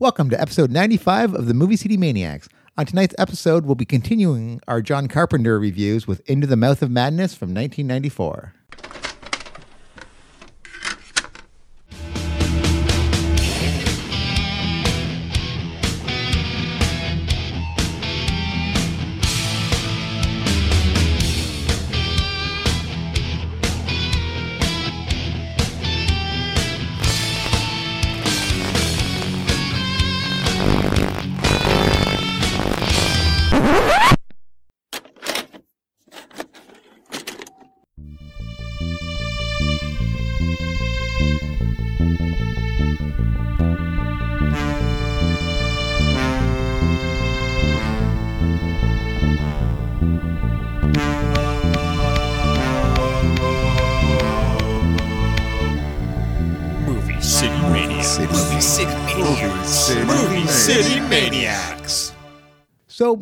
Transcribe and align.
Welcome 0.00 0.30
to 0.30 0.40
episode 0.40 0.70
95 0.70 1.34
of 1.34 1.46
the 1.46 1.54
Movie 1.54 1.74
City 1.74 1.96
Maniacs. 1.96 2.48
On 2.76 2.86
tonight's 2.86 3.16
episode, 3.18 3.66
we'll 3.66 3.74
be 3.74 3.84
continuing 3.84 4.60
our 4.68 4.80
John 4.80 5.08
Carpenter 5.08 5.58
reviews 5.58 6.06
with 6.06 6.20
Into 6.30 6.46
the 6.46 6.54
Mouth 6.54 6.82
of 6.82 6.90
Madness 6.92 7.34
from 7.34 7.48
1994. 7.48 8.54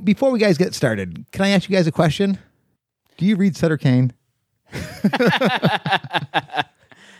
Before 0.06 0.30
we 0.30 0.38
guys 0.38 0.56
get 0.56 0.74
started, 0.74 1.26
can 1.32 1.44
I 1.44 1.50
ask 1.50 1.68
you 1.68 1.76
guys 1.76 1.86
a 1.86 1.92
question? 1.92 2.38
Do 3.18 3.26
you 3.26 3.36
read 3.36 3.56
Sutter 3.56 3.76
Kane? 3.76 4.14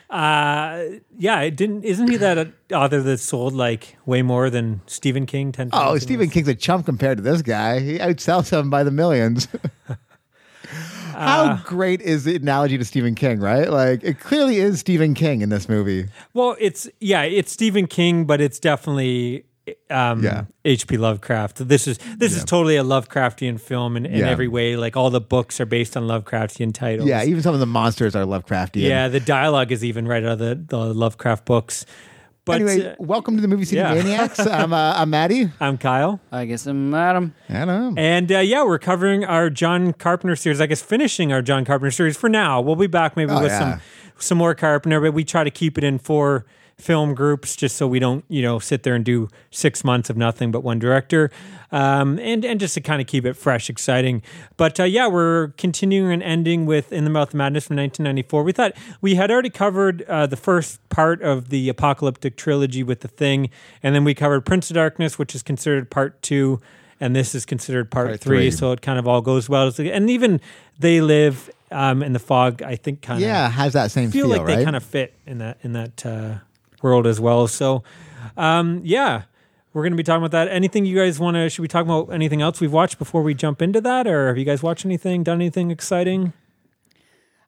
Uh, 0.09 0.85
yeah, 1.19 1.41
it 1.41 1.57
didn't. 1.57 1.85
Isn't 1.85 2.09
he 2.09 2.17
that 2.19 2.53
author 2.73 3.03
that 3.03 3.19
sold 3.19 3.53
like 3.53 3.97
way 4.07 4.23
more 4.23 4.49
than 4.51 4.81
Stephen 4.87 5.27
King? 5.27 5.51
Ten. 5.51 5.69
Oh, 5.73 5.99
Stephen 5.99 6.31
King's 6.31 6.47
a 6.47 6.55
chump 6.55 6.87
compared 6.87 7.19
to 7.19 7.23
this 7.23 7.43
guy. 7.43 7.81
He 7.81 7.99
outsells 7.99 8.57
him 8.57 8.71
by 8.71 8.85
the 8.85 8.93
millions. 8.93 9.49
How 11.13 11.57
great 11.65 12.01
is 12.03 12.23
the 12.23 12.37
analogy 12.37 12.79
to 12.79 12.85
Stephen 12.85 13.17
King, 13.17 13.41
right? 13.41 13.69
Like, 13.69 14.05
it 14.05 14.21
clearly 14.21 14.59
is 14.59 14.79
Stephen 14.79 15.15
King 15.15 15.41
in 15.43 15.49
this 15.49 15.69
movie. 15.69 16.09
Well, 16.35 16.57
it's 16.61 16.89
yeah, 17.01 17.23
it's 17.23 17.51
Stephen 17.51 17.89
King, 17.89 18.27
but 18.27 18.41
it's 18.41 18.61
definitely 18.61 19.45
um, 19.91 20.23
Yeah. 20.23 20.45
H.P. 20.65 20.97
Lovecraft. 20.97 21.69
This 21.69 21.87
is 21.87 21.99
this 22.19 22.37
is 22.37 22.45
totally 22.45 22.77
a 22.77 22.85
Lovecraftian 22.85 23.61
film 23.61 23.97
in, 23.97 24.07
in 24.07 24.21
Yeah. 24.21 24.29
every 24.29 24.49
way. 24.49 24.77
Like 24.77 24.97
all 24.97 25.11
the 25.11 25.21
books 25.21 25.61
are 25.61 25.67
based 25.67 25.97
on 25.97 26.05
Lovecraftian 26.05 26.73
titles. 26.75 27.09
Yeah, 27.09 27.25
even 27.25 27.43
some 27.43 27.55
of 27.55 27.61
the 27.61 27.67
monsters 27.67 28.15
are 28.17 28.25
Lovecraftian. 28.25 28.83
yeah. 28.89 29.09
The 29.09 29.21
dialogue 29.21 29.73
is 29.73 29.85
even 29.85 30.07
right 30.09 30.23
out 30.25 30.33
of 30.33 30.39
the, 30.39 30.55
the 30.67 30.79
Lovecraft 30.95 31.45
books. 31.45 31.87
But 32.45 32.61
anyway, 32.63 32.91
uh, 32.93 32.95
welcome 33.01 33.35
to 33.35 33.43
the 33.43 33.49
Movie 33.49 33.65
City 33.65 33.79
yeah. 33.79 33.93
Maniacs. 33.95 34.39
I'm, 34.47 34.73
uh, 34.73 34.95
I'm 34.97 35.11
Maddie. 35.11 35.51
I'm 35.59 35.77
Kyle. 35.77 36.21
I 36.31 36.45
guess 36.45 36.65
I'm 36.69 36.95
Adam. 36.95 37.35
Adam. 37.49 37.99
And 37.99 38.31
uh, 38.31 38.39
yeah, 38.39 38.63
we're 38.65 38.79
covering 38.79 39.25
our 39.25 39.51
John 39.51 39.93
Carpenter 39.93 40.37
series. 40.37 40.61
I 40.61 40.67
guess 40.67 40.81
finishing 40.81 41.33
our 41.33 41.43
John 41.43 41.65
Carpenter 41.65 41.91
series 41.91 42.17
for 42.17 42.29
now. 42.29 42.61
We'll 42.61 42.77
be 42.77 42.87
back 42.87 43.17
maybe 43.17 43.33
Oh, 43.33 43.43
with 43.43 43.51
yeah. 43.51 43.59
some 43.59 43.81
some 44.19 44.39
more 44.39 44.55
Carpenter, 44.55 45.01
but 45.01 45.13
we 45.13 45.25
try 45.25 45.43
to 45.43 45.51
keep 45.51 45.77
it 45.77 45.83
in 45.83 45.99
four 45.99 46.47
film 46.79 47.15
groups 47.15 47.57
just 47.57 47.77
so 47.77 47.89
we 47.89 47.99
don't 47.99 48.23
you 48.29 48.43
know 48.43 48.59
sit 48.59 48.83
there 48.83 48.95
and 48.95 49.05
do 49.05 49.29
six 49.51 49.83
months 49.83 50.11
of 50.11 50.17
nothing 50.17 50.51
but 50.51 50.63
one 50.63 50.79
director, 50.79 51.31
um, 51.73 52.19
and 52.19 52.45
and 52.45 52.61
just 52.61 52.75
to 52.75 52.81
kind 52.81 53.01
of 53.01 53.07
keep 53.07 53.25
it 53.25 53.35
fresh, 53.35 53.71
exciting. 53.71 54.23
But 54.57 54.79
uh, 54.79 54.85
yeah, 54.85 55.07
we're 55.09 55.49
continuing 55.57 56.13
and 56.13 56.23
ending 56.23 56.67
with 56.67 56.93
In 56.93 57.05
the 57.05 57.11
Mouth 57.11 57.29
of 57.29 57.35
Madness 57.35 57.67
from 57.67 57.77
1994. 57.77 58.43
We 58.43 58.53
thought 58.53 58.73
we 59.01 59.15
had 59.15 59.31
already 59.31 59.51
covered 59.51 60.03
uh, 60.03 60.27
the 60.27 60.37
first 60.37 60.87
part 60.89 61.23
of 61.23 61.49
the 61.49 61.69
apocalyptic 61.69 62.37
trilogy 62.37 62.83
with 62.83 63.01
the 63.01 63.09
Thing, 63.09 63.51
and 63.83 63.95
then 63.95 64.05
we 64.05 64.15
covered 64.15 64.43
Prince 64.45 64.71
of 64.71 64.75
Darkness, 64.75 65.19
which 65.19 65.35
is 65.35 65.43
considered 65.43 65.91
part 65.91 66.21
two 66.23 66.61
and 66.99 67.15
this 67.15 67.35
is 67.35 67.45
considered 67.45 67.91
part, 67.91 68.07
Part 68.09 68.21
three, 68.21 68.39
three. 68.39 68.51
so 68.51 68.73
it 68.73 68.81
kind 68.81 68.99
of 68.99 69.07
all 69.07 69.21
goes 69.21 69.51
well. 69.51 69.71
And 69.79 70.09
even 70.09 70.41
they 70.79 71.03
live 71.03 71.51
um, 71.71 72.03
in 72.03 72.15
the 72.15 72.19
fog. 72.19 72.63
I 72.63 72.77
think 72.77 73.03
kind 73.03 73.19
of 73.19 73.29
Yeah, 73.29 73.51
has 73.51 73.75
that 73.75 73.91
same 73.91 74.11
feel, 74.11 74.29
feel, 74.29 74.39
like 74.39 74.47
right? 74.47 74.57
they 74.57 74.65
kind 74.65 74.77
of 74.77 74.83
fit 74.83 75.13
in 75.27 75.37
that 75.39 75.59
in 75.63 75.75
that 75.75 76.07
uh, 76.07 76.37
world 76.87 77.07
as 77.07 77.21
well. 77.21 77.49
So 77.49 77.83
um, 78.37 78.81
yeah, 78.85 79.23
we're 79.73 79.83
going 79.83 79.93
to 79.93 79.97
be 79.97 80.03
talking 80.05 80.25
about 80.25 80.31
that. 80.31 80.49
Anything 80.49 80.87
you 80.87 80.97
guys 80.97 81.19
want 81.19 81.35
to? 81.37 81.51
Should 81.51 81.63
we 81.63 81.69
talk 81.69 81.85
about 81.85 82.13
anything 82.13 82.41
else 82.43 82.61
we've 82.61 82.73
watched 82.73 82.99
before 82.99 83.23
we 83.23 83.35
jump 83.35 83.61
into 83.61 83.81
that, 83.83 84.07
or 84.07 84.29
have 84.29 84.39
you 84.39 84.45
guys 84.45 84.63
watched 84.63 84.85
anything, 84.87 85.23
done 85.25 85.37
anything 85.39 85.71
exciting, 85.71 86.33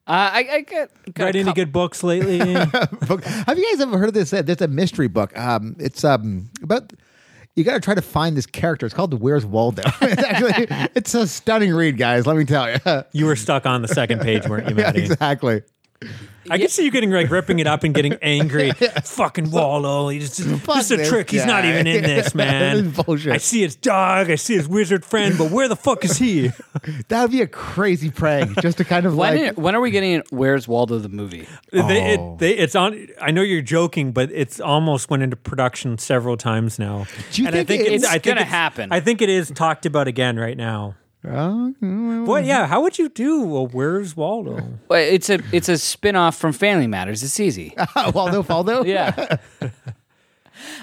Uh, 0.07 0.31
I, 0.33 0.49
I 0.51 0.61
got, 0.63 0.89
got 1.15 1.25
read 1.27 1.37
any 1.37 1.53
good 1.53 1.73
books 1.73 2.03
lately? 2.03 2.39
Have 2.53 3.59
you 3.59 3.71
guys 3.71 3.81
ever 3.81 3.99
heard 3.99 4.09
of 4.09 4.15
this? 4.15 4.33
Uh, 4.33 4.43
There's 4.43 4.61
a 4.63 4.69
mystery 4.69 5.07
book. 5.09 5.37
Um, 5.39 5.77
it's 5.79 6.03
um 6.05 6.51
about 6.63 6.93
you 7.57 7.65
got 7.65 7.75
to 7.75 7.81
try 7.81 7.95
to 7.95 8.03
find 8.03 8.37
this 8.37 8.47
character. 8.47 8.87
It's 8.87 8.95
called 8.95 9.11
the 9.11 9.17
Where's 9.17 9.45
Waldo. 9.45 9.83
it's 10.01 10.23
actually 10.23 10.67
it's 10.95 11.15
a 11.15 11.27
stunning 11.27 11.75
read, 11.75 11.99
guys. 11.99 12.27
Let 12.27 12.37
me 12.37 12.45
tell 12.45 12.71
you. 12.71 12.79
you 13.13 13.27
were 13.27 13.37
stuck 13.37 13.67
on 13.67 13.83
the 13.83 13.89
second 13.89 14.21
page, 14.21 14.47
weren't 14.49 14.69
you, 14.71 14.77
yeah, 14.79 14.83
Maddie? 14.85 15.01
exactly. 15.03 15.63
I 16.51 16.59
can 16.59 16.69
see 16.69 16.85
you 16.85 16.91
getting 16.91 17.11
like 17.11 17.31
ripping 17.31 17.59
it 17.59 17.67
up 17.67 17.85
and 17.85 17.95
getting 17.95 18.15
angry. 18.23 18.71
Fucking 19.05 19.51
Waldo. 19.51 20.09
He's 20.09 20.37
just, 20.37 20.49
Fuck 20.63 20.77
this 20.77 20.85
is 20.87 20.91
a 20.93 20.97
this 20.99 21.09
trick. 21.09 21.31
He's 21.31 21.47
not 21.47 21.65
even 21.65 21.87
in 21.87 22.03
this, 22.03 22.35
man. 22.35 22.77
This 22.77 22.87
is 22.99 23.05
bullshit. 23.05 23.33
I 23.33 23.39
see 23.39 23.63
his 23.63 23.77
dog. 23.77 24.31
I 24.31 24.35
see 24.37 24.55
his 24.55 24.69
wizard 24.69 25.05
friend, 25.05 25.37
but 25.39 25.51
where 25.51 25.69
the 25.69 25.77
fuck 25.77 26.05
is 26.05 26.19
he? 26.19 26.51
That 27.09 27.23
would 27.23 27.31
be 27.33 27.43
a 27.43 27.47
crazy 27.47 28.11
prank, 28.11 28.61
just 28.61 28.79
to 28.79 28.85
kind 28.85 29.05
of 29.05 29.17
When, 29.17 29.47
like. 29.47 29.57
when 29.59 29.75
are 29.75 29.81
we 29.81 29.91
getting 29.91 30.23
Where's 30.31 30.69
Waldo 30.69 30.99
the 30.99 31.09
movie? 31.09 31.47
They, 31.73 31.81
Oh. 32.19 32.35
it, 32.35 32.39
they, 32.39 32.57
it's 32.57 32.75
on. 32.75 33.09
I 33.21 33.31
know 33.31 33.43
you're 33.43 33.63
joking, 33.63 34.13
but 34.13 34.31
it's 34.33 34.61
almost 34.61 35.11
went 35.11 35.23
into 35.23 35.37
production 35.37 35.99
several 35.99 36.37
times 36.37 36.79
now. 36.79 37.07
Do 37.33 37.43
you 37.43 37.49
and 37.49 37.55
think 37.55 37.69
I 37.71 37.85
think 37.85 37.89
it's 37.95 38.05
I 38.05 38.13
think 38.13 38.25
gonna 38.25 38.45
happen? 38.45 38.93
I 38.93 39.01
think 39.01 39.21
it 39.23 39.29
is 39.29 39.51
talked 39.51 39.87
about 39.87 40.07
again 40.09 40.39
right 40.39 40.57
now. 40.57 40.95
Oh, 41.25 41.75
Well, 41.81 42.41
yeah. 42.41 42.67
How 42.67 42.81
would 42.83 42.99
you 42.99 43.09
do? 43.09 43.43
Well, 43.43 43.67
where's 43.67 44.17
Waldo? 44.17 44.63
Well, 44.89 45.01
it's 45.03 45.29
a 45.29 45.41
it's 45.53 45.69
a 45.69 45.77
spin 45.77 46.15
off 46.17 46.37
from 46.37 46.53
Family 46.53 46.87
Matters. 46.87 47.23
It's 47.23 47.41
easy. 47.41 47.75
Waldo 48.15 48.43
Faldo. 48.43 48.85
Yeah. 48.87 49.37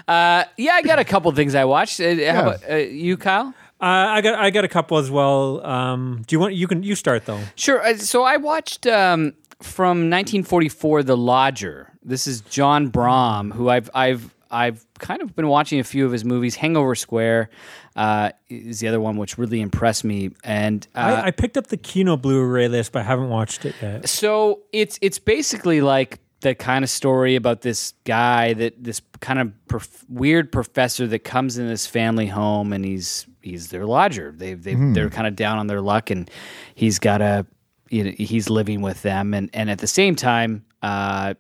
uh, 0.08 0.44
yeah, 0.58 0.74
I 0.74 0.82
got 0.82 1.00
a 1.00 1.04
couple 1.06 1.32
things 1.32 1.56
I 1.56 1.66
watched. 1.66 2.00
Uh, 2.00 2.16
How 2.34 2.42
about 2.50 2.70
uh, 2.70 2.76
you, 2.76 3.18
Kyle? 3.18 3.54
Uh, 3.82 3.86
I 3.86 4.22
got 4.22 4.36
I 4.40 4.50
got 4.52 4.64
a 4.64 4.68
couple 4.70 4.98
as 4.98 5.12
well. 5.12 5.66
Um, 5.66 6.24
do 6.28 6.36
you 6.36 6.40
want? 6.40 6.54
You 6.54 6.68
can 6.68 6.84
you 6.84 6.96
start 6.96 7.26
though. 7.26 7.42
Sure. 7.56 7.82
Uh, 7.86 7.98
so 7.98 8.24
I 8.24 8.38
watched 8.38 8.88
um, 8.88 9.34
from 9.62 10.10
1944, 10.10 11.04
The 11.04 11.18
Lodger. 11.18 11.92
This 12.04 12.28
is 12.28 12.42
John 12.42 12.88
Brahm, 12.88 13.52
who 13.52 13.70
I've 13.70 13.90
I've 13.94 14.34
I've 14.56 14.86
kind 15.00 15.22
of 15.22 15.36
been 15.36 15.48
watching 15.48 15.80
a 15.80 15.84
few 15.84 16.06
of 16.06 16.12
his 16.12 16.24
movies. 16.24 16.56
Hangover 16.56 16.96
Square 16.96 17.50
uh, 17.96 18.32
is 18.48 18.80
the 18.80 18.88
other 18.88 19.02
one 19.02 19.18
which 19.18 19.38
really 19.38 19.60
impressed 19.60 20.04
me, 20.04 20.32
and 20.44 20.88
uh, 20.96 21.22
I, 21.24 21.28
I 21.28 21.32
picked 21.32 21.58
up 21.58 21.68
the 21.68 21.78
Kino 21.78 22.16
Blu-ray 22.16 22.70
list, 22.70 22.94
but 22.94 23.00
I 23.00 23.04
haven't 23.04 23.30
watched 23.30 23.66
it 23.66 23.76
yet. 23.82 24.08
so 24.08 24.62
it's 24.72 24.98
it's 25.02 25.20
basically 25.20 25.82
like 25.82 26.20
the 26.42 26.56
kind 26.56 26.84
of 26.84 26.90
story 26.90 27.36
about 27.36 27.62
this 27.62 27.94
guy 28.04 28.54
that 28.54 28.82
this 28.84 29.02
kind 29.20 29.40
of 29.40 29.52
prof- 29.68 30.06
weird 30.08 30.52
professor 30.52 31.08
that 31.08 31.20
comes 31.20 31.58
in 31.58 31.68
this 31.68 31.88
family 31.88 32.28
home 32.28 32.72
and 32.72 32.86
he's 32.86 33.26
he's 33.42 33.70
their 33.70 33.86
lodger. 33.86 34.34
They 34.36 34.54
they 34.54 34.76
they're 34.76 35.10
kind 35.10 35.28
of 35.28 35.36
down 35.36 35.58
on 35.58 35.68
their 35.68 35.82
luck 35.82 36.12
and 36.12 36.30
he's 36.76 37.00
got 37.00 37.22
a 37.22 37.46
you 37.90 38.04
know, 38.04 38.12
he's 38.18 38.50
living 38.50 38.82
with 38.82 39.02
them 39.02 39.34
and 39.34 39.50
and 39.54 39.70
at 39.70 39.80
the 39.80 39.88
same 39.88 40.16
time 40.16 40.66
uh, 40.82 41.34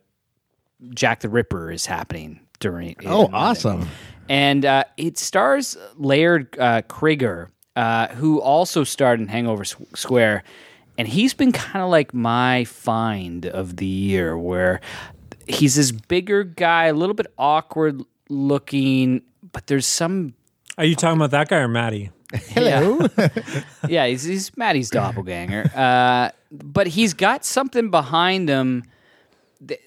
Jack 0.90 1.22
the 1.22 1.30
Ripper 1.30 1.72
is 1.72 1.86
happening 1.86 2.40
during. 2.60 2.96
Oh, 3.06 3.30
awesome. 3.32 3.88
And 4.28 4.66
uh, 4.66 4.86
it 4.98 5.18
stars 5.18 5.78
Laird 5.98 6.58
uh, 6.60 6.82
Cregar, 6.84 7.50
uh, 7.76 8.08
who 8.10 8.42
also 8.42 8.84
starred 8.84 9.20
in 9.20 9.28
Hangover 9.28 9.62
S- 9.62 9.76
Square. 9.94 10.44
And 10.98 11.08
he's 11.08 11.34
been 11.34 11.52
kind 11.52 11.84
of 11.84 11.90
like 11.92 12.14
my 12.14 12.64
find 12.66 13.46
of 13.46 13.78
the 13.78 13.86
year, 13.86 14.38
where 14.38 14.82
he's 15.48 15.76
this 15.76 15.92
bigger 15.92 16.44
guy, 16.44 16.86
a 16.86 16.94
little 16.94 17.14
bit 17.14 17.28
awkward 17.38 18.02
looking, 18.30 19.22
but 19.52 19.68
there's 19.68 19.86
some. 19.86 20.34
Are 20.78 20.86
you 20.86 20.96
talking 20.96 21.18
about 21.18 21.32
that 21.32 21.50
guy 21.50 21.58
or 21.58 21.68
Maddie? 21.68 22.12
Hello. 22.34 23.08
Yeah, 23.88 24.08
he's, 24.08 24.24
he's 24.24 24.58
Maddie's 24.58 24.90
doppelganger. 24.90 25.70
Uh, 25.76 26.32
but 26.52 26.88
he's 26.88 27.14
got 27.14 27.46
something 27.46 27.92
behind 27.92 28.50
him. 28.50 28.84
The, 29.62 29.80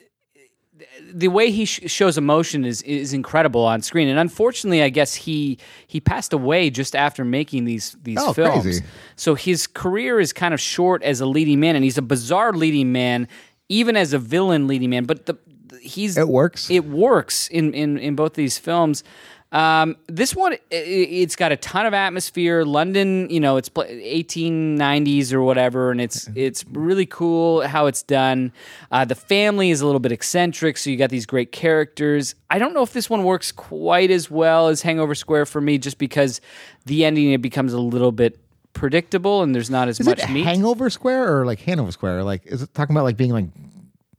the 1.12 1.28
way 1.28 1.50
he 1.50 1.64
sh- 1.64 1.80
shows 1.86 2.18
emotion 2.18 2.64
is 2.64 2.82
is 2.82 3.12
incredible 3.12 3.62
on 3.64 3.82
screen, 3.82 4.08
and 4.08 4.18
unfortunately, 4.18 4.82
I 4.82 4.88
guess 4.88 5.14
he 5.14 5.58
he 5.86 6.00
passed 6.00 6.32
away 6.32 6.70
just 6.70 6.94
after 6.94 7.24
making 7.24 7.64
these 7.64 7.96
these 8.02 8.18
Oh, 8.20 8.32
films. 8.32 8.62
crazy. 8.62 8.84
So 9.16 9.34
his 9.34 9.66
career 9.66 10.20
is 10.20 10.32
kind 10.32 10.52
of 10.54 10.60
short 10.60 11.02
as 11.02 11.20
a 11.20 11.26
leading 11.26 11.60
man, 11.60 11.76
and 11.76 11.84
he's 11.84 11.98
a 11.98 12.02
bizarre 12.02 12.52
leading 12.52 12.92
man, 12.92 13.26
even 13.68 13.96
as 13.96 14.12
a 14.12 14.18
villain 14.18 14.66
leading 14.66 14.90
man. 14.90 15.04
But 15.04 15.26
the, 15.26 15.34
the- 15.66 15.78
he's 15.78 16.16
It 16.16 16.28
works? 16.28 16.70
It 16.70 16.84
works 16.86 17.48
in 17.48 17.72
in 17.74 17.98
in 17.98 18.14
both 18.14 18.34
these 18.34 18.58
films. 18.58 19.02
Um, 19.50 19.96
this 20.08 20.36
one, 20.36 20.56
it's 20.70 21.34
got 21.34 21.52
a 21.52 21.56
ton 21.56 21.86
of 21.86 21.94
atmosphere. 21.94 22.64
London, 22.64 23.30
you 23.30 23.40
know, 23.40 23.56
it's 23.56 23.70
1890s 23.70 25.32
or 25.32 25.42
whatever, 25.42 25.90
and 25.90 26.00
it's 26.00 26.28
it's 26.34 26.64
really 26.66 27.06
cool 27.06 27.66
how 27.66 27.86
it's 27.86 28.02
done. 28.02 28.52
Uh, 28.90 29.04
the 29.06 29.14
family 29.14 29.70
is 29.70 29.80
a 29.80 29.86
little 29.86 30.00
bit 30.00 30.12
eccentric, 30.12 30.76
so 30.76 30.90
you 30.90 30.96
got 30.96 31.10
these 31.10 31.24
great 31.26 31.50
characters. 31.52 32.34
I 32.50 32.58
don't 32.58 32.74
know 32.74 32.82
if 32.82 32.92
this 32.92 33.08
one 33.08 33.24
works 33.24 33.50
quite 33.52 34.10
as 34.10 34.30
well 34.30 34.68
as 34.68 34.82
Hangover 34.82 35.14
Square 35.14 35.46
for 35.46 35.60
me, 35.60 35.78
just 35.78 35.98
because 35.98 36.40
the 36.84 37.04
ending 37.06 37.32
it 37.32 37.40
becomes 37.42 37.72
a 37.72 37.80
little 37.80 38.12
bit 38.12 38.38
predictable 38.74 39.42
and 39.42 39.54
there's 39.54 39.70
not 39.70 39.88
as 39.88 39.98
Is 39.98 40.06
much 40.06 40.20
it 40.22 40.30
meat. 40.30 40.44
Hangover 40.44 40.90
Square 40.90 41.36
or 41.40 41.46
like 41.46 41.60
Hanover 41.60 41.90
Square? 41.90 42.22
Like, 42.24 42.46
is 42.46 42.62
it 42.62 42.72
talking 42.74 42.94
about 42.94 43.04
like 43.04 43.16
being 43.16 43.32
like 43.32 43.46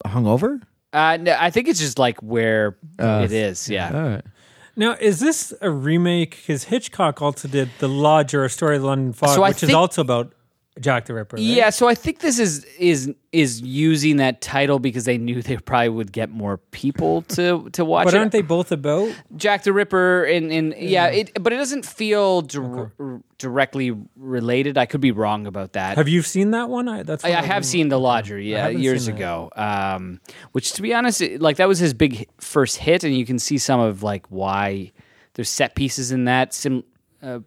hungover? 0.06 0.62
uh, 0.92 1.18
no, 1.22 1.36
I 1.40 1.52
think 1.52 1.68
it's 1.68 1.80
just 1.80 2.00
like 2.00 2.18
where 2.24 2.76
Uh, 2.98 3.22
it 3.26 3.32
is. 3.32 3.70
Yeah. 3.70 4.22
Now, 4.80 4.94
is 4.94 5.20
this 5.20 5.54
a 5.60 5.70
remake? 5.70 6.38
Because 6.38 6.64
Hitchcock 6.64 7.22
also 7.22 7.50
did 7.50 7.70
The 7.80 7.90
Lodge 7.90 8.34
or 8.34 8.46
A 8.46 8.50
Story 8.50 8.78
of 8.78 8.82
the 8.84 8.88
London 8.88 9.12
Fog, 9.12 9.36
So 9.36 9.44
I 9.44 9.50
which 9.50 9.58
is 9.62 9.68
think- 9.68 9.78
also 9.78 10.00
about 10.02 10.32
Jack 10.80 11.06
the 11.06 11.14
Ripper. 11.14 11.36
right? 11.38 11.44
Yeah, 11.46 11.70
so 11.70 11.88
I 11.88 11.96
think 11.96 12.20
this 12.20 12.40
is 12.40 12.64
is 12.78 13.14
is 13.32 13.62
using 13.62 14.18
that 14.18 14.42
title 14.42 14.80
because 14.80 15.06
they 15.06 15.18
knew 15.18 15.42
they 15.42 15.58
probably 15.58 15.90
would 15.90 16.12
get 16.12 16.30
more 16.30 16.58
people 16.72 17.22
to 17.36 17.70
to 17.72 17.84
watch 17.86 18.06
But 18.06 18.14
it. 18.14 18.18
aren't 18.18 18.32
they 18.32 18.42
both 18.42 18.72
about? 18.72 19.14
Jack 19.36 19.64
the 19.64 19.74
Ripper 19.74 20.24
and 20.26 20.52
and 20.52 20.74
yeah, 20.78 21.08
it 21.08 21.42
but 21.44 21.54
it 21.54 21.58
doesn't 21.58 21.86
feel 21.86 22.42
dir- 22.42 22.92
r- 23.00 23.22
directly 23.38 23.96
related. 24.16 24.78
I 24.78 24.86
could 24.86 25.02
be 25.02 25.12
wrong 25.12 25.48
about 25.48 25.74
that. 25.74 25.98
Have 25.98 26.08
you 26.10 26.22
seen 26.22 26.52
that 26.52 26.70
one? 26.70 26.88
I, 26.88 27.04
that's 27.04 27.24
I, 27.24 27.30
what 27.30 27.40
I 27.40 27.46
have 27.46 27.66
seen 27.66 27.90
The 27.90 28.00
Lodger, 28.00 28.40
yeah, 28.40 28.68
years 28.70 29.08
ago. 29.08 29.50
Um, 29.56 30.20
which, 30.52 30.74
to 30.74 30.82
be 30.82 30.94
honest, 30.94 31.22
it- 31.22 31.42
like 31.42 31.58
that 31.58 31.68
was 31.68 31.80
his 31.80 31.94
big 31.94 32.28
first 32.40 32.78
hit, 32.78 33.04
and 33.04 33.16
you 33.16 33.26
can 33.26 33.40
see 33.40 33.58
some 33.58 33.80
of 33.80 34.04
like 34.04 34.26
why 34.30 34.92
there's 35.36 35.50
set 35.50 35.76
pieces 35.76 36.12
in 36.12 36.26
that. 36.26 36.54
Sim, 36.54 36.84
uh, 37.22 37.40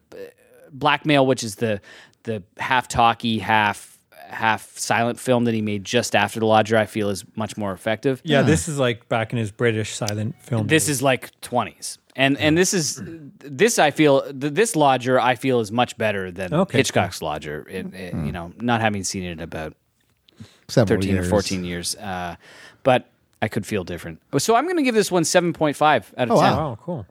Blackmail, 0.75 1.27
which 1.27 1.43
is 1.45 1.57
the 1.57 1.81
the 2.25 2.43
half 2.59 2.89
talky, 2.89 3.39
half 3.39 3.99
half 4.29 4.79
silent 4.79 5.21
film 5.21 5.45
that 5.45 5.53
he 5.55 5.61
made 5.61 5.85
just 5.85 6.17
after 6.17 6.41
The 6.41 6.47
Lodger, 6.47 6.79
I 6.79 6.87
feel 6.87 7.11
is 7.11 7.25
much 7.37 7.57
more 7.59 7.73
effective. 7.73 8.23
Yeah, 8.25 8.41
this 8.43 8.67
is 8.67 8.79
like 8.79 9.07
back 9.09 9.33
in 9.33 9.39
his 9.39 9.51
British 9.51 9.95
silent 9.95 10.35
film. 10.43 10.67
This 10.69 10.85
days. 10.85 10.97
is 10.97 11.03
like 11.03 11.39
20s. 11.43 11.99
And 12.17 12.37
and 12.39 12.57
this 12.59 12.75
is 12.75 13.01
this 13.39 13.79
I 13.79 13.91
feel 13.91 14.23
this 14.33 14.77
Lodger 14.77 15.19
I 15.21 15.35
feel 15.35 15.61
is 15.61 15.71
much 15.73 15.97
better 15.99 16.31
than 16.31 16.53
Okay, 16.53 16.79
Hitchcock's 16.79 17.23
Lodger. 17.23 17.67
It, 17.71 17.93
it, 17.95 18.13
You 18.15 18.33
know, 18.33 18.53
not 18.61 18.81
having 18.83 19.03
seen 19.05 19.23
it 19.23 19.33
in 19.33 19.41
about 19.41 19.75
Several 20.69 20.99
13 21.01 21.15
years. 21.15 21.27
or 21.27 21.31
14 21.31 21.65
years. 21.65 21.95
Uh, 21.97 22.37
but 22.83 23.09
I 23.43 23.49
could 23.49 23.67
feel 23.67 23.85
different. 23.85 24.21
So 24.39 24.55
I'm 24.55 24.65
going 24.65 24.77
to 24.77 24.83
give 24.83 24.95
this 24.95 25.11
one 25.11 25.23
7.5 25.25 25.83
out 25.83 26.05
of 26.17 26.31
Oh, 26.31 26.41
10. 26.41 26.53
wow. 26.57 26.79
oh 26.89 27.07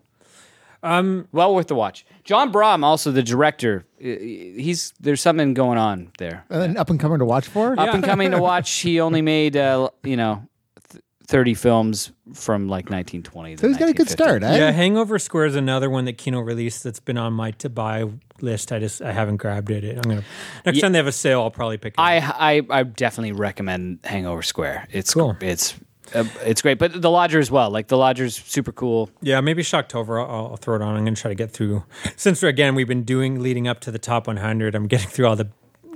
cool. 0.83 1.27
Well 1.31 1.53
worth 1.55 1.67
the 1.67 1.75
watch. 1.75 2.05
John 2.23 2.51
Brahm, 2.51 2.83
also 2.83 3.11
the 3.11 3.23
director, 3.23 3.85
uh, 3.99 4.03
he's 4.03 4.93
there's 4.99 5.21
something 5.21 5.53
going 5.53 5.77
on 5.77 6.11
there. 6.17 6.45
And 6.49 6.61
then 6.61 6.77
up 6.77 6.89
and 6.89 6.99
coming 6.99 7.19
to 7.19 7.25
watch 7.25 7.47
for. 7.47 7.79
Up 7.79 7.93
and 7.93 8.03
coming 8.03 8.31
to 8.31 8.39
watch, 8.41 8.71
he 8.79 8.99
only 8.99 9.21
made, 9.21 9.57
uh, 9.57 9.89
you 10.03 10.15
know, 10.17 10.47
th- 10.89 11.03
30 11.27 11.53
films 11.53 12.11
from 12.33 12.67
like 12.67 12.85
1920 12.89 13.57
So 13.57 13.67
he's 13.67 13.77
got 13.77 13.89
a 13.89 13.93
good 13.93 14.09
start, 14.09 14.43
eh? 14.43 14.57
Yeah, 14.57 14.71
Hangover 14.71 15.17
Square 15.19 15.45
is 15.47 15.55
another 15.55 15.89
one 15.89 16.05
that 16.05 16.17
Kino 16.17 16.39
released 16.39 16.83
that's 16.83 16.99
been 16.99 17.17
on 17.17 17.33
my 17.33 17.51
to 17.51 17.69
buy 17.69 18.05
list. 18.41 18.71
I 18.71 18.79
just 18.79 19.01
I 19.01 19.11
haven't 19.11 19.37
grabbed 19.37 19.69
it. 19.71 19.95
I'm 19.97 20.01
gonna 20.03 20.23
next 20.65 20.79
time 20.79 20.91
they 20.93 20.97
have 20.97 21.07
a 21.07 21.11
sale, 21.11 21.41
I'll 21.41 21.51
probably 21.51 21.77
pick 21.77 21.93
it. 21.93 21.99
up. 21.99 22.05
I, 22.05 22.17
I 22.57 22.79
I 22.79 22.83
definitely 22.83 23.33
recommend 23.33 23.99
Hangover 24.03 24.41
Square. 24.41 24.87
It's 24.91 25.13
Cool. 25.13 25.37
It's 25.41 25.75
uh, 26.13 26.23
it's 26.43 26.61
great, 26.61 26.77
but 26.79 27.01
the 27.01 27.09
Lodger 27.09 27.39
as 27.39 27.49
well. 27.51 27.69
Like 27.69 27.87
the 27.87 27.97
Lodger's 27.97 28.35
super 28.35 28.71
cool. 28.71 29.09
Yeah, 29.21 29.41
maybe 29.41 29.63
Shocktober. 29.63 30.19
I'll, 30.21 30.47
I'll 30.51 30.57
throw 30.57 30.75
it 30.75 30.81
on. 30.81 30.95
I'm 30.95 31.03
going 31.03 31.15
to 31.15 31.21
try 31.21 31.29
to 31.29 31.35
get 31.35 31.51
through. 31.51 31.83
Since 32.15 32.43
again 32.43 32.75
we've 32.75 32.87
been 32.87 33.03
doing 33.03 33.39
leading 33.41 33.67
up 33.67 33.79
to 33.81 33.91
the 33.91 33.99
top 33.99 34.27
100, 34.27 34.75
I'm 34.75 34.87
getting 34.87 35.09
through 35.09 35.27
all 35.27 35.35
the 35.35 35.49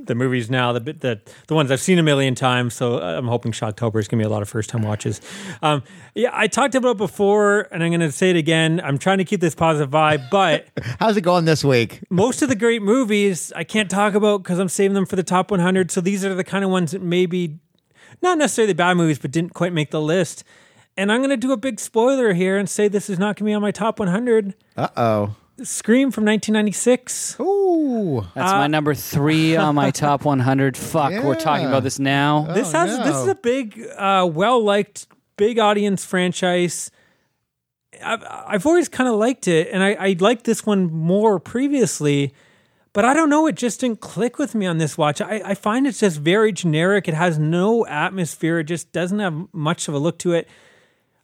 the 0.05 0.13
movies 0.13 0.51
now. 0.51 0.71
The 0.71 0.81
bit- 0.81 1.01
the 1.01 1.19
the 1.47 1.55
ones 1.55 1.71
I've 1.71 1.79
seen 1.81 1.97
a 1.97 2.03
million 2.03 2.35
times. 2.35 2.75
So 2.75 2.99
uh, 2.99 3.15
I'm 3.17 3.27
hoping 3.27 3.51
Shocktober 3.51 3.99
is 3.99 4.07
going 4.07 4.19
to 4.19 4.23
be 4.23 4.27
a 4.27 4.29
lot 4.29 4.43
of 4.43 4.47
first 4.49 4.69
time 4.69 4.83
watches. 4.83 5.19
Um, 5.63 5.81
yeah, 6.13 6.29
I 6.31 6.45
talked 6.45 6.75
about 6.75 6.91
it 6.91 6.97
before, 6.97 7.61
and 7.71 7.83
I'm 7.83 7.89
going 7.89 8.01
to 8.01 8.11
say 8.11 8.29
it 8.29 8.35
again. 8.35 8.79
I'm 8.83 8.99
trying 8.99 9.17
to 9.17 9.25
keep 9.25 9.41
this 9.41 9.55
positive 9.55 9.89
vibe, 9.89 10.29
but 10.29 10.67
How's 10.99 11.17
it 11.17 11.21
going 11.21 11.45
this 11.45 11.63
week? 11.63 12.03
most 12.11 12.43
of 12.43 12.49
the 12.49 12.55
great 12.55 12.83
movies 12.83 13.51
I 13.55 13.63
can't 13.63 13.89
talk 13.89 14.13
about 14.13 14.43
because 14.43 14.59
I'm 14.59 14.69
saving 14.69 14.93
them 14.93 15.07
for 15.07 15.15
the 15.15 15.23
top 15.23 15.49
100. 15.49 15.89
So 15.89 16.01
these 16.01 16.23
are 16.23 16.35
the 16.35 16.43
kind 16.43 16.63
of 16.63 16.69
ones 16.69 16.91
that 16.91 17.01
maybe 17.01 17.57
not 18.21 18.37
necessarily 18.37 18.73
bad 18.73 18.95
movies, 18.97 19.19
but 19.19 19.31
didn't 19.31 19.53
quite 19.53 19.73
make 19.73 19.91
the 19.91 20.01
list. 20.01 20.43
And 20.97 21.11
I'm 21.11 21.19
going 21.19 21.29
to 21.29 21.37
do 21.37 21.51
a 21.51 21.57
big 21.57 21.79
spoiler 21.79 22.33
here 22.33 22.57
and 22.57 22.69
say 22.69 22.87
this 22.87 23.09
is 23.09 23.19
not 23.19 23.35
going 23.35 23.45
to 23.47 23.51
be 23.51 23.53
on 23.53 23.61
my 23.61 23.71
top 23.71 23.99
100. 23.99 24.53
Uh 24.77 24.87
oh. 24.95 25.35
Scream 25.63 26.11
from 26.11 26.25
1996. 26.25 27.37
Ooh. 27.39 28.25
That's 28.33 28.51
Uh, 28.51 28.55
my 28.57 28.67
number 28.67 28.93
three 28.93 29.55
on 29.55 29.75
my 29.75 29.89
top 30.05 30.25
100. 30.25 30.75
Fuck, 30.77 31.11
we're 31.23 31.35
talking 31.35 31.65
about 31.67 31.83
this 31.83 31.99
now. 31.99 32.43
This 32.53 32.73
Oh, 32.73 32.79
has 32.79 32.97
this 32.97 33.15
is 33.15 33.27
a 33.27 33.35
big, 33.35 33.81
uh, 33.97 34.29
well 34.31 34.61
liked, 34.63 35.07
big 35.37 35.59
audience 35.59 36.03
franchise. 36.05 36.91
I've 38.03 38.23
I've 38.29 38.65
always 38.65 38.89
kind 38.89 39.07
of 39.09 39.15
liked 39.15 39.47
it, 39.47 39.69
and 39.71 39.81
I, 39.81 39.93
I 39.93 40.15
liked 40.19 40.43
this 40.43 40.65
one 40.65 40.91
more 40.93 41.39
previously, 41.39 42.33
but 42.95 43.03
I 43.03 43.13
don't 43.13 43.29
know. 43.29 43.45
It 43.45 43.55
just 43.55 43.81
didn't 43.81 43.99
click 43.99 44.39
with 44.39 44.55
me 44.55 44.65
on 44.65 44.77
this 44.77 44.97
watch. 44.97 45.19
I, 45.19 45.41
I 45.43 45.53
find 45.53 45.85
it's 45.85 45.99
just 45.99 46.17
very 46.17 46.53
generic. 46.53 47.09
It 47.09 47.13
has 47.13 47.37
no 47.37 47.85
atmosphere. 47.87 48.59
It 48.59 48.63
just 48.63 48.93
doesn't 48.93 49.19
have 49.19 49.53
much 49.53 49.89
of 49.89 49.93
a 49.93 49.99
look 49.99 50.17
to 50.19 50.31
it. 50.31 50.47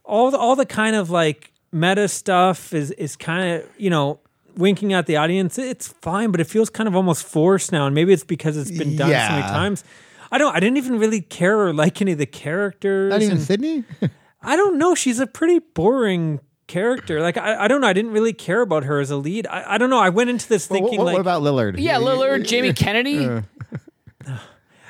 All 0.03 0.29
the 0.31 0.37
all 0.37 0.57
the 0.57 0.65
kind 0.65 0.97
of 0.97 1.09
like 1.09 1.53
meta 1.71 2.09
stuff 2.09 2.73
is 2.73 2.91
is 2.91 3.15
kind 3.15 3.55
of 3.55 3.69
you 3.77 3.89
know 3.89 4.19
winking 4.57 4.91
at 4.91 5.05
the 5.05 5.15
audience. 5.15 5.57
It's 5.57 5.87
fine, 5.87 6.31
but 6.31 6.41
it 6.41 6.43
feels 6.43 6.69
kind 6.69 6.89
of 6.89 6.95
almost 6.95 7.23
forced 7.23 7.71
now, 7.71 7.85
and 7.85 7.95
maybe 7.95 8.11
it's 8.11 8.25
because 8.25 8.57
it's 8.57 8.77
been 8.77 8.97
done 8.97 9.07
so 9.07 9.35
many 9.35 9.41
times. 9.43 9.85
I 10.29 10.37
don't. 10.37 10.53
I 10.53 10.59
didn't 10.59 10.75
even 10.75 10.99
really 10.99 11.21
care 11.21 11.57
or 11.57 11.73
like 11.73 12.01
any 12.01 12.11
of 12.11 12.17
the 12.17 12.25
characters. 12.25 13.11
Not 13.11 13.21
even 13.21 13.37
and- 13.37 13.45
Sydney? 13.45 13.85
I 14.41 14.57
don't 14.57 14.77
know. 14.77 14.93
She's 14.93 15.21
a 15.21 15.27
pretty 15.27 15.59
boring 15.59 16.41
character. 16.71 17.21
Like 17.21 17.37
I, 17.37 17.65
I 17.65 17.67
don't 17.67 17.81
know. 17.81 17.87
I 17.87 17.93
didn't 17.93 18.11
really 18.11 18.33
care 18.33 18.61
about 18.61 18.83
her 18.85 18.99
as 18.99 19.11
a 19.11 19.17
lead. 19.17 19.45
I, 19.47 19.75
I 19.75 19.77
don't 19.77 19.89
know. 19.89 19.99
I 19.99 20.09
went 20.09 20.29
into 20.29 20.47
this 20.47 20.69
what, 20.69 20.77
thinking 20.79 20.97
what- 20.99 21.05
like, 21.05 21.13
what 21.13 21.21
about 21.21 21.41
Lillard? 21.43 21.75
Yeah, 21.77 21.97
Lillard, 21.97 22.45
Jamie 22.47 22.73
Kennedy. 22.83 23.25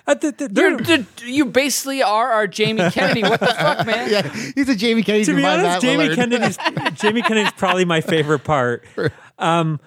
uh, 0.07 0.15
th- 0.15 0.37
th- 0.37 0.51
they're- 0.51 0.69
You're, 0.81 0.97
d- 0.97 1.05
you 1.25 1.45
basically 1.45 2.01
are 2.03 2.31
our 2.31 2.47
Jamie 2.47 2.89
Kennedy. 2.91 3.21
What 3.23 3.39
the 3.39 3.47
fuck, 3.47 3.85
man? 3.85 4.09
Yeah, 4.11 4.27
he's 4.55 4.67
a 4.69 4.75
Jamie 4.75 5.03
Kennedy. 5.03 5.25
to 5.25 5.35
be 5.35 5.45
honest, 5.45 5.63
Matt 5.63 5.81
Jamie 5.81 6.07
Lillard. 6.09 6.15
Kennedy's 6.15 6.57
Jamie 7.01 7.21
Kennedy's 7.21 7.51
probably 7.53 7.85
my 7.85 8.01
favorite 8.01 8.43
part. 8.43 8.83
Um, 9.39 9.79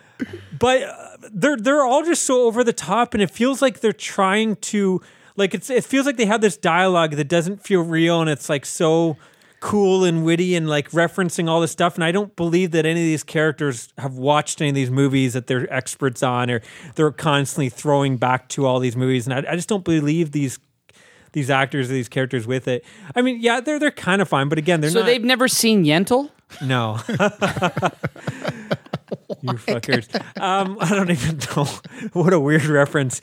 but 0.58 0.82
uh, 0.82 1.16
they're 1.32 1.56
they're 1.56 1.84
all 1.84 2.02
just 2.04 2.24
so 2.24 2.42
over 2.42 2.62
the 2.64 2.72
top, 2.72 3.14
and 3.14 3.22
it 3.22 3.30
feels 3.30 3.60
like 3.60 3.80
they're 3.80 3.92
trying 3.92 4.56
to 4.56 5.00
like 5.36 5.52
it's 5.54 5.68
it 5.70 5.84
feels 5.84 6.06
like 6.06 6.16
they 6.16 6.26
have 6.26 6.40
this 6.40 6.56
dialogue 6.56 7.12
that 7.12 7.28
doesn't 7.28 7.62
feel 7.62 7.82
real, 7.82 8.20
and 8.20 8.30
it's 8.30 8.48
like 8.48 8.64
so 8.64 9.16
cool 9.64 10.04
and 10.04 10.26
witty 10.26 10.54
and 10.54 10.68
like 10.68 10.90
referencing 10.90 11.48
all 11.48 11.58
this 11.58 11.70
stuff. 11.72 11.94
And 11.94 12.04
I 12.04 12.12
don't 12.12 12.36
believe 12.36 12.72
that 12.72 12.84
any 12.84 13.00
of 13.00 13.06
these 13.06 13.22
characters 13.24 13.88
have 13.96 14.12
watched 14.18 14.60
any 14.60 14.68
of 14.68 14.74
these 14.74 14.90
movies 14.90 15.32
that 15.32 15.46
they're 15.46 15.72
experts 15.72 16.22
on, 16.22 16.50
or 16.50 16.60
they're 16.96 17.10
constantly 17.10 17.70
throwing 17.70 18.18
back 18.18 18.50
to 18.50 18.66
all 18.66 18.78
these 18.78 18.94
movies. 18.94 19.26
And 19.26 19.32
I, 19.32 19.52
I 19.52 19.56
just 19.56 19.70
don't 19.70 19.82
believe 19.82 20.32
these 20.32 20.58
these 21.32 21.48
actors 21.48 21.88
or 21.90 21.94
these 21.94 22.10
characters 22.10 22.46
with 22.46 22.68
it. 22.68 22.84
I 23.16 23.22
mean, 23.22 23.38
yeah, 23.40 23.60
they're 23.60 23.78
they're 23.78 23.90
kind 23.90 24.20
of 24.20 24.28
fine, 24.28 24.50
but 24.50 24.58
again, 24.58 24.82
they're 24.82 24.90
So 24.90 25.00
not. 25.00 25.06
they've 25.06 25.24
never 25.24 25.48
seen 25.48 25.86
Yentl? 25.86 26.28
No. 26.62 26.98
you 29.44 29.52
fuckers. 29.58 30.08
Um, 30.40 30.78
I 30.80 30.88
don't 30.90 31.10
even 31.10 31.38
know. 31.56 31.64
what 32.12 32.32
a 32.32 32.40
weird 32.40 32.64
reference. 32.64 33.20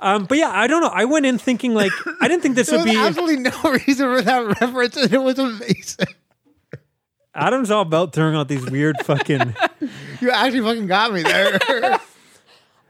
Um, 0.00 0.24
but 0.26 0.38
yeah, 0.38 0.50
I 0.50 0.66
don't 0.66 0.80
know. 0.82 0.88
I 0.92 1.04
went 1.04 1.26
in 1.26 1.38
thinking 1.38 1.74
like 1.74 1.92
I 2.20 2.28
didn't 2.28 2.42
think 2.42 2.54
this 2.56 2.68
There 2.68 2.78
would 2.78 2.86
was 2.86 2.94
be. 2.94 2.98
absolutely 3.00 3.36
no 3.38 3.62
reason 3.86 4.16
for 4.16 4.22
that 4.22 4.60
reference, 4.60 4.96
and 4.96 5.12
it 5.12 5.22
was 5.22 5.38
amazing. 5.38 6.06
Adam's 7.34 7.70
all 7.70 7.82
about 7.82 8.12
throwing 8.12 8.36
out 8.36 8.46
these 8.48 8.64
weird 8.70 8.96
fucking. 9.04 9.56
You 10.20 10.30
actually 10.30 10.60
fucking 10.60 10.86
got 10.86 11.12
me 11.12 11.22
there. 11.22 11.58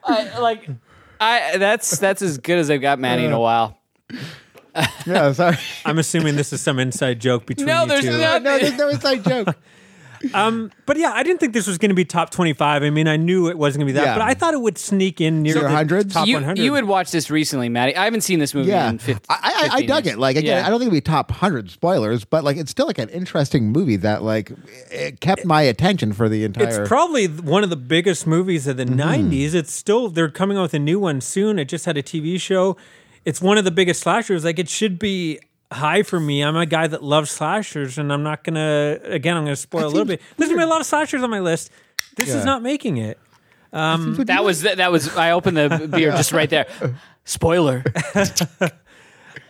I, 0.05 0.39
like, 0.39 0.69
I 1.19 1.57
that's 1.57 1.99
that's 1.99 2.21
as 2.21 2.37
good 2.39 2.59
as 2.59 2.71
I've 2.71 2.83
got 2.83 2.99
Manny 2.99 3.25
in 3.25 3.33
a 3.33 3.41
while. 3.41 3.79
yeah, 5.07 5.33
sorry. 5.33 5.57
I'm 5.87 5.99
assuming 5.99 6.37
this 6.37 6.53
is 6.53 6.61
some 6.61 6.79
inside 6.79 7.21
joke 7.21 7.47
between 7.47 7.67
No, 7.69 7.83
you 7.83 7.89
there's 7.89 8.05
two. 8.05 8.19
not. 8.19 8.43
No, 8.43 8.59
there's 8.59 8.77
no 8.77 8.89
inside 8.91 9.25
joke. 9.25 9.57
But 10.33 10.97
yeah, 10.97 11.13
I 11.13 11.23
didn't 11.23 11.41
think 11.41 11.53
this 11.53 11.67
was 11.67 11.79
going 11.79 11.89
to 11.91 11.95
be 11.95 12.05
top 12.05 12.31
25. 12.31 12.83
I 12.83 12.91
mean, 12.91 13.09
I 13.09 13.17
knew 13.17 13.49
it 13.49 13.59
wasn't 13.59 13.81
going 13.83 13.89
to 13.89 13.93
be 13.95 13.99
that, 14.01 14.07
Yeah. 14.07 14.15
but 14.15 14.23
I 14.23 14.35
thought 14.35 14.55
it 14.55 14.61
would 14.61 14.79
sneak 14.79 15.21
in 15.21 15.43
near 15.43 15.55
Your 15.55 15.63
the 15.65 15.71
hundreds? 15.71 16.15
top 16.15 16.27
You, 16.27 16.35
100. 16.37 16.63
you 16.63 16.75
had 16.75 16.85
watched 16.85 17.13
this 17.13 17.31
recently, 17.31 17.69
Maddie. 17.69 17.97
I 17.97 18.05
haven't 18.05 18.23
seen 18.23 18.39
this 18.39 18.55
movie 18.55 18.71
Yeah, 18.71 18.91
in 18.91 18.99
50, 18.99 19.27
I, 19.29 19.35
I, 19.35 19.39
I 19.39 19.69
15 19.71 19.89
dug 19.89 20.05
years. 20.07 20.15
it. 20.17 20.19
Like 20.21 20.37
again, 20.37 20.59
Yeah. 20.59 20.67
I 20.67 20.71
don't 20.71 20.79
think 20.79 20.89
it'd 20.93 21.05
be 21.05 21.11
top 21.11 21.31
hundred 21.31 21.71
spoilers, 21.71 22.25
but 22.25 22.45
like 22.45 22.57
it's 22.57 22.71
still 22.71 22.87
like 22.87 22.99
an 22.99 23.09
interesting 23.11 23.71
movie 23.73 23.97
that 23.97 24.23
like 24.23 24.53
it 24.91 25.21
kept 25.21 25.45
my 25.45 25.63
attention 25.63 26.13
for 26.13 26.29
the 26.29 26.45
entire. 26.45 26.81
It's 26.83 26.89
probably 26.89 27.27
one 27.27 27.65
of 27.65 27.71
the 27.71 27.77
biggest 27.77 28.27
movies 28.27 28.67
of 28.67 28.77
the 28.77 28.85
Mm-hmm. 28.85 29.31
90s. 29.31 29.55
It's 29.55 29.73
still, 29.73 30.09
they're 30.11 30.29
coming 30.31 30.57
out 30.59 30.63
with 30.63 30.75
a 30.75 30.79
new 30.79 30.99
one 31.01 31.21
soon. 31.21 31.59
It 31.59 31.65
just 31.67 31.85
had 31.87 31.97
a 31.97 32.03
TV 32.03 32.41
show. 32.41 32.77
It's 33.25 33.41
one 33.41 33.57
of 33.59 33.65
the 33.65 33.71
biggest 33.71 34.03
slashers. 34.03 34.45
Like, 34.45 34.59
it 34.59 34.69
should 34.69 34.99
be 34.99 35.41
high 35.73 36.03
for 36.03 36.19
me. 36.21 36.43
I'm 36.43 36.57
a 36.57 36.67
guy 36.67 36.87
that 36.87 37.03
loves 37.03 37.31
slashers, 37.31 37.99
and 37.99 38.13
I'm 38.13 38.23
not 38.23 38.45
going 38.45 38.55
to, 38.55 39.01
again, 39.05 39.37
I'm 39.37 39.45
going 39.45 39.55
to 39.55 39.61
spoil 39.61 39.87
a 39.87 39.89
little 39.89 40.05
bit. 40.05 40.21
There's 40.37 40.49
going 40.49 40.61
to 40.61 40.67
be 40.67 40.69
a 40.69 40.71
lot 40.71 40.81
of 40.81 40.87
slashers 40.87 41.23
on 41.23 41.31
my 41.31 41.41
list. 41.41 41.71
This 42.17 42.29
Yeah. 42.29 42.37
is 42.39 42.45
not 42.45 42.63
making 42.63 42.99
it. 42.99 43.19
Um, 43.73 44.15
that 44.27 44.45
was 44.45 44.63
that 44.63 44.93
was. 44.93 45.17
I 45.17 45.33
opened 45.33 45.57
the 45.57 45.89
beer 45.93 46.13
just 46.13 46.33
right 46.33 46.49
there. 46.49 46.67
Spoiler. 47.25 47.83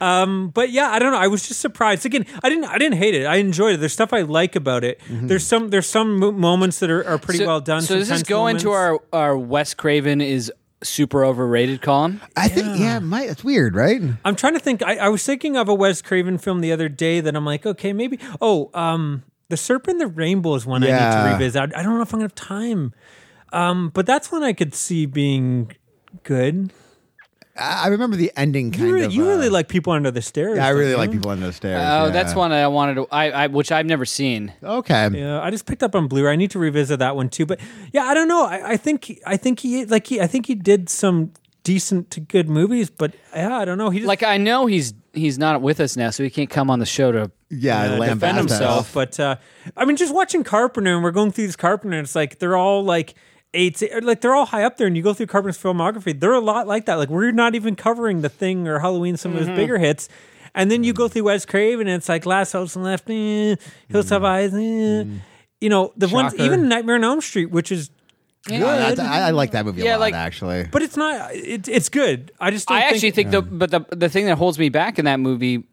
Um, 0.01 0.49
but 0.51 0.71
yeah, 0.71 0.91
I 0.91 0.99
don't 0.99 1.13
know. 1.13 1.19
I 1.19 1.29
was 1.29 1.47
just 1.47 1.61
surprised. 1.61 2.05
Again, 2.05 2.27
I 2.43 2.49
didn't. 2.49 2.65
I 2.65 2.79
didn't 2.79 2.99
hate 2.99 3.15
it. 3.15 3.27
I 3.27 3.37
enjoyed 3.37 3.75
it. 3.75 3.77
There's 3.79 3.93
stuff 3.93 4.13
I 4.13 4.23
like 4.23 4.57
about 4.57 4.83
it. 4.85 5.01
There's 5.09 5.47
some. 5.47 5.71
There's 5.71 5.87
some 5.87 6.19
moments 6.41 6.81
that 6.81 6.91
are, 6.91 7.07
are 7.07 7.19
pretty 7.19 7.39
so, 7.39 7.47
well 7.47 7.61
done. 7.61 7.83
So 7.83 7.99
this 7.99 8.11
is 8.11 8.23
going 8.23 8.57
into 8.57 8.67
moments. 8.69 9.05
our 9.13 9.21
our 9.21 9.39
Wes 9.39 9.73
Craven 9.73 10.21
is 10.21 10.53
super 10.85 11.25
overrated 11.25 11.83
column? 11.83 12.21
I 12.37 12.49
think 12.49 12.79
yeah, 12.79 12.99
my, 13.01 13.23
it's 13.25 13.43
weird, 13.43 13.75
right? 13.75 14.01
I'm 14.25 14.37
trying 14.37 14.55
to 14.55 14.61
think. 14.61 14.83
I, 14.83 14.97
I 14.97 15.09
was 15.09 15.25
thinking 15.25 15.57
of 15.57 15.69
a 15.69 15.75
Wes 15.75 16.03
Craven 16.03 16.39
film 16.39 16.61
the 16.61 16.73
other 16.73 16.89
day 16.89 17.21
that 17.21 17.35
I'm 17.35 17.45
like, 17.45 17.65
okay, 17.67 17.93
maybe. 17.93 18.19
Oh, 18.41 18.71
um, 18.75 19.23
The 19.49 19.57
Serpent, 19.57 19.99
the 19.99 20.07
Rainbow 20.07 20.55
is 20.55 20.67
one 20.67 20.83
I 20.83 20.87
need 20.87 20.93
Yeah. 20.93 21.25
to 21.25 21.33
revisit. 21.33 21.75
I, 21.75 21.81
I 21.81 21.83
don't 21.83 21.95
know 21.97 22.03
if 22.03 22.13
I'm 22.13 22.19
gonna 22.21 22.25
have 22.25 22.35
time. 22.35 22.93
Um, 23.53 23.91
but 23.91 24.05
that's 24.07 24.31
one 24.33 24.43
I 24.43 24.53
could 24.53 24.75
see 24.75 25.07
being 25.07 25.73
good. 26.25 26.73
I, 27.57 27.85
I 27.85 27.89
remember 27.89 28.17
the 28.17 28.33
ending 28.37 28.71
kind 28.73 28.87
You 28.87 28.95
really, 28.95 29.07
of. 29.07 29.13
you 29.13 29.27
really 29.27 29.49
uh, 29.49 29.53
like 29.53 29.69
people 29.69 29.93
under 29.93 30.11
the 30.11 30.23
stairs. 30.23 30.57
Yeah, 30.57 30.67
I 30.67 30.71
really 30.71 30.91
you? 30.91 30.97
like 30.97 31.13
people 31.13 31.31
under 31.31 31.47
the 31.47 31.53
stairs. 31.53 31.81
Oh, 31.83 32.07
yeah. 32.07 32.11
that's 32.11 32.35
one 32.35 32.53
I 32.53 32.67
wanted 32.69 32.95
to. 32.95 33.07
I, 33.11 33.31
I 33.31 33.47
which 33.47 33.71
I've 33.71 33.87
never 33.87 34.05
seen. 34.05 34.53
Okay. 34.63 35.09
Yeah, 35.13 35.41
I 35.41 35.51
just 35.51 35.67
picked 35.67 35.83
up 35.83 35.95
on 35.95 36.09
Blu-ray. 36.09 36.33
I 36.33 36.37
need 36.37 36.51
to 36.53 36.59
revisit 36.59 36.99
that 36.99 37.17
one 37.17 37.29
too. 37.29 37.47
But 37.47 37.61
yeah, 37.93 38.05
I 38.05 38.15
don't 38.15 38.29
know. 38.29 38.45
I, 38.45 38.73
I 38.73 38.77
think 38.77 39.21
I 39.27 39.37
think 39.37 39.61
he 39.61 39.85
like 39.85 40.07
he 40.07 40.21
I 40.21 40.27
think 40.27 40.47
he 40.47 40.55
did 40.55 40.89
some 40.89 41.33
decent 41.63 42.11
to 42.13 42.21
good 42.21 42.49
movies. 42.49 42.91
But 42.91 43.15
yeah, 43.35 43.57
I 43.57 43.65
don't 43.65 43.79
know. 43.79 43.91
He 43.91 44.01
just 44.01 44.09
Like 44.09 44.23
I 44.23 44.37
know 44.37 44.67
he's 44.67 44.95
he's 45.13 45.39
not 45.39 45.61
with 45.63 45.81
us 45.81 45.97
now, 45.97 46.11
so 46.11 46.23
he 46.25 46.31
can't 46.31 46.51
come 46.51 46.71
on 46.71 46.79
the 46.79 46.87
show 46.87 47.13
to. 47.13 47.31
Yeah, 47.51 47.83
uh, 47.83 47.99
defend 47.99 48.25
us. 48.25 48.37
himself. 48.37 48.93
But 48.93 49.21
uh, 49.21 49.37
I 49.77 49.85
mean, 49.85 49.97
just 49.97 50.13
watching 50.13 50.43
Carpenter 50.43 50.93
and 50.93 51.05
we're 51.05 51.13
going 51.13 51.31
through 51.31 51.47
these 51.47 51.57
Carpenter, 51.57 51.97
and 51.97 52.05
it's 52.05 52.17
like 52.17 52.41
they're 52.41 52.57
all 52.57 52.83
like 52.83 53.15
eight, 53.55 53.83
like 54.03 54.21
they're 54.21 54.35
all 54.35 54.47
high 54.47 54.65
up 54.65 54.77
there. 54.77 54.87
And 54.87 54.97
you 54.97 55.03
go 55.03 55.15
through 55.15 55.27
Carpenter's 55.27 55.57
filmography, 55.63 56.19
they're 56.19 56.33
a 56.35 56.41
lot 56.41 56.67
like 56.67 56.85
that. 56.87 56.97
Like 56.97 57.09
we're 57.09 57.31
not 57.33 57.55
even 57.55 57.77
covering 57.77 58.21
the 58.21 58.29
Thing 58.29 58.69
or 58.69 58.81
Halloween, 58.81 59.17
some 59.17 59.33
of 59.35 59.39
Mm-hmm. 59.41 59.51
his 59.51 59.57
bigger 59.59 59.79
hits. 59.79 60.09
And 60.55 60.71
then 60.71 60.85
you 60.85 60.93
go 60.93 61.09
through 61.09 61.25
Wes 61.25 61.45
Craven, 61.47 61.89
and 61.89 61.97
it's 61.97 62.09
like 62.09 62.27
Last 62.27 62.53
House 62.53 62.77
on 62.77 62.83
the 62.85 62.89
Left, 62.91 63.11
eh, 63.11 63.57
Hills 63.89 64.11
Have 64.11 64.23
Eyes, 64.23 64.55
eh. 64.55 65.05
you 65.61 65.69
know 65.69 65.93
the 65.97 66.09
ones, 66.09 66.33
Mm-hmm. 66.35 66.43
Even 66.45 66.69
Nightmare 66.69 66.95
on 66.97 67.05
Elm 67.05 67.21
Street, 67.21 67.47
which 67.51 67.73
is 67.73 67.91
Yeah, 68.49 68.59
that's- 68.61 68.99
I, 69.01 69.29
I 69.29 69.31
like 69.31 69.51
that 69.53 69.65
movie 69.65 69.81
a 69.81 69.85
Yeah, 69.85 69.93
lot, 69.93 70.01
like- 70.01 70.15
actually. 70.15 70.69
but 70.71 70.83
it's 70.83 70.97
not. 70.97 71.35
It, 71.35 71.67
it's 71.67 71.89
good. 71.89 72.31
I 72.39 72.51
just. 72.53 72.69
Don't 72.69 72.77
I 72.79 72.83
actually 72.83 73.11
think, 73.11 73.31
think 73.31 73.31
the 73.33 73.43
but 73.43 73.71
the 73.73 73.97
the 73.97 74.09
thing 74.09 74.27
that 74.27 74.37
holds 74.39 74.59
me 74.59 74.69
back 74.69 74.99
in 75.01 75.07
that 75.07 75.19
movie 75.19 75.65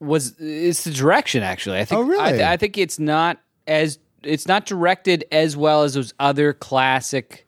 was 0.00 0.34
it's 0.38 0.84
the 0.84 0.90
direction. 0.90 1.42
Actually, 1.42 1.78
I 1.78 1.84
think 1.86 1.98
Oh, 2.00 2.02
really? 2.02 2.42
I, 2.42 2.52
I 2.52 2.56
think 2.58 2.76
it's 2.76 2.98
not 2.98 3.38
as 3.66 3.98
it's 4.22 4.46
not 4.48 4.66
directed 4.66 5.24
as 5.30 5.56
well 5.56 5.82
as 5.82 5.94
those 5.94 6.12
other 6.18 6.52
classic. 6.52 7.46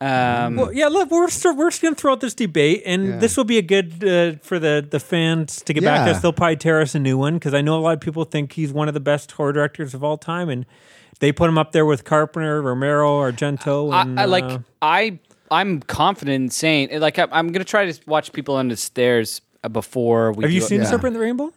Um, 0.00 0.56
Well, 0.56 0.72
yeah, 0.72 0.88
look, 0.88 1.10
we're 1.12 1.28
still, 1.28 1.54
we're 1.56 1.70
just 1.70 1.80
going 1.80 1.94
to 1.94 2.00
throw 2.00 2.12
out 2.12 2.20
this 2.20 2.34
debate, 2.34 2.82
and 2.84 3.06
Yeah. 3.06 3.16
this 3.18 3.36
will 3.36 3.44
be 3.44 3.58
a 3.58 3.62
good 3.62 4.02
uh, 4.02 4.32
for 4.42 4.58
the 4.58 4.84
the 4.88 4.98
fans 4.98 5.62
to 5.62 5.72
get 5.72 5.84
back 5.84 6.04
to 6.04 6.10
Yeah. 6.10 6.16
us. 6.16 6.22
They'll 6.22 6.32
probably 6.32 6.56
tear 6.56 6.80
us 6.80 6.94
a 6.96 6.98
new 6.98 7.16
one 7.16 7.34
because 7.34 7.54
I 7.54 7.60
know 7.60 7.78
a 7.78 7.80
lot 7.82 7.94
of 7.94 8.00
people 8.00 8.24
think 8.24 8.52
he's 8.54 8.72
one 8.72 8.88
of 8.88 8.94
the 8.94 9.00
best 9.00 9.30
horror 9.32 9.52
directors 9.52 9.94
of 9.94 10.02
all 10.02 10.18
time, 10.18 10.48
and 10.48 10.66
they 11.20 11.30
put 11.30 11.48
him 11.48 11.56
up 11.56 11.70
there 11.70 11.86
with 11.86 12.02
Carpenter, 12.04 12.60
Romero, 12.60 13.20
Argento. 13.20 13.92
And, 13.94 14.18
I 14.18 14.24
like 14.24 14.42
uh, 14.44 14.58
I 14.82 15.20
I'm 15.52 15.78
confident 15.80 16.34
in 16.34 16.50
saying 16.50 16.98
like 16.98 17.20
I, 17.20 17.28
I'm 17.30 17.52
gonna 17.52 17.64
try 17.64 17.88
to 17.88 18.00
watch 18.08 18.32
people 18.32 18.56
on 18.56 18.66
the 18.68 18.76
stairs 18.76 19.40
uh, 19.62 19.68
before 19.68 20.32
we. 20.32 20.42
have 20.42 20.50
you 20.50 20.60
do- 20.60 20.66
seen 20.66 20.80
Yeah. 20.80 20.86
Serpent 20.86 21.08
and 21.08 21.16
the 21.16 21.20
Rainbow? 21.20 21.52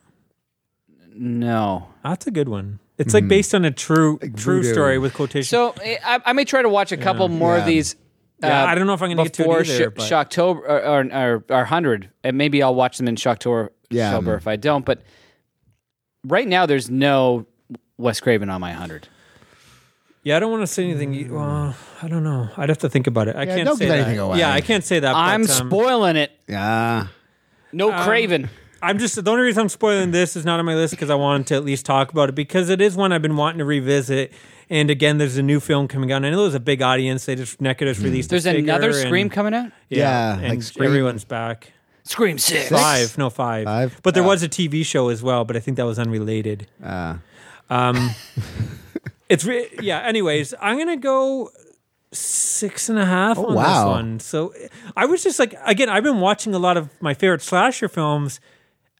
No. 1.15 1.87
That's 2.03 2.27
a 2.27 2.31
good 2.31 2.49
one. 2.49 2.79
It's 2.97 3.13
like 3.13 3.27
based 3.27 3.53
on 3.53 3.65
a 3.65 3.71
true 3.71 4.17
true 4.37 4.61
voodoo. 4.61 4.71
story 4.73 4.97
with 4.99 5.13
quotation. 5.13 5.47
So 5.49 5.71
eh, 5.83 5.97
I, 6.03 6.21
I 6.25 6.33
may 6.33 6.45
try 6.45 6.61
to 6.61 6.69
watch 6.69 6.91
a 6.91 6.97
couple 6.97 7.27
more 7.27 7.55
of 7.55 7.61
Yeah. 7.63 7.65
these. 7.65 7.95
Yeah, 8.43 8.63
uh, 8.63 8.67
I 8.67 8.75
don't 8.75 8.85
know 8.87 8.93
if 8.93 9.01
I'm 9.01 9.09
gonna 9.09 9.23
get 9.23 9.33
to 9.35 9.43
it 9.43 9.45
before 9.45 9.61
either, 9.61 9.91
Sh- 9.91 9.93
but- 9.95 10.03
Shocktober 10.29 10.57
or, 10.59 10.83
or, 10.85 11.13
or, 11.13 11.43
or 11.49 11.65
hundred, 11.65 12.09
and 12.23 12.37
maybe 12.37 12.61
I'll 12.63 12.75
watch 12.75 12.97
them 12.97 13.07
in 13.07 13.15
Shocktober. 13.15 13.69
Yeah. 13.89 14.13
Shocktober 14.13 14.37
if 14.37 14.47
I 14.47 14.55
don't. 14.57 14.85
But 14.85 15.01
right 16.25 16.47
now, 16.47 16.65
there's 16.65 16.89
no 16.89 17.45
Wes 17.97 18.19
Craven 18.19 18.49
on 18.49 18.59
my 18.61 18.71
hundred. 18.73 19.07
yeah, 20.23 20.37
I 20.37 20.39
don't 20.39 20.51
want 20.51 20.63
to 20.63 20.67
say 20.67 20.83
anything. 20.89 21.33
Well, 21.33 21.75
I 22.01 22.07
don't 22.07 22.23
know. 22.23 22.49
I'd 22.57 22.69
have 22.69 22.79
to 22.79 22.89
think 22.89 23.07
about 23.07 23.27
it. 23.27 23.35
I 23.35 23.43
Yeah, 23.43 23.55
can't 23.55 23.65
don't 23.67 23.77
say 23.77 23.85
give 23.85 23.89
that. 23.93 23.99
anything 23.99 24.19
away. 24.19 24.39
Yeah, 24.39 24.51
I 24.53 24.61
can't 24.61 24.83
say 24.83 24.99
that. 24.99 25.15
I'm 25.15 25.41
um, 25.41 25.47
spoiling 25.47 26.15
it. 26.15 26.31
yeah. 26.47 27.07
No 27.71 27.91
Um, 27.91 28.03
Craven. 28.05 28.49
I'm 28.85 28.99
just 28.99 29.21
the 29.23 29.31
only 29.31 29.43
reason 29.43 29.61
I'm 29.61 29.69
spoiling 29.69 30.11
this 30.11 30.35
is 30.35 30.45
not 30.45 30.59
on 30.59 30.65
my 30.65 30.75
list 30.75 30.91
because 30.91 31.09
I 31.09 31.15
wanted 31.15 31.47
to 31.47 31.55
at 31.55 31.65
least 31.65 31.85
talk 31.85 32.11
about 32.11 32.29
it 32.29 32.35
because 32.35 32.69
it 32.69 32.81
is 32.81 32.95
one 32.95 33.11
I've 33.11 33.21
been 33.21 33.35
wanting 33.37 33.59
to 33.59 33.65
revisit. 33.65 34.31
And 34.69 34.89
again, 34.89 35.17
there's 35.17 35.37
a 35.37 35.43
new 35.43 35.59
film 35.59 35.87
coming 35.87 36.11
out. 36.11 36.23
I 36.25 36.29
know 36.29 36.41
there's 36.43 36.55
a 36.55 36.59
big 36.59 36.81
audience. 36.81 37.25
They 37.25 37.35
just 37.35 37.61
Necker 37.61 37.85
just 37.85 38.01
released. 38.01 38.29
There's 38.29 38.45
a 38.45 38.53
figure 38.53 38.71
another 38.73 38.89
and- 38.89 38.97
Scream 38.97 39.29
coming 39.29 39.53
out. 39.53 39.71
Yeah, 39.89 40.39
and 40.39 40.49
like 40.49 40.63
Scream. 40.63 40.87
everyone's 40.89 41.23
back. 41.25 41.71
Scream 42.03 42.37
Six. 42.37 42.69
Five, 42.69 43.17
no 43.17 43.29
five. 43.29 43.65
Five? 43.65 43.99
But 44.03 44.13
there 44.13 44.23
Oh. 44.23 44.27
was 44.27 44.43
a 44.43 44.49
TV 44.49 44.83
show 44.85 45.09
as 45.09 45.21
well, 45.23 45.43
but 45.45 45.55
I 45.55 45.59
think 45.59 45.77
that 45.77 45.85
was 45.85 45.97
unrelated. 45.99 46.67
Uh, 46.83 47.15
Um, 47.69 48.11
it's 49.29 49.43
re- 49.45 49.69
yeah. 49.81 49.99
Anyways, 50.01 50.53
I'm 50.61 50.77
gonna 50.77 50.97
go 50.97 51.49
six 52.11 52.89
and 52.89 52.97
a 52.99 53.05
half 53.05 53.37
on 53.37 53.55
this 53.55 53.83
one. 53.85 54.19
So 54.19 54.53
I 54.95 55.05
was 55.05 55.23
just 55.23 55.39
like, 55.39 55.55
again, 55.65 55.89
I've 55.89 56.03
been 56.03 56.19
watching 56.19 56.53
a 56.53 56.59
lot 56.59 56.77
of 56.77 56.89
my 57.01 57.13
favorite 57.13 57.41
slasher 57.41 57.87
films, 57.89 58.39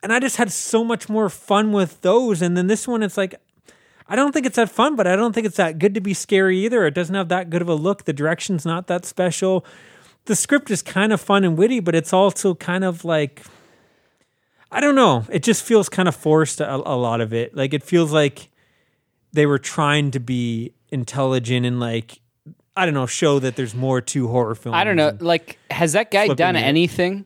and 0.06 0.14
I 0.14 0.20
just 0.20 0.38
had 0.38 0.52
so 0.52 0.84
much 0.84 1.10
more 1.10 1.30
fun 1.30 1.72
with 1.72 2.00
those. 2.02 2.44
And 2.44 2.56
then 2.56 2.68
this 2.68 2.88
one, 2.88 3.04
it's 3.04 3.18
like. 3.18 3.36
I 4.08 4.16
don't 4.16 4.34
think 4.34 4.46
it's 4.46 4.58
that 4.58 4.70
fun, 4.70 4.96
but 4.96 5.08
I 5.08 5.16
don't 5.16 5.34
think 5.34 5.48
it's 5.48 5.58
that 5.58 5.80
good 5.80 5.96
to 5.96 6.00
be 6.00 6.14
scary 6.14 6.60
either. 6.60 6.86
It 6.86 6.94
doesn't 6.94 7.16
have 7.16 7.30
that 7.30 7.50
good 7.50 7.64
of 7.64 7.68
a 7.68 7.74
look. 7.74 8.06
The 8.06 8.14
direction's 8.14 8.64
not 8.64 8.86
that 8.86 9.04
special. 9.04 9.66
The 10.26 10.36
script 10.36 10.70
is 10.70 10.84
kind 10.84 11.12
of 11.12 11.20
fun 11.20 11.44
and 11.44 11.58
witty, 11.58 11.80
but 11.80 11.96
it's 11.96 12.14
also 12.14 12.54
kind 12.54 12.84
of 12.84 13.04
like 13.04 13.42
I 14.72 14.80
don't 14.80 14.94
know. 14.94 15.26
It 15.32 15.42
just 15.42 15.64
feels 15.64 15.90
kind 15.90 16.08
of 16.08 16.16
forced 16.16 16.62
a, 16.62 16.76
a 16.76 16.94
lot 16.96 17.20
of 17.20 17.34
it. 17.34 17.56
Like 17.56 17.74
it 17.74 17.82
feels 17.82 18.12
like 18.12 18.52
they 19.34 19.48
were 19.48 19.58
trying 19.58 20.12
to 20.12 20.20
be 20.20 20.74
intelligent 20.90 21.66
and 21.66 21.80
like 21.80 22.20
I 22.78 22.86
don't 22.86 22.94
know, 22.94 23.08
show 23.08 23.40
that 23.40 23.56
there's 23.56 23.74
more 23.74 24.02
to 24.02 24.28
horror 24.28 24.54
films. 24.54 24.76
I 24.76 24.84
don't 24.84 24.98
know. 24.98 25.18
Like, 25.20 25.58
has 25.72 25.94
that 25.94 26.12
guy 26.12 26.28
done 26.28 26.56
it. 26.58 26.62
anything? 26.62 27.26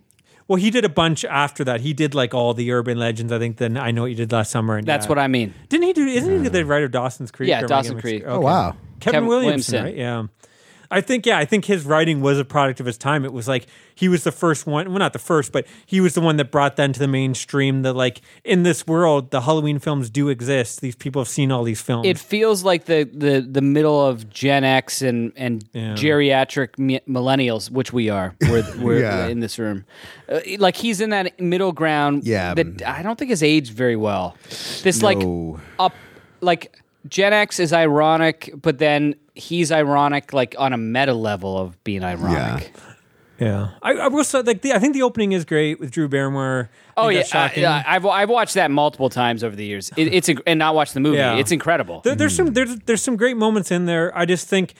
Well, 0.49 0.57
he 0.57 0.69
did 0.71 0.83
a 0.83 0.89
bunch 0.89 1.23
after 1.23 1.63
that. 1.63 1.79
He 1.81 1.93
did 1.93 2.13
like 2.15 2.33
all 2.33 2.53
the 2.53 2.71
urban 2.71 2.97
legends. 2.97 3.31
I 3.31 3.39
think. 3.39 3.57
Then 3.57 3.77
I 3.77 3.91
know 3.91 4.01
what 4.01 4.07
you 4.07 4.15
did 4.15 4.31
last 4.33 4.49
summer. 4.51 4.75
And 4.77 4.85
That's 4.87 5.05
yeah. 5.05 5.09
what 5.09 5.19
I 5.19 5.27
mean. 5.27 5.53
didn't 5.69 5.85
he 5.87 5.93
do? 5.93 6.05
Isn't 6.07 6.43
he 6.43 6.49
the 6.49 6.65
writer 6.65 6.85
of 6.85 6.91
Dawson's 6.91 7.29
Creek? 7.31 7.47
Yeah, 7.49 7.57
Or 7.57 7.59
am 7.59 7.63
I 7.65 7.67
Dawson 7.67 8.01
Creek. 8.01 8.23
mixed- 8.23 8.27
oh, 8.29 8.39
wow. 8.41 8.75
Kevin, 8.99 9.13
Kevin 9.21 9.27
Williamson, 9.29 9.83
Williamson. 9.83 9.85
right? 9.85 9.95
Yeah. 9.95 10.48
I 10.91 11.01
think 11.01 11.25
yeah, 11.25 11.37
I 11.37 11.45
think 11.45 11.65
his 11.65 11.85
writing 11.85 12.19
was 12.21 12.39
a 12.39 12.45
product 12.45 12.79
of 12.79 12.85
his 12.87 12.97
time. 12.97 13.23
It 13.23 13.31
was 13.31 13.47
like 13.47 13.67
he 13.93 14.07
was 14.09 14.23
the 14.23 14.31
first 14.31 14.65
one, 14.65 14.89
well 14.89 14.97
not 14.97 15.13
the 15.13 15.19
first, 15.19 15.51
but 15.51 15.67
he 15.85 16.01
was 16.01 16.15
the 16.15 16.21
one 16.21 16.37
that 16.37 16.49
brought 16.51 16.77
that 16.77 16.85
into 16.85 16.99
the 16.99 17.07
mainstream 17.07 17.83
that 17.83 17.93
like 17.93 18.21
in 18.43 18.63
this 18.63 18.87
world 18.87 19.29
the 19.29 19.41
Halloween 19.41 19.77
films 19.77 20.09
do 20.09 20.29
exist. 20.29 20.81
These 20.81 20.95
people 20.95 21.21
have 21.21 21.27
seen 21.29 21.51
all 21.51 21.63
these 21.63 21.79
films. 21.81 22.07
It 22.07 22.17
feels 22.17 22.63
like 22.63 22.85
the 22.85 23.07
the, 23.13 23.41
the 23.41 23.61
middle 23.61 24.03
of 24.03 24.29
Gen 24.31 24.63
X 24.63 25.01
and 25.03 25.31
and 25.35 25.63
Yeah. 25.73 25.93
geriatric 25.93 26.79
mi- 26.79 27.01
millennials, 27.07 27.69
which 27.69 27.93
we 27.93 28.09
are. 28.09 28.33
We're, 28.41 28.65
we're 28.79 28.99
Yeah. 29.01 29.27
in 29.27 29.41
this 29.41 29.59
room. 29.59 29.85
Uh, 30.27 30.39
like 30.57 30.75
he's 30.75 31.01
in 31.01 31.11
that 31.11 31.39
middle 31.39 31.71
ground. 31.71 32.23
Yeah. 32.23 32.55
That 32.55 32.81
I 32.87 33.03
don't 33.03 33.17
think 33.19 33.29
has 33.29 33.43
aged 33.43 33.73
very 33.73 33.95
well. 33.95 34.35
This 34.81 35.03
like 35.03 35.19
up 35.77 35.93
like 36.41 36.75
Gen 37.07 37.31
X 37.31 37.59
is 37.59 37.71
ironic, 37.73 38.51
but 38.61 38.77
then 38.79 39.15
he's 39.39 39.71
ironic 39.71 40.33
like 40.33 40.55
on 40.57 40.73
a 40.73 40.77
meta 40.77 41.13
level 41.13 41.57
of 41.57 41.81
being 41.83 42.03
ironic. 42.03 42.71
yeah. 43.39 43.69
I, 43.81 43.93
I 43.93 44.07
will 44.09 44.23
say 44.23 44.41
like 44.41 44.61
the, 44.61 44.73
I 44.73 44.79
think 44.79 44.93
the 44.93 45.01
opening 45.03 45.31
is 45.31 45.45
great 45.45 45.79
with 45.79 45.91
Drew 45.91 46.07
Barrymore. 46.07 46.69
Oh 46.97 47.07
yeah, 47.09 47.23
uh, 47.33 47.49
yeah, 47.55 47.83
I've 47.87 48.05
I've 48.05 48.29
watched 48.29 48.55
that 48.55 48.69
multiple 48.71 49.09
times 49.09 49.43
over 49.43 49.55
the 49.55 49.65
years. 49.65 49.89
It, 49.95 50.13
it's 50.13 50.27
inc- 50.27 50.41
and 50.45 50.59
not 50.59 50.75
watched 50.75 50.93
the 50.93 50.99
movie. 50.99 51.17
Yeah. 51.17 51.35
It's 51.37 51.51
incredible. 51.51 52.01
There, 52.01 52.15
there's 52.15 52.35
some 52.35 52.53
there's 52.53 52.75
there's 52.85 53.01
some 53.01 53.15
great 53.15 53.37
moments 53.37 53.71
in 53.71 53.85
there. 53.85 54.15
I 54.17 54.25
just 54.25 54.47
think 54.49 54.73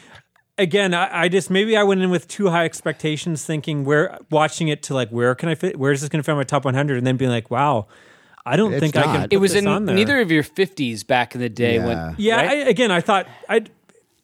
again, 0.57 0.93
I, 0.93 1.21
I 1.23 1.27
just 1.29 1.49
maybe 1.49 1.77
I 1.77 1.83
went 1.83 2.01
in 2.01 2.09
with 2.09 2.27
too 2.27 2.49
high 2.49 2.65
expectations, 2.65 3.45
thinking 3.45 3.85
where 3.85 4.17
watching 4.29 4.67
it 4.67 4.83
to 4.83 4.93
like 4.93 5.09
where 5.09 5.33
can 5.35 5.47
I 5.47 5.55
fit? 5.55 5.79
Where 5.79 5.93
is 5.93 6.01
this 6.01 6.09
going 6.09 6.19
to 6.19 6.23
fit 6.23 6.35
my 6.35 6.43
top 6.43 6.65
100? 6.65 6.97
And 6.97 7.07
then 7.07 7.15
being 7.15 7.31
like, 7.31 7.49
wow, 7.49 7.87
I 8.45 8.57
don't 8.57 8.73
It's 8.73 8.81
think 8.81 8.97
I 8.97 9.03
can. 9.03 9.21
Put 9.21 9.33
it 9.33 9.37
was 9.37 9.53
this 9.53 9.61
in 9.61 9.67
on 9.69 9.85
there. 9.85 9.95
neither 9.95 10.19
of 10.19 10.29
your 10.31 10.43
fifties 10.43 11.05
back 11.05 11.33
in 11.33 11.39
the 11.39 11.47
day 11.47 11.75
Yeah. 11.75 11.85
when 11.87 12.15
Yeah, 12.17 12.35
right? 12.35 12.49
I, 12.49 12.53
again, 12.69 12.91
I 12.91 12.99
thought 12.99 13.27
I. 13.47 13.63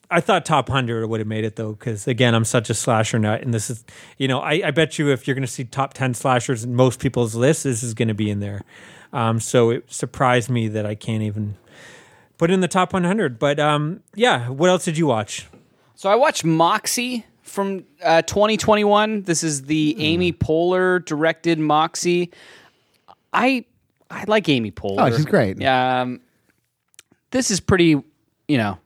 I 0.10 0.22
thought 0.22 0.46
top 0.46 0.70
hundred 0.70 1.08
would 1.08 1.20
have 1.20 1.28
made 1.28 1.46
it 1.46 1.56
though, 1.56 1.74
because 1.74 2.08
again, 2.08 2.36
I'm 2.36 2.46
such 2.46 2.70
a 2.70 2.74
slasher 2.74 3.20
nut, 3.20 3.42
and 3.42 3.54
this 3.54 3.70
is, 3.70 3.84
you 4.18 4.28
know, 4.28 4.40
I, 4.40 4.62
I 4.66 4.72
bet 4.72 5.00
you 5.00 5.10
if 5.10 5.28
you're 5.28 5.36
going 5.36 5.42
to 5.42 5.52
see 5.52 5.64
top 5.64 5.94
ten 5.94 6.14
slashers 6.14 6.64
in 6.64 6.76
most 6.76 7.00
people's 7.00 7.36
lists, 7.36 7.64
this 7.64 7.84
is 7.84 7.94
going 7.94 8.08
to 8.10 8.14
be 8.14 8.30
in 8.30 8.40
there. 8.40 8.62
Um, 9.14 9.40
so 9.40 9.70
it 9.70 9.92
surprised 9.92 10.50
me 10.50 10.68
that 10.68 10.86
I 10.86 10.94
can't 10.94 11.24
even 11.24 11.56
put 12.38 12.52
it 12.52 12.54
in 12.54 12.60
the 12.60 12.68
top 12.68 12.94
100. 12.94 13.40
But 13.40 13.60
um, 13.60 14.02
yeah, 14.14 14.50
what 14.50 14.70
else 14.70 14.86
did 14.86 14.98
you 14.98 15.08
watch? 15.08 15.48
So 15.96 16.10
I 16.10 16.16
watched 16.16 16.44
Moxie 16.44 17.26
from 17.42 17.86
uh, 18.04 18.22
2021. 18.24 19.24
This 19.24 19.44
is 19.44 19.64
the 19.64 19.96
Amy 20.00 20.34
Poehler 20.34 21.04
directed 21.04 21.60
Moxie. 21.60 22.32
I 23.32 23.66
I 24.10 24.26
like 24.28 24.50
Amy 24.50 24.72
Poehler. 24.72 25.12
Oh, 25.12 25.16
she's 25.16 25.26
great. 25.26 25.64
Um, 25.64 26.20
this 27.32 27.52
is 27.52 27.60
pretty, 27.60 28.02
you 28.48 28.58
know, 28.58 28.78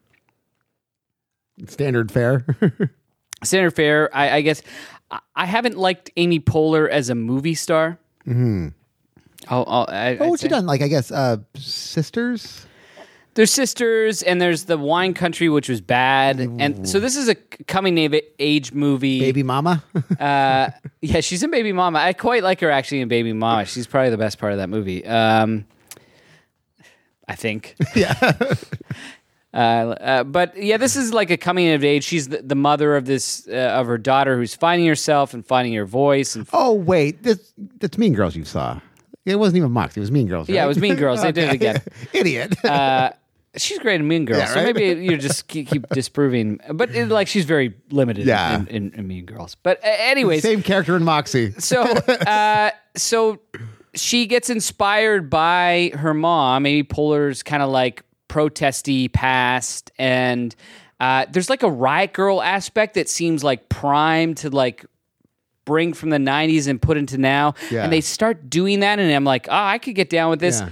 Standard 1.67 2.11
fare. 2.11 2.45
standard 3.43 3.71
fare. 3.71 4.09
I, 4.15 4.37
I 4.37 4.41
guess 4.41 4.61
I, 5.35 5.45
haven't 5.45 5.77
liked 5.77 6.11
Amy 6.17 6.39
Poehler 6.39 6.89
as 6.89 7.09
a 7.09 7.15
movie 7.15 7.55
star. 7.55 7.99
Mm-hmm. 8.27 8.69
I'll, 9.47 9.65
I'll, 9.67 9.85
I, 9.89 10.17
oh, 10.19 10.29
what's 10.29 10.41
she 10.41 10.47
done? 10.47 10.65
Like 10.65 10.81
I 10.81 10.87
guess 10.87 11.11
uh 11.11 11.37
sisters. 11.55 12.65
There's 13.35 13.51
sisters, 13.51 14.21
and 14.21 14.41
there's 14.41 14.65
the 14.65 14.77
Wine 14.77 15.13
Country, 15.13 15.47
which 15.47 15.69
was 15.69 15.79
bad, 15.79 16.39
and 16.39 16.89
so 16.89 16.99
this 16.99 17.15
is 17.15 17.29
a 17.29 17.35
coming 17.35 18.03
of 18.05 18.13
age 18.37 18.73
movie. 18.73 19.19
Baby 19.19 19.43
mama. 19.43 19.83
Uh, 20.19 20.71
yeah, 21.01 21.21
she's 21.21 21.43
in 21.43 21.49
Baby 21.49 21.71
Mama. 21.71 21.99
I 21.99 22.11
quite 22.11 22.43
like 22.43 22.59
her 22.59 22.69
actually 22.69 22.99
in 22.99 23.07
Baby 23.07 23.31
Mama. 23.31 23.63
She's 23.63 23.87
probably 23.87 24.09
the 24.09 24.17
best 24.17 24.37
part 24.37 24.51
of 24.51 24.57
that 24.57 24.67
movie. 24.67 25.05
Um, 25.05 25.65
I 27.25 27.35
think. 27.35 27.77
yeah. 27.95 28.33
Uh, 29.53 29.57
uh, 29.57 30.23
but 30.23 30.55
yeah, 30.61 30.77
this 30.77 30.95
is 30.95 31.11
like 31.13 31.31
a 31.31 31.37
coming 31.37 31.69
of 31.71 31.83
age. 31.83 32.03
She's 32.03 32.27
the, 32.29 32.41
the 32.41 32.55
mother 32.55 32.95
of 32.95 33.05
this 33.05 33.47
uh, 33.47 33.53
of 33.79 33.87
her 33.87 33.97
daughter 33.97 34.37
who's 34.37 34.53
finding 34.55 34.87
herself 34.87 35.33
and 35.33 35.45
finding 35.45 35.73
her 35.73 35.85
voice. 35.85 36.35
And 36.35 36.47
Oh 36.53 36.73
wait, 36.73 37.23
this 37.23 37.51
that's 37.79 37.97
Mean 37.97 38.13
Girls 38.13 38.35
you 38.35 38.45
saw. 38.45 38.79
It 39.25 39.35
wasn't 39.37 39.57
even 39.57 39.71
Moxie. 39.71 39.99
It 39.99 40.01
was 40.01 40.11
Mean 40.11 40.27
Girls. 40.27 40.49
Yeah, 40.49 40.65
it 40.65 40.67
was 40.67 40.77
Mean 40.79 40.95
Girls. 40.95 41.21
They 41.21 41.31
did 41.31 41.49
it 41.49 41.53
again. 41.55 41.81
Idiot. 42.13 42.63
uh, 42.65 43.11
she's 43.57 43.79
great 43.79 43.99
in 43.99 44.07
Mean 44.07 44.25
Girls. 44.25 44.39
Yeah, 44.39 44.53
So 44.53 44.63
maybe 44.63 45.03
you 45.03 45.17
just 45.17 45.47
keep, 45.47 45.67
keep 45.67 45.87
disproving. 45.93 46.59
But 46.71 46.93
it, 46.95 47.07
like 47.09 47.27
she's 47.27 47.45
very 47.45 47.73
limited 47.91 48.25
Yeah. 48.27 48.59
in, 48.59 48.67
in, 48.67 48.91
in 48.93 49.07
Mean 49.07 49.25
Girls. 49.25 49.55
But 49.55 49.79
uh, 49.83 49.87
anyways, 49.87 50.41
Same 50.43 50.61
character 50.63 50.95
in 50.95 51.03
Moxie. 51.03 51.51
so 51.59 51.81
uh, 51.83 52.71
so 52.95 53.39
she 53.95 54.25
gets 54.27 54.49
inspired 54.51 55.29
by 55.29 55.91
her 55.95 56.13
mom, 56.13 56.65
Amy 56.67 56.83
Poehler's 56.83 57.41
kind 57.43 57.61
of 57.63 57.69
like 57.69 58.03
protesty 58.29 59.09
past, 59.09 59.91
and 59.97 60.55
uh, 61.01 61.25
there's 61.29 61.49
like 61.49 61.63
a 61.63 61.69
riot 61.69 62.13
girl 62.13 62.41
aspect 62.41 62.93
that 62.93 63.09
seems 63.09 63.43
like 63.43 63.67
prime 63.67 64.35
to 64.35 64.49
like 64.49 64.85
bring 65.65 65.93
from 65.93 66.09
the 66.09 66.17
90s 66.17 66.67
and 66.67 66.81
put 66.81 66.97
into 66.97 67.17
now. 67.17 67.53
Yeah. 67.69 67.83
and 67.83 67.93
they 67.93 68.01
start 68.01 68.49
doing 68.49 68.79
that 68.79 68.97
and 68.97 69.13
i'm 69.13 69.23
like 69.23 69.47
oh 69.49 69.53
i 69.53 69.77
could 69.77 69.93
get 69.93 70.09
down 70.09 70.31
with 70.31 70.39
this. 70.39 70.61
Yeah. 70.61 70.69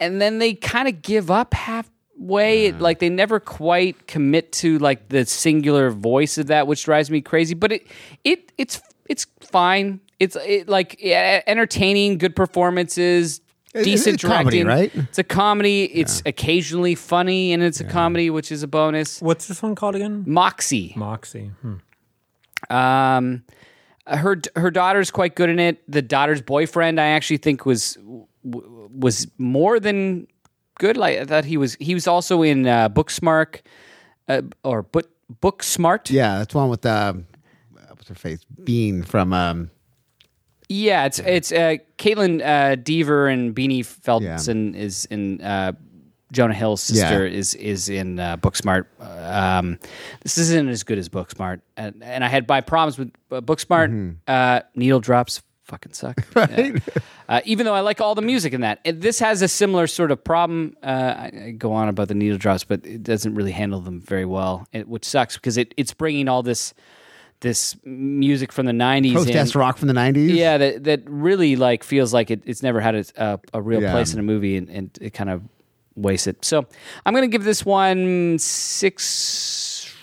and 0.00 0.20
then 0.20 0.38
they 0.38 0.54
kind 0.54 0.88
of 0.88 1.02
give 1.02 1.30
up 1.30 1.52
halfway. 1.52 2.72
Like 2.72 3.00
they 3.00 3.10
never 3.10 3.38
quite 3.38 4.06
commit 4.06 4.50
to 4.52 4.78
like 4.78 5.10
the 5.10 5.26
singular 5.26 5.90
voice 5.90 6.38
of 6.38 6.46
that 6.46 6.66
which 6.66 6.84
drives 6.84 7.10
me 7.10 7.20
crazy. 7.20 7.54
But 7.54 7.72
it 7.72 7.86
it 8.24 8.50
it's 8.56 8.80
it's 9.04 9.26
fine. 9.40 10.00
It's 10.18 10.36
it, 10.36 10.70
like 10.70 10.96
yeah, 10.98 11.42
entertaining 11.46 12.16
good 12.16 12.34
performances 12.34 13.41
decent 13.74 14.14
it's 14.14 14.24
a 14.24 14.26
comedy, 14.26 14.62
directing 14.62 14.66
right? 14.66 15.08
it's 15.08 15.18
a 15.18 15.24
comedy 15.24 15.84
it's 15.84 16.22
occasionally 16.26 16.94
funny 16.94 17.52
and 17.52 17.62
it's 17.62 17.80
a 17.80 17.84
comedy 17.84 18.28
which 18.30 18.52
is 18.52 18.62
a 18.62 18.68
bonus 18.68 19.20
What's 19.22 19.48
this 19.48 19.62
one 19.62 19.74
called 19.74 19.94
again? 19.96 20.24
moxie 20.26 20.92
Moxie. 20.96 21.50
Hmm. 21.62 22.74
um, 22.74 23.42
her 24.06 24.40
her 24.56 24.70
daughter's 24.70 25.10
quite 25.10 25.36
good 25.36 25.48
in 25.48 25.58
it. 25.60 25.82
The 25.90 26.02
daughter's 26.02 26.42
boyfriend, 26.42 27.00
I 27.00 27.06
actually 27.08 27.36
think 27.38 27.64
was 27.64 27.96
was 28.42 29.28
more 29.38 29.78
than 29.78 30.26
good. 30.78 30.96
Like 30.96 31.18
I 31.20 31.24
thought 31.24 31.44
he 31.44 31.56
was. 31.56 31.76
He 31.78 31.94
was 31.94 32.08
also 32.08 32.42
in 32.42 32.66
uh, 32.66 32.88
Booksmart, 32.88 33.60
uh, 34.28 34.42
or 34.64 34.82
Book 34.82 35.08
Booksmart. 35.40 36.10
Yeah, 36.10 36.38
that's 36.38 36.52
one 36.54 36.68
with 36.68 36.84
um, 36.84 37.26
what's 37.90 38.08
her 38.08 38.16
face? 38.16 38.44
Bean 38.64 39.04
from 39.04 39.32
um. 39.32 39.70
Yeah, 40.68 41.04
it's 41.06 41.18
it's 41.18 41.52
uh, 41.52 41.76
Kaitlyn 41.98 42.40
uh, 42.44 42.76
Dever 42.76 43.28
and 43.28 43.54
Beanie 43.54 43.80
Feldstein 43.80 44.74
is 44.74 45.04
in 45.06 45.40
uh, 45.42 45.72
Jonah 46.32 46.54
Hill's 46.54 46.80
sister 46.82 47.26
Yeah. 47.26 47.38
is 47.38 47.54
is 47.54 47.88
in 47.88 48.18
uh, 48.18 48.36
Booksmart. 48.38 48.86
Um, 49.00 49.78
this 50.22 50.38
isn't 50.38 50.68
as 50.68 50.82
good 50.82 50.98
as 50.98 51.08
Booksmart, 51.08 51.60
and, 51.76 52.02
and 52.02 52.24
I 52.24 52.28
had 52.28 52.48
my 52.48 52.60
problems 52.62 52.98
with 52.98 53.12
uh, 53.30 53.40
Booksmart. 53.40 54.16
Uh, 54.26 54.60
needle 54.74 55.00
drops 55.00 55.42
fucking 55.64 55.92
suck. 55.92 56.24
Yeah. 56.36 56.76
Uh, 57.28 57.40
even 57.46 57.64
though 57.64 57.74
I 57.74 57.80
like 57.80 58.00
all 58.00 58.14
the 58.14 58.20
music 58.20 58.52
in 58.52 58.60
that, 58.60 58.80
it, 58.84 59.00
this 59.00 59.18
has 59.20 59.40
a 59.40 59.48
similar 59.48 59.86
sort 59.86 60.10
of 60.10 60.22
problem. 60.22 60.76
Uh, 60.82 60.86
I, 61.16 61.32
I 61.46 61.50
go 61.52 61.72
on 61.72 61.88
about 61.88 62.08
the 62.08 62.14
needle 62.14 62.36
drops, 62.36 62.62
but 62.64 62.84
it 62.84 63.02
doesn't 63.02 63.34
really 63.34 63.52
handle 63.52 63.80
them 63.80 64.00
very 64.02 64.26
well, 64.26 64.66
it, 64.72 64.86
which 64.86 65.04
sucks 65.06 65.36
because 65.36 65.56
it, 65.56 65.72
it's 65.78 65.94
bringing 65.94 66.28
all 66.28 66.42
this 66.42 66.74
this 67.42 67.76
music 67.84 68.50
from 68.52 68.66
the 68.66 68.72
'90s. 68.72 69.12
Protest 69.12 69.54
in. 69.54 69.60
rock 69.60 69.76
from 69.78 69.88
the 69.88 69.94
nineties. 69.94 70.32
Yeah, 70.32 70.56
that 70.58 70.84
that 70.84 71.02
really 71.06 71.54
like 71.56 71.84
feels 71.84 72.12
like 72.14 72.30
it, 72.30 72.42
it's 72.46 72.62
never 72.62 72.80
had 72.80 72.94
a, 72.96 73.04
a, 73.16 73.40
a 73.54 73.62
real 73.62 73.82
Yeah. 73.82 73.92
place 73.92 74.14
in 74.14 74.18
a 74.18 74.22
movie, 74.22 74.56
and, 74.56 74.68
and 74.70 74.98
it 75.00 75.10
kind 75.12 75.28
of 75.30 75.42
wastes 75.94 76.26
it. 76.26 76.44
So 76.44 76.66
I'm 77.04 77.14
gonna 77.14 77.28
give 77.28 77.44
this 77.44 77.64
one 77.66 78.38
six 78.38 79.94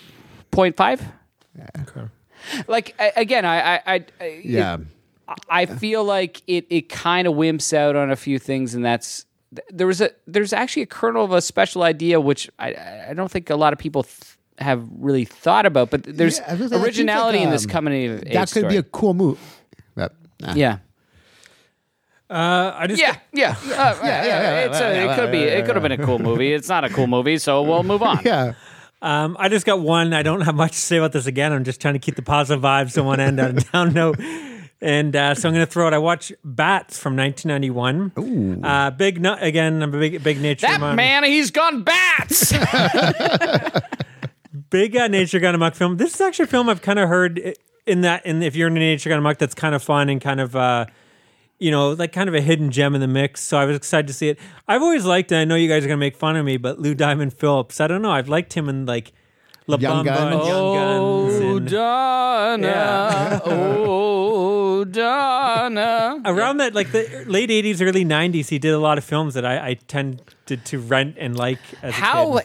point 0.50 0.76
five. 0.76 1.02
yeah. 1.56 1.66
Okay. 1.82 2.06
Like 2.68 2.94
I, 2.98 3.12
again, 3.16 3.44
I 3.44 3.74
I, 3.76 3.80
I 3.94 4.04
I- 4.20 4.40
Yeah. 4.44 4.78
I 5.48 5.66
feel 5.66 6.02
like 6.04 6.42
it 6.48 6.66
it 6.70 6.88
kind 6.88 7.28
of 7.28 7.34
wimps 7.34 7.72
out 7.72 7.94
on 7.94 8.10
a 8.10 8.16
few 8.16 8.38
things, 8.40 8.74
and 8.74 8.84
that's 8.84 9.26
there 9.70 9.86
was 9.86 10.00
a 10.00 10.10
there's 10.26 10.52
actually 10.52 10.82
a 10.82 10.86
kernel 10.86 11.24
of 11.24 11.32
a 11.32 11.40
special 11.40 11.82
idea 11.84 12.20
which 12.20 12.50
I 12.58 12.74
I 13.10 13.14
don't 13.14 13.30
think 13.30 13.48
a 13.50 13.54
lot 13.56 13.72
of 13.72 13.78
people. 13.78 14.02
Th- 14.02 14.29
have 14.60 14.86
really 14.98 15.24
thought 15.24 15.66
about, 15.66 15.90
but 15.90 16.02
there's 16.04 16.38
Yeah, 16.38 16.52
I 16.52 16.66
say, 16.68 16.76
originality 16.82 17.38
like, 17.38 17.44
in 17.46 17.50
this 17.50 17.64
um, 17.64 17.70
coming 17.70 18.10
of 18.10 18.22
age 18.26 18.32
That 18.32 18.48
could 18.50 18.60
story. 18.60 18.68
be 18.74 18.76
a 18.78 18.82
cool 18.82 19.14
move. 19.14 19.38
But, 19.94 20.14
nah. 20.40 20.54
yeah. 20.54 20.78
Uh, 22.28 22.72
I 22.76 22.86
just 22.86 23.00
Yeah, 23.02 23.16
yeah, 23.32 23.50
Uh, 23.62 23.64
yeah, 23.64 23.96
yeah, 24.04 24.24
yeah, 24.24 24.58
It's 24.66 24.78
a, 24.78 24.80
yeah, 24.94 25.12
it 25.12 25.16
could 25.16 25.32
be. 25.32 25.38
It 25.42 25.66
could 25.66 25.74
have 25.74 25.82
been 25.82 25.92
a 25.92 26.04
cool 26.04 26.18
movie. 26.20 26.52
It's 26.52 26.68
not 26.68 26.84
a 26.84 26.88
cool 26.88 27.06
movie, 27.08 27.38
so 27.38 27.62
we'll 27.62 27.82
move 27.82 28.02
on. 28.02 28.20
Yeah. 28.24 28.52
Um, 29.02 29.34
I 29.38 29.48
just 29.48 29.64
got 29.66 29.80
one. 29.80 30.12
I 30.12 30.22
don't 30.22 30.42
have 30.42 30.54
much 30.54 30.72
to 30.72 30.78
say 30.78 30.98
about 30.98 31.12
this 31.12 31.26
again. 31.26 31.52
I'm 31.52 31.64
just 31.64 31.80
trying 31.80 31.94
to 31.94 32.00
keep 32.00 32.16
the 32.16 32.22
positive 32.22 32.62
vibes 32.62 32.92
to 32.94 33.02
one 33.02 33.18
end 33.18 33.40
on 33.40 33.56
a 33.58 33.60
down 33.60 33.94
note. 33.94 34.20
And 34.82 35.14
uh, 35.16 35.34
so 35.34 35.48
I'm 35.48 35.54
going 35.54 35.66
to 35.66 35.70
throw 35.70 35.88
it. 35.88 35.94
I 35.94 35.98
watch 35.98 36.32
Bats 36.44 36.98
from 36.98 37.16
1991. 37.16 38.62
Uh, 38.64 38.90
big, 38.90 39.20
nu- 39.20 39.32
again, 39.38 39.82
I'm 39.82 39.92
a 39.94 39.98
big, 39.98 40.22
big 40.22 40.40
nature 40.40 40.66
That 40.66 40.80
mon- 40.80 40.96
man, 40.96 41.24
he's 41.24 41.50
gone 41.50 41.82
bats. 41.82 42.52
big 44.70 44.96
uh, 44.96 45.08
nature 45.08 45.38
gun 45.40 45.54
amok 45.54 45.74
film. 45.74 45.96
This 45.98 46.14
is 46.14 46.20
actually 46.20 46.44
a 46.44 46.48
film 46.48 46.68
I've 46.68 46.82
kind 46.82 46.98
of 46.98 47.08
heard 47.08 47.54
in 47.86 48.00
that. 48.02 48.24
In 48.24 48.42
if 48.42 48.56
you're 48.56 48.68
in 48.68 48.74
nature 48.74 49.08
gun 49.10 49.18
amok, 49.18 49.38
that's 49.38 49.54
kind 49.54 49.74
of 49.74 49.82
fun 49.82 50.08
and 50.08 50.20
kind 50.20 50.40
of. 50.40 50.56
Uh, 50.56 50.86
you 51.62 51.70
know, 51.70 51.90
like 51.90 52.10
kind 52.12 52.26
of 52.26 52.34
a 52.34 52.40
hidden 52.40 52.70
gem 52.70 52.94
in 52.94 53.02
the 53.02 53.06
mix. 53.06 53.42
So 53.42 53.58
I 53.58 53.66
was 53.66 53.76
excited 53.76 54.06
to 54.06 54.14
see 54.14 54.30
it. 54.30 54.38
I've 54.66 54.80
always 54.80 55.04
liked 55.04 55.30
it. 55.30 55.36
I 55.36 55.44
know 55.44 55.56
you 55.56 55.68
guys 55.68 55.84
are 55.84 55.88
gonna 55.88 55.98
make 55.98 56.16
fun 56.16 56.34
of 56.36 56.46
me, 56.46 56.56
but 56.56 56.78
Lou 56.80 56.94
Diamond 56.94 57.34
Phillips. 57.34 57.82
I 57.82 57.86
don't 57.86 58.00
know. 58.00 58.10
I've 58.12 58.30
liked 58.30 58.54
him 58.54 58.66
in 58.70 58.86
like 58.86 59.12
La 59.66 59.76
Young 59.76 60.06
Bamba 60.06 60.06
Guns. 60.06 60.34
and 60.34 60.46
Young 60.46 60.74
Guns. 60.74 61.34
oh, 61.34 61.56
and- 61.58 61.68
Donna. 61.70 62.66
Yeah. 62.66 63.40
oh, 63.44 64.84
Donna. 64.84 66.22
around 66.24 66.56
that 66.58 66.74
like 66.74 66.92
the 66.92 67.24
late 67.26 67.50
80s 67.50 67.86
early 67.86 68.04
90s 68.04 68.48
he 68.48 68.58
did 68.58 68.72
a 68.72 68.78
lot 68.78 68.96
of 68.96 69.04
films 69.04 69.34
that 69.34 69.44
i, 69.44 69.68
I 69.68 69.74
tended 69.74 70.64
to 70.64 70.78
rent 70.78 71.16
and 71.18 71.36
like 71.36 71.58
as 71.82 71.90
a 71.90 71.96
How? 71.96 72.40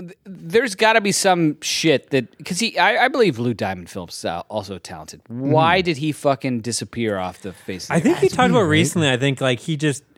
Kid. 0.00 0.08
th- 0.08 0.18
There's 0.24 0.74
got 0.74 0.94
to 0.94 1.00
be 1.00 1.12
some 1.12 1.60
shit 1.60 2.10
that 2.10 2.36
because 2.38 2.58
he, 2.58 2.78
I, 2.78 3.04
I 3.04 3.08
believe 3.08 3.38
Lou 3.38 3.54
Diamond 3.54 3.90
Phillips 3.90 4.24
is 4.24 4.42
also 4.48 4.78
talented. 4.78 5.22
Why 5.28 5.80
hmm. 5.80 5.84
did 5.84 5.96
he 5.98 6.12
fucking 6.12 6.60
disappear 6.60 7.18
off 7.18 7.42
the 7.42 7.52
face? 7.52 7.88
of 7.88 7.96
i 7.96 8.00
think 8.00 8.18
he 8.18 8.28
talked 8.28 8.50
about 8.50 8.62
right? 8.62 8.68
recently 8.68 9.10
i 9.10 9.16
think 9.16 9.40
like 9.40 9.60
he 9.60 9.76
just 9.76 10.02
it, 10.02 10.09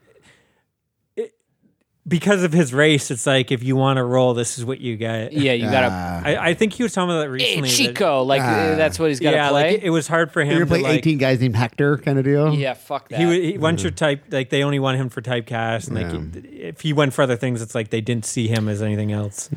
because 2.06 2.42
of 2.42 2.52
his 2.52 2.74
race 2.74 3.12
it's 3.12 3.26
like 3.28 3.52
if 3.52 3.62
you 3.62 3.76
want 3.76 3.96
to 3.96 4.02
roll 4.02 4.34
this 4.34 4.58
is 4.58 4.64
what 4.64 4.80
you 4.80 4.96
get 4.96 5.32
Yeah, 5.32 5.52
you 5.52 5.70
gotta. 5.70 5.88
Ah. 5.88 6.22
I, 6.24 6.48
I 6.50 6.54
think 6.54 6.72
he 6.72 6.82
was 6.82 6.92
talking 6.92 7.10
about 7.10 7.20
that 7.20 7.26
Hey, 7.26 7.60
recently 7.60 7.68
that- 7.68 7.76
Chico, 7.76 8.22
like 8.24 8.42
uh, 8.42 8.74
that's 8.74 8.98
what 8.98 9.08
he's 9.10 9.20
got 9.20 9.30
to 9.30 9.36
yeah 9.36 9.50
play. 9.50 9.74
like 9.74 9.82
it 9.84 9.90
was 9.90 10.08
hard 10.08 10.32
for 10.32 10.42
You're 10.42 10.52
him 10.52 10.58
gonna 10.68 10.80
play 10.80 10.82
like 10.82 10.98
18 10.98 11.18
guys 11.18 11.40
named 11.40 11.54
Hector 11.54 11.98
kind 11.98 12.18
of 12.18 12.24
deal. 12.24 12.52
yeah, 12.54 12.74
fuck 12.74 13.08
that. 13.10 13.20
he, 13.20 13.26
wa- 13.26 13.30
he 13.32 13.56
once 13.58 13.84
you're 13.84 13.92
type 13.92 14.24
like 14.30 14.50
they 14.50 14.64
only 14.64 14.80
want 14.80 14.98
him 14.98 15.10
for 15.10 15.22
typecast 15.22 15.88
and 15.88 15.96
like 16.34 16.44
if 16.52 16.80
he 16.80 16.92
went 16.92 17.14
for 17.14 17.22
other 17.22 17.36
things 17.36 17.62
it's 17.62 17.74
like 17.74 17.90
they 17.90 18.00
didn't 18.00 18.24
see 18.24 18.48
him 18.48 18.68
as 18.68 18.82
anything 18.82 19.12
else 19.12 19.48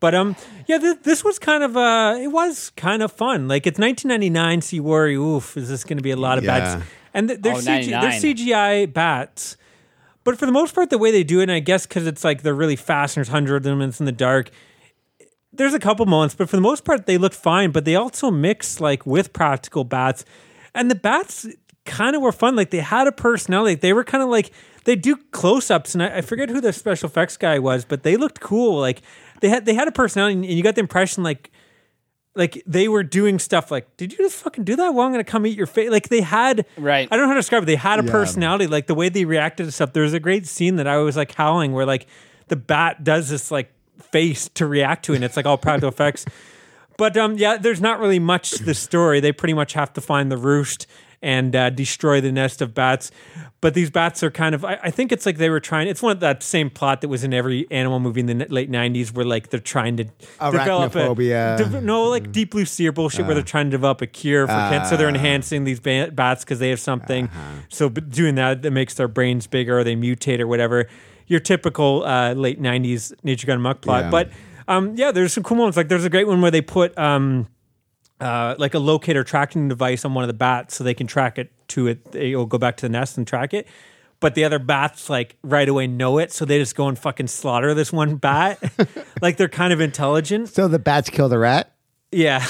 but 0.00 0.14
um 0.14 0.36
yeah 0.66 0.76
th- 0.76 0.98
this 1.04 1.24
was 1.24 1.38
kind 1.38 1.62
of 1.62 1.78
uh 1.78 2.14
it 2.20 2.28
was 2.28 2.70
kind 2.76 3.02
of 3.02 3.10
fun 3.10 3.48
like 3.48 3.66
it's 3.66 3.78
1999 3.78 4.60
so 4.60 4.76
you 4.76 4.82
worry 4.82 5.14
oof 5.14 5.56
is 5.56 5.70
this 5.70 5.84
going 5.84 5.96
to 5.96 6.02
be 6.02 6.10
a 6.10 6.16
lot 6.16 6.36
of 6.36 6.44
Yeah. 6.44 6.76
bats 6.76 6.84
and 7.14 7.28
th- 7.28 7.40
they're, 7.40 7.54
Oh, 7.54 7.56
CG- 7.56 7.88
they're 7.90 8.00
99. 8.02 8.20
CGI 8.20 8.92
bats 8.92 9.56
but 10.30 10.38
for 10.38 10.46
the 10.46 10.52
most 10.52 10.74
part 10.74 10.90
the 10.90 10.98
way 10.98 11.10
they 11.10 11.24
do 11.24 11.40
it 11.40 11.44
and 11.44 11.52
I 11.52 11.58
guess 11.58 11.86
because 11.86 12.06
it's 12.06 12.22
like 12.22 12.42
they're 12.42 12.54
really 12.54 12.76
fast 12.76 13.16
and 13.16 13.24
there's 13.24 13.32
hundreds 13.32 13.66
of 13.66 13.70
them 13.70 13.80
and 13.80 13.90
it's 13.90 14.00
in 14.00 14.06
the 14.06 14.12
dark 14.12 14.50
there's 15.52 15.74
a 15.74 15.78
couple 15.78 16.06
moments, 16.06 16.34
but 16.34 16.48
for 16.48 16.56
the 16.56 16.62
most 16.62 16.84
part, 16.84 17.06
they 17.06 17.18
look 17.18 17.32
fine. 17.32 17.72
But 17.72 17.84
they 17.84 17.96
also 17.96 18.30
mix 18.30 18.80
like 18.80 19.04
with 19.04 19.32
practical 19.32 19.84
bats, 19.84 20.24
and 20.74 20.90
the 20.90 20.94
bats 20.94 21.46
kind 21.84 22.14
of 22.14 22.22
were 22.22 22.32
fun. 22.32 22.56
Like 22.56 22.70
they 22.70 22.78
had 22.78 23.06
a 23.06 23.12
personality. 23.12 23.74
They 23.74 23.92
were 23.92 24.04
kind 24.04 24.22
of 24.22 24.28
like 24.28 24.52
they 24.84 24.96
do 24.96 25.16
close 25.32 25.70
ups, 25.70 25.94
and 25.94 26.02
I, 26.02 26.18
I 26.18 26.20
forget 26.20 26.50
who 26.50 26.60
the 26.60 26.72
special 26.72 27.08
effects 27.08 27.36
guy 27.36 27.58
was, 27.58 27.84
but 27.84 28.02
they 28.02 28.16
looked 28.16 28.40
cool. 28.40 28.78
Like 28.78 29.02
they 29.40 29.48
had 29.48 29.66
they 29.66 29.74
had 29.74 29.88
a 29.88 29.92
personality, 29.92 30.34
and 30.34 30.44
you 30.44 30.62
got 30.62 30.76
the 30.76 30.80
impression 30.80 31.22
like 31.22 31.50
like 32.34 32.62
they 32.66 32.86
were 32.88 33.02
doing 33.02 33.38
stuff 33.38 33.70
like, 33.70 33.96
did 33.96 34.12
you 34.12 34.18
just 34.18 34.36
fucking 34.36 34.64
do 34.64 34.76
that? 34.76 34.94
Well, 34.94 35.04
I'm 35.06 35.12
gonna 35.12 35.24
come 35.24 35.46
eat 35.46 35.56
your 35.56 35.66
face. 35.66 35.90
Like 35.90 36.08
they 36.08 36.20
had, 36.20 36.64
Right. 36.76 37.08
I 37.10 37.16
don't 37.16 37.24
know 37.24 37.28
how 37.28 37.34
to 37.34 37.40
describe 37.40 37.64
it. 37.64 37.66
They 37.66 37.76
had 37.76 37.98
a 38.00 38.04
Yeah. 38.04 38.12
personality. 38.12 38.66
Like 38.66 38.86
the 38.86 38.94
way 38.94 39.08
they 39.08 39.24
reacted 39.24 39.66
to 39.66 39.72
stuff. 39.72 39.92
There 39.92 40.02
was 40.04 40.14
a 40.14 40.20
great 40.20 40.46
scene 40.46 40.76
that 40.76 40.86
I 40.86 40.98
was 40.98 41.16
like 41.16 41.34
howling, 41.34 41.72
where 41.72 41.86
like 41.86 42.06
the 42.48 42.56
bat 42.56 43.02
does 43.04 43.28
this 43.30 43.50
like 43.50 43.72
face 44.12 44.48
to 44.54 44.66
react 44.66 45.04
to, 45.06 45.14
and 45.14 45.24
it's 45.24 45.36
like 45.36 45.46
all 45.46 45.58
practical 45.58 45.88
effects. 45.88 46.24
But 46.96 47.16
um, 47.16 47.36
yeah, 47.38 47.56
there's 47.56 47.80
not 47.80 47.98
really 47.98 48.18
much 48.18 48.50
to 48.52 48.64
the 48.64 48.74
story. 48.74 49.20
They 49.20 49.32
pretty 49.32 49.54
much 49.54 49.72
have 49.72 49.92
to 49.94 50.00
find 50.00 50.30
the 50.30 50.36
roost 50.36 50.86
and 51.22 51.54
uh, 51.54 51.68
destroy 51.70 52.20
the 52.20 52.32
nest 52.32 52.62
of 52.62 52.72
bats. 52.74 53.10
But 53.60 53.74
these 53.74 53.90
bats 53.90 54.22
are 54.22 54.30
kind 54.30 54.54
of, 54.54 54.64
I, 54.64 54.78
I 54.84 54.90
think 54.90 55.12
it's 55.12 55.26
like 55.26 55.36
they 55.36 55.50
were 55.50 55.60
trying, 55.60 55.86
it's 55.88 56.00
one 56.00 56.12
of 56.12 56.20
that 56.20 56.42
same 56.42 56.70
plot 56.70 57.02
that 57.02 57.08
was 57.08 57.24
in 57.24 57.34
every 57.34 57.66
animal 57.70 58.00
movie 58.00 58.20
in 58.20 58.26
the 58.26 58.46
late 58.48 58.70
90s 58.70 59.12
where 59.12 59.26
like 59.26 59.50
they're 59.50 59.60
trying 59.60 59.98
to 59.98 60.04
develop 60.60 60.92
a, 60.96 60.98
dev- 61.58 61.82
no, 61.84 62.04
like 62.04 62.32
Deep 62.32 62.52
Blue 62.52 62.64
Sea 62.64 62.88
or 62.88 62.92
bullshit 62.92 63.26
where 63.26 63.34
they're 63.34 63.44
trying 63.44 63.66
to 63.66 63.70
develop 63.70 64.00
a 64.00 64.06
cure 64.06 64.46
for 64.46 64.52
cancer. 64.70 64.90
So 64.90 64.96
they're 64.96 65.08
enhancing 65.10 65.64
these 65.64 65.78
ba- 65.80 66.10
bats 66.12 66.42
because 66.42 66.58
they 66.58 66.70
have 66.70 66.80
something. 66.80 67.28
So 67.68 67.90
b- 67.90 68.00
doing 68.00 68.36
that, 68.36 68.62
that 68.62 68.70
makes 68.70 68.94
their 68.94 69.08
brains 69.08 69.46
bigger 69.46 69.78
or 69.78 69.84
they 69.84 69.96
mutate 69.96 70.40
or 70.40 70.46
whatever. 70.46 70.86
Your 71.26 71.40
typical 71.40 72.02
uh, 72.04 72.32
late 72.32 72.60
90s 72.62 73.12
Nature 73.22 73.46
Gun 73.46 73.60
Muck 73.60 73.82
plot. 73.82 74.04
Yeah. 74.04 74.10
But 74.10 74.30
um, 74.68 74.94
yeah, 74.96 75.12
there's 75.12 75.32
some 75.34 75.44
cool 75.44 75.58
moments. 75.58 75.76
Like 75.76 75.88
there's 75.88 76.04
a 76.06 76.10
great 76.10 76.26
one 76.26 76.40
where 76.40 76.50
they 76.50 76.62
put 76.62 76.96
um, 76.96 77.46
uh, 78.20 78.54
like 78.58 78.74
a 78.74 78.78
locator 78.78 79.24
tracking 79.24 79.68
device 79.68 80.04
on 80.04 80.14
one 80.14 80.24
of 80.24 80.28
the 80.28 80.34
bats 80.34 80.76
so 80.76 80.84
they 80.84 80.94
can 80.94 81.06
track 81.06 81.38
it 81.38 81.50
to 81.68 81.86
it. 81.86 82.14
It'll 82.14 82.46
go 82.46 82.58
back 82.58 82.76
to 82.78 82.82
the 82.82 82.90
nest 82.90 83.16
and 83.16 83.26
track 83.26 83.54
it. 83.54 83.66
But 84.20 84.34
the 84.34 84.44
other 84.44 84.58
bats 84.58 85.08
like 85.08 85.36
right 85.42 85.68
away 85.68 85.86
know 85.86 86.18
it, 86.18 86.30
so 86.30 86.44
they 86.44 86.58
just 86.58 86.76
go 86.76 86.88
and 86.88 86.98
fucking 86.98 87.28
slaughter 87.28 87.72
this 87.72 87.90
one 87.90 88.16
bat. 88.16 88.62
like 89.22 89.38
they're 89.38 89.48
kind 89.48 89.72
of 89.72 89.80
intelligent. 89.80 90.50
So 90.50 90.68
the 90.68 90.78
bats 90.78 91.08
kill 91.08 91.30
the 91.30 91.38
rat. 91.38 91.72
Yeah. 92.12 92.44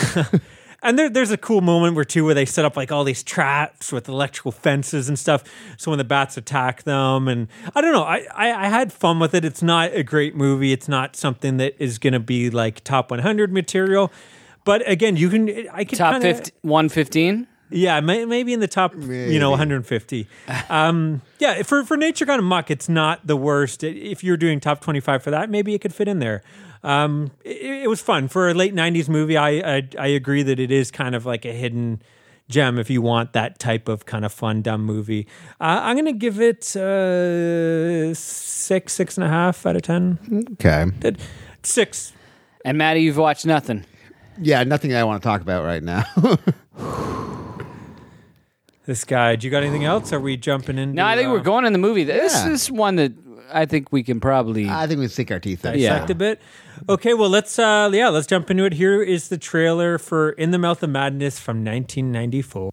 and 0.83 0.99
there, 0.99 1.09
there's 1.09 1.31
a 1.31 1.37
cool 1.37 1.61
moment 1.61 1.95
where 1.95 2.05
too 2.05 2.25
where 2.25 2.35
they 2.35 2.45
set 2.45 2.65
up 2.65 2.77
like 2.77 2.91
all 2.91 3.05
these 3.05 3.23
traps 3.23 3.93
with 3.93 4.09
electrical 4.09 4.51
fences 4.51 5.09
and 5.09 5.17
stuff. 5.17 5.45
So 5.77 5.93
when 5.93 5.99
the 5.99 6.05
bats 6.05 6.37
attack 6.37 6.83
them, 6.83 7.29
and 7.29 7.47
I 7.73 7.81
don't 7.81 7.93
know, 7.93 8.03
I, 8.03 8.27
I, 8.35 8.67
I 8.67 8.69
had 8.69 8.93
fun 8.93 9.21
with 9.21 9.33
it. 9.33 9.45
It's 9.45 9.63
not 9.63 9.95
a 9.95 10.03
great 10.03 10.35
movie. 10.35 10.73
It's 10.73 10.89
not 10.89 11.15
something 11.15 11.59
that 11.59 11.77
is 11.79 11.99
going 11.99 12.15
to 12.15 12.21
be 12.21 12.51
like 12.51 12.83
top 12.83 13.13
100 13.13 13.53
material. 13.53 14.11
But 14.71 14.89
again, 14.89 15.17
you 15.17 15.29
can. 15.29 15.69
I 15.73 15.83
can 15.83 15.99
Top 15.99 16.13
kinda, 16.13 16.33
50, 16.33 16.53
115? 16.63 17.49
yeah, 17.71 17.99
may, 17.99 18.25
maybe 18.25 18.53
in 18.53 18.61
the 18.61 18.69
top, 18.69 18.95
you 18.95 19.41
know, 19.41 19.51
150. 19.51 20.29
Um, 20.69 21.23
yeah, 21.41 21.65
for 21.65 21.83
for 21.83 21.97
Nature 21.97 22.25
Gun 22.25 22.45
Muck, 22.45 22.71
it's 22.71 22.89
not 22.89 23.27
the 23.27 23.35
worst. 23.35 23.83
If 23.83 24.23
you're 24.23 24.37
doing 24.37 24.61
top 24.61 24.81
25 24.81 25.25
for 25.25 25.33
that, 25.33 25.51
maybe 25.51 25.75
it 25.75 25.81
could 25.81 25.93
fit 25.93 26.07
in 26.07 26.21
there. 26.21 26.45
Um, 26.85 27.33
it, 27.43 27.83
it 27.83 27.89
was 27.89 28.01
fun 28.01 28.29
for 28.29 28.49
a 28.49 28.55
late 28.55 28.73
90s 28.73 29.09
movie. 29.09 29.37
I, 29.37 29.49
I 29.79 29.89
I 29.99 30.07
agree 30.07 30.45
that 30.45 30.61
it 30.61 30.71
is 30.71 30.93
kind 30.93 31.17
of 31.17 31.27
like 31.27 31.45
a 31.45 31.53
hidden 31.53 32.01
gem 32.49 32.79
if 32.79 32.91
you 32.91 33.03
want 33.03 33.33
that 33.33 33.59
type 33.59 33.89
of 33.89 34.07
kind 34.07 34.25
of 34.25 34.33
fun 34.33 34.63
dumb 34.63 34.85
movie. 34.85 35.27
Uh, 35.61 35.81
I'm 35.83 35.97
gonna 35.97 36.13
give 36.13 36.41
it 36.41 36.77
uh, 36.77 38.15
six 38.15 38.93
six 38.93 39.19
and 39.19 39.25
a 39.25 39.29
half 39.29 39.67
out 39.67 39.75
of 39.75 39.83
ten. 39.83 40.47
Okay. 40.53 40.87
Six. 41.65 42.13
And 42.65 42.79
Maddie, 42.79 43.01
you've 43.01 43.17
watched 43.17 43.45
nothing. 43.47 43.85
Yeah, 44.39 44.63
nothing 44.65 44.95
I 44.95 45.05
want 45.05 45.23
to 45.23 45.27
talk 45.29 45.41
about 45.41 45.65
right 45.65 45.83
now. 45.83 46.05
This 48.87 49.05
guy. 49.05 49.37
Do 49.37 49.47
you 49.47 49.53
got 49.53 49.63
anything 49.63 49.85
else? 49.85 50.13
Are 50.13 50.19
we 50.19 50.37
jumping 50.37 50.77
in? 50.77 50.95
No, 50.95 51.05
I 51.07 51.15
think 51.15 51.29
we're 51.29 51.39
going 51.41 51.65
in 51.65 51.73
the 51.73 51.79
movie. 51.79 52.03
This 52.03 52.33
Yeah. 52.33 52.51
is 52.51 52.71
one 52.73 52.97
that 52.97 53.13
I 53.53 53.65
think 53.65 53.93
we 53.93 54.03
can 54.03 54.19
probably. 54.19 54.69
I 54.69 54.89
think 54.89 54.99
we 54.99 55.07
sink 55.07 55.31
our 55.31 55.39
teeth 55.39 55.65
in. 55.65 55.79
Yeah. 55.79 55.91
dissect 55.91 56.11
a 56.11 56.15
bit. 56.17 56.41
Okay, 56.89 57.15
well 57.15 57.29
let's 57.29 57.57
uh 57.59 57.89
yeah, 57.93 58.09
let's 58.09 58.27
jump 58.27 58.51
into 58.51 58.65
it. 58.65 58.73
Here 58.73 59.01
is 59.01 59.29
the 59.29 59.39
trailer 59.39 59.97
for 59.99 60.31
In 60.31 60.51
the 60.51 60.59
Mouth 60.59 60.83
of 60.83 60.91
Madness 60.91 61.39
from 61.39 61.59
1994. 61.65 62.73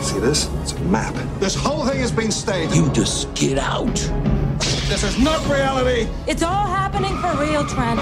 See 0.00 0.18
this? 0.20 0.48
It's 0.62 0.72
a 0.72 0.80
map. 0.80 1.14
This 1.40 1.54
whole 1.54 1.84
thing 1.84 2.00
has 2.00 2.12
been 2.12 2.30
staged. 2.30 2.74
You 2.74 2.90
just 2.92 3.32
get 3.34 3.58
out. 3.58 3.94
This 4.88 5.02
is 5.02 5.18
not 5.18 5.44
reality. 5.48 6.08
It's 6.26 6.42
all 6.42 6.66
happening 6.66 7.16
for 7.18 7.34
real, 7.36 7.66
Trent. 7.66 8.00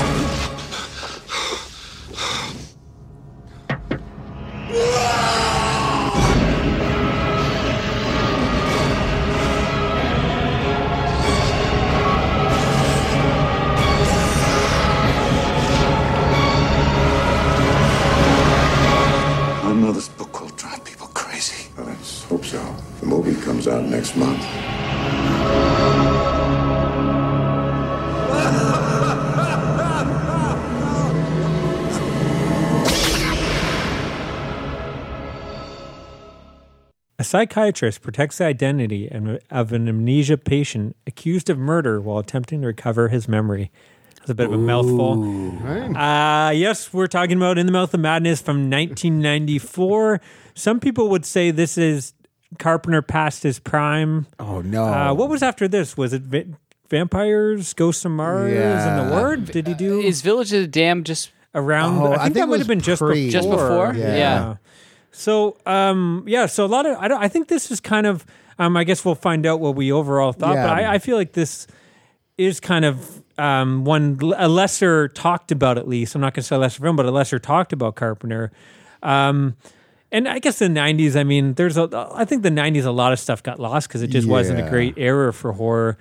I 4.77 5.64
this 19.95 20.09
book 20.09 20.41
will 20.41 20.49
drive 20.51 20.85
people 20.85 21.07
crazy. 21.09 21.69
Well, 21.77 21.87
let's 21.87 22.25
hope 22.25 22.45
so. 22.45 22.77
The 23.01 23.07
movie 23.07 23.41
comes 23.41 23.69
out 23.69 23.85
next 23.85 24.17
month. 24.17 24.45
A 37.17 37.23
psychiatrist 37.23 38.03
protects 38.03 38.39
the 38.39 38.45
identity 38.45 39.09
and- 39.11 39.39
of 39.51 39.73
an 39.73 39.89
amnesia 39.89 40.37
patient 40.37 40.97
accused 41.07 41.49
of 41.49 41.57
murder 41.57 42.01
while 42.01 42.19
attempting 42.19 42.61
to 42.63 42.67
recover 42.67 43.09
his 43.09 43.29
memory. 43.29 43.71
That's 44.25 44.31
a 44.31 44.35
bit 44.37 44.47
of 44.47 44.55
a 44.55 44.59
mouthful. 44.59 45.23
Uh, 45.95 46.49
yes, 46.51 46.95
we're 46.95 47.09
talking 47.09 47.37
about 47.37 47.59
In 47.59 47.67
the 47.67 47.73
Mouth 47.73 47.93
of 47.93 48.01
Madness 48.01 48.41
from 48.41 48.71
1994. 48.71 50.19
Some 50.55 50.81
people 50.81 51.11
would 51.11 51.27
say 51.27 51.51
this 51.51 51.77
is 51.77 52.15
Carpenter 52.59 53.03
past 53.03 53.43
his 53.43 53.59
prime. 53.59 54.27
Oh 54.39 54.63
no. 54.63 54.85
Uh, 54.87 55.13
what 55.13 55.29
was 55.29 55.43
after 55.43 55.69
this? 55.69 55.99
Was 55.99 56.15
it 56.15 56.23
va- 56.23 56.47
Vampires, 56.89 57.75
Ghosts 57.75 58.05
of 58.07 58.13
Mars, 58.13 58.51
and 58.51 59.11
the 59.11 59.15
Ward? 59.15 59.45
Did 59.47 59.67
he 59.67 59.75
do 59.75 60.01
is 60.01 60.23
Village 60.23 60.55
of 60.55 60.63
the 60.63 60.69
Damned 60.69 61.05
just 61.05 61.31
around? 61.55 61.99
Oh, 61.99 62.13
I 62.13 62.15
I 62.15 62.17
think 62.17 62.23
think 62.23 62.35
that 62.35 62.41
it 62.41 62.47
might 62.47 62.51
have 62.53 62.59
was 62.61 62.67
been 62.69 62.81
just 62.81 63.03
pre- 63.03 63.27
before. 63.27 63.41
Just 63.41 63.51
before? 63.51 63.95
Yeah. 63.95 64.17
Yeah. 64.17 64.57
So, 65.13 65.59
um, 65.67 66.25
yeah. 66.27 66.47
So 66.47 66.65
a 66.65 66.67
lot 66.67 66.87
of 66.87 66.97
I 66.97 67.09
don't. 67.09 67.23
I 67.23 67.29
think 67.29 67.49
this 67.49 67.71
is 67.71 67.79
kind 67.81 68.07
of. 68.07 68.25
Um, 68.59 68.75
I 68.77 68.85
guess 68.85 69.05
we'll 69.05 69.17
find 69.17 69.45
out 69.47 69.61
what 69.61 69.75
we 69.75 69.93
overall 69.93 70.33
thought. 70.33 70.55
Yeah. 70.55 70.67
But 70.69 70.73
I, 70.79 70.95
I 70.95 70.99
feel 70.99 71.17
like 71.19 71.33
this 71.33 71.67
is 72.37 72.61
kind 72.61 72.85
of 72.85 73.23
um, 73.39 73.85
one 73.85 74.19
a 74.37 74.49
lesser 74.49 75.09
talked 75.09 75.53
about 75.53 75.79
at 75.79 75.89
least. 75.89 76.15
I'm 76.15 76.21
not 76.21 76.35
going 76.35 76.43
to 76.43 76.47
say 76.47 76.57
lesser 76.57 76.81
film, 76.81 76.97
but 76.97 77.07
a 77.07 77.11
lesser 77.11 77.39
talked 77.39 77.73
about 77.73 77.97
Carpenter. 77.97 78.53
Um, 79.03 79.57
and 80.11 80.29
I 80.29 80.39
guess 80.39 80.59
the 80.59 80.67
'90s. 80.67 81.17
I 81.17 81.25
mean, 81.25 81.55
there's 81.55 81.77
a. 81.77 81.89
I 82.15 82.25
think 82.25 82.43
the 82.43 82.51
'90s. 82.51 82.85
A 82.85 82.91
lot 82.91 83.13
of 83.13 83.19
stuff 83.19 83.43
got 83.43 83.59
lost 83.59 83.89
because 83.89 84.03
it 84.03 84.09
just 84.09 84.29
wasn't 84.29 84.61
a 84.61 84.69
great 84.71 84.95
era 84.97 85.33
for 85.33 85.53
horror. 85.53 85.99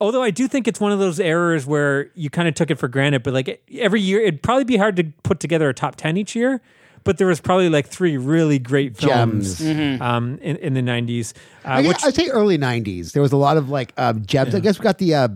Although 0.00 0.22
I 0.22 0.30
do 0.30 0.48
think 0.48 0.66
it's 0.66 0.80
one 0.80 0.92
of 0.92 0.98
those 0.98 1.20
errors 1.20 1.64
where 1.64 2.10
you 2.14 2.28
kind 2.28 2.48
of 2.48 2.54
took 2.54 2.70
it 2.70 2.74
for 2.74 2.88
granted, 2.88 3.22
but 3.22 3.32
like 3.32 3.62
every 3.72 4.00
year, 4.00 4.20
it'd 4.20 4.42
probably 4.42 4.64
be 4.64 4.76
hard 4.76 4.96
to 4.96 5.04
put 5.22 5.40
together 5.40 5.68
a 5.68 5.74
top 5.74 5.96
ten 5.96 6.16
each 6.16 6.34
year. 6.34 6.60
But 7.04 7.18
there 7.18 7.26
was 7.26 7.40
probably 7.40 7.68
like 7.68 7.86
three 7.88 8.16
really 8.16 8.58
great 8.58 8.96
films 8.96 9.58
Gems. 9.58 10.00
um, 10.00 10.38
in, 10.40 10.56
in 10.56 10.74
the 10.74 10.80
'90s, 10.82 11.34
uh, 11.64 11.68
I 11.68 11.82
which 11.82 11.98
guess, 11.98 12.06
I'd 12.06 12.14
say 12.14 12.28
early 12.28 12.58
'90s. 12.58 13.12
There 13.12 13.22
was 13.22 13.32
a 13.32 13.36
lot 13.36 13.56
of 13.56 13.68
like 13.70 13.92
um, 13.96 14.24
gems. 14.24 14.54
I 14.54 14.60
guess 14.60 14.78
we 14.78 14.82
got 14.84 14.98
the 14.98 15.14
uh, 15.14 15.28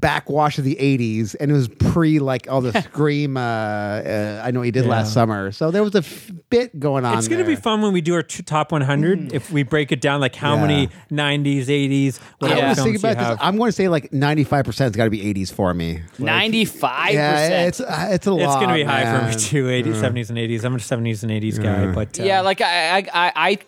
backwash 0.00 0.58
of 0.58 0.64
the 0.64 0.76
'80s, 0.76 1.34
and 1.38 1.50
it 1.50 1.54
was 1.54 1.68
pre 1.68 2.18
like 2.18 2.50
all 2.50 2.60
the 2.60 2.72
scream. 2.82 3.36
Uh, 3.36 3.40
uh, 3.40 4.42
I 4.44 4.50
know 4.50 4.62
he 4.62 4.70
did 4.70 4.86
last 4.86 5.12
summer, 5.12 5.52
so 5.52 5.70
there 5.70 5.82
was 5.82 5.94
a 5.94 5.98
f- 5.98 6.30
bit 6.50 6.78
going 6.78 7.04
on. 7.04 7.18
It's 7.18 7.28
going 7.28 7.40
to 7.42 7.46
be 7.46 7.56
fun 7.56 7.80
when 7.82 7.92
we 7.92 8.00
do 8.00 8.14
our 8.14 8.22
t- 8.22 8.42
top 8.42 8.72
100 8.72 9.32
if 9.32 9.50
we 9.50 9.62
break 9.62 9.92
it 9.92 10.00
down 10.00 10.20
like 10.20 10.34
how 10.34 10.54
Yeah. 10.56 10.60
many 10.60 10.88
90s, 11.10 11.66
80s, 11.66 12.18
I 12.18 12.22
whatever 12.38 12.60
Yeah. 12.60 12.68
was 12.70 12.78
films 12.78 12.86
thinking 12.86 12.92
you 12.92 12.98
about 12.98 13.18
this. 13.20 13.26
have. 13.28 13.38
I'm 13.40 13.56
going 13.56 13.68
to 13.68 13.72
say 13.72 13.88
like 13.88 14.12
95 14.12 14.64
percent 14.64 14.86
has 14.90 14.96
got 14.96 15.04
to 15.04 15.10
be 15.10 15.20
80s 15.34 15.52
for 15.52 15.72
me. 15.74 16.00
Like, 16.18 16.52
95%. 16.52 17.12
Yeah, 17.12 17.66
it's 17.66 17.80
uh, 17.80 18.08
it's 18.10 18.26
a 18.26 18.32
lot. 18.32 18.40
it's 18.44 18.54
going 18.56 18.68
to 18.68 18.74
be 18.74 18.82
high 18.84 19.20
for 19.20 19.26
me 19.28 19.34
too, 19.42 19.66
80s, 19.66 19.94
70s, 20.00 20.28
and 20.30 20.38
80s. 20.38 20.64
I'm 20.64 20.74
a 20.74 20.78
70s 20.78 21.22
and 21.22 21.32
80s 21.32 21.62
guy, 21.62 21.86
but 21.92 22.18
uh, 22.20 22.24
yeah, 22.24 22.40
like 22.40 22.60
I, 22.60 22.98
I, 22.98 23.32
I, 23.36 23.58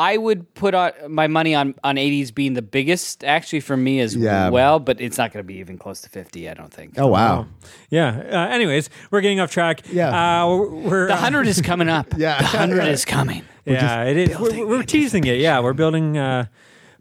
I 0.00 0.10
I 0.10 0.16
would 0.16 0.54
put 0.54 0.74
on 0.74 0.92
my 1.08 1.26
money 1.28 1.54
on 1.54 1.74
on 1.84 1.96
80s 1.96 2.34
being 2.34 2.54
the 2.54 2.62
biggest 2.62 3.22
actually 3.24 3.60
for 3.60 3.76
me 3.76 4.00
as 4.00 4.16
Yeah. 4.16 4.48
well, 4.50 4.78
but 4.80 5.00
it's 5.00 5.18
not 5.18 5.32
going 5.32 5.44
to 5.44 5.46
be 5.46 5.58
even 5.60 5.78
close 5.78 6.00
to 6.02 6.08
50. 6.08 6.48
I 6.48 6.54
don't 6.54 6.72
think. 6.72 6.94
Oh 6.98 7.06
wow. 7.08 7.46
Yeah. 7.90 8.08
Uh, 8.32 8.54
anyways, 8.54 8.90
we're 9.10 9.20
getting 9.20 9.40
off 9.40 9.50
track. 9.50 9.82
Yeah. 9.92 10.08
Uh, 10.44 10.48
we're, 10.48 10.68
we're 10.68 11.06
The 11.08 11.14
uh, 11.14 11.16
hundred 11.16 11.46
is 11.46 11.60
coming 11.62 11.88
up. 11.88 12.06
Yeah. 12.16 12.38
the 12.38 12.46
hundred 12.58 12.86
is 12.88 13.04
coming. 13.04 13.42
yeah, 13.66 14.04
it 14.04 14.16
is. 14.16 14.38
We're, 14.38 14.66
we're 14.66 14.82
teasing 14.82 15.24
it. 15.26 15.38
Yeah, 15.38 15.60
we're 15.60 15.74
building. 15.74 16.16
Uh, 16.16 16.46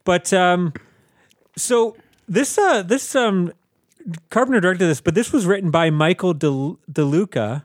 but 0.04 0.32
um, 0.34 0.74
so 1.58 1.96
this 2.28 2.58
uh, 2.58 2.84
this 2.84 3.16
um, 3.16 3.54
Carpenter 4.30 4.60
directed 4.62 4.86
this, 4.88 5.02
but 5.02 5.16
this 5.16 5.32
was 5.34 5.46
written 5.46 5.72
by 5.72 5.90
Michael 5.90 6.34
De, 6.34 6.48
DeLuca, 6.92 7.64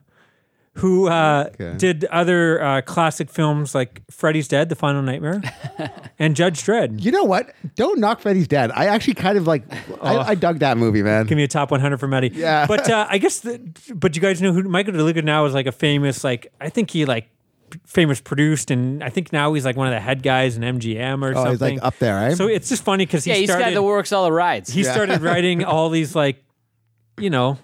who 0.78 1.08
uh, 1.08 1.50
Okay. 1.54 1.76
did 1.78 2.04
other 2.06 2.60
uh, 2.62 2.80
classic 2.82 3.30
films 3.30 3.74
like 3.74 4.02
Freddy's 4.10 4.48
Dead, 4.48 4.68
The 4.68 4.74
Final 4.74 5.02
Nightmare, 5.02 5.40
and 6.18 6.34
Judge 6.34 6.62
Dredd. 6.64 7.00
You 7.02 7.12
know 7.12 7.22
what? 7.24 7.52
Don't 7.76 8.00
knock 8.00 8.20
Freddy's 8.20 8.48
Dead. 8.48 8.70
I 8.72 8.86
actually 8.86 9.14
kind 9.14 9.38
of 9.38 9.46
like. 9.46 9.62
I, 10.02 10.16
I 10.18 10.34
dug 10.34 10.58
that 10.58 10.76
movie, 10.76 11.02
man. 11.02 11.26
Give 11.26 11.36
me 11.36 11.44
a 11.44 11.48
top 11.48 11.70
100 11.70 11.98
for 11.98 12.08
Maddie. 12.08 12.32
Yeah. 12.34 12.66
But 12.66 12.90
uh, 12.90 13.06
I 13.08 13.18
guess, 13.18 13.40
the, 13.40 13.60
but 13.94 14.16
you 14.16 14.22
guys 14.22 14.42
know 14.42 14.52
who 14.52 14.62
Michael 14.64 14.94
DeLuca 14.94 15.22
now 15.22 15.44
is 15.44 15.54
like 15.54 15.66
a 15.66 15.72
famous, 15.72 16.24
like, 16.24 16.52
I 16.60 16.70
think 16.70 16.90
he 16.90 17.04
like 17.04 17.28
famous 17.86 18.20
produced, 18.20 18.70
and 18.70 19.02
I 19.02 19.10
think 19.10 19.32
now 19.32 19.52
he's 19.54 19.64
like 19.64 19.76
one 19.76 19.86
of 19.86 19.92
the 19.94 20.00
head 20.00 20.22
guys 20.22 20.56
in 20.56 20.62
MGM 20.62 21.22
or 21.24 21.30
Oh, 21.30 21.34
something. 21.34 21.52
he's 21.52 21.60
like 21.60 21.86
up 21.86 21.98
there, 21.98 22.14
right? 22.14 22.36
So 22.36 22.46
it's 22.48 22.68
just 22.68 22.82
funny 22.84 23.06
because 23.06 23.24
he 23.24 23.30
Yeah, 23.30 23.36
he's 23.36 23.46
the 23.48 23.52
started, 23.54 23.70
guy 23.70 23.74
that 23.74 23.82
works 23.82 24.12
all 24.12 24.24
the 24.24 24.32
rides. 24.32 24.70
he 24.70 24.82
started 24.84 25.22
writing 25.22 25.64
all 25.64 25.88
these 25.88 26.14
like, 26.16 26.42
you 27.18 27.30
know, 27.30 27.58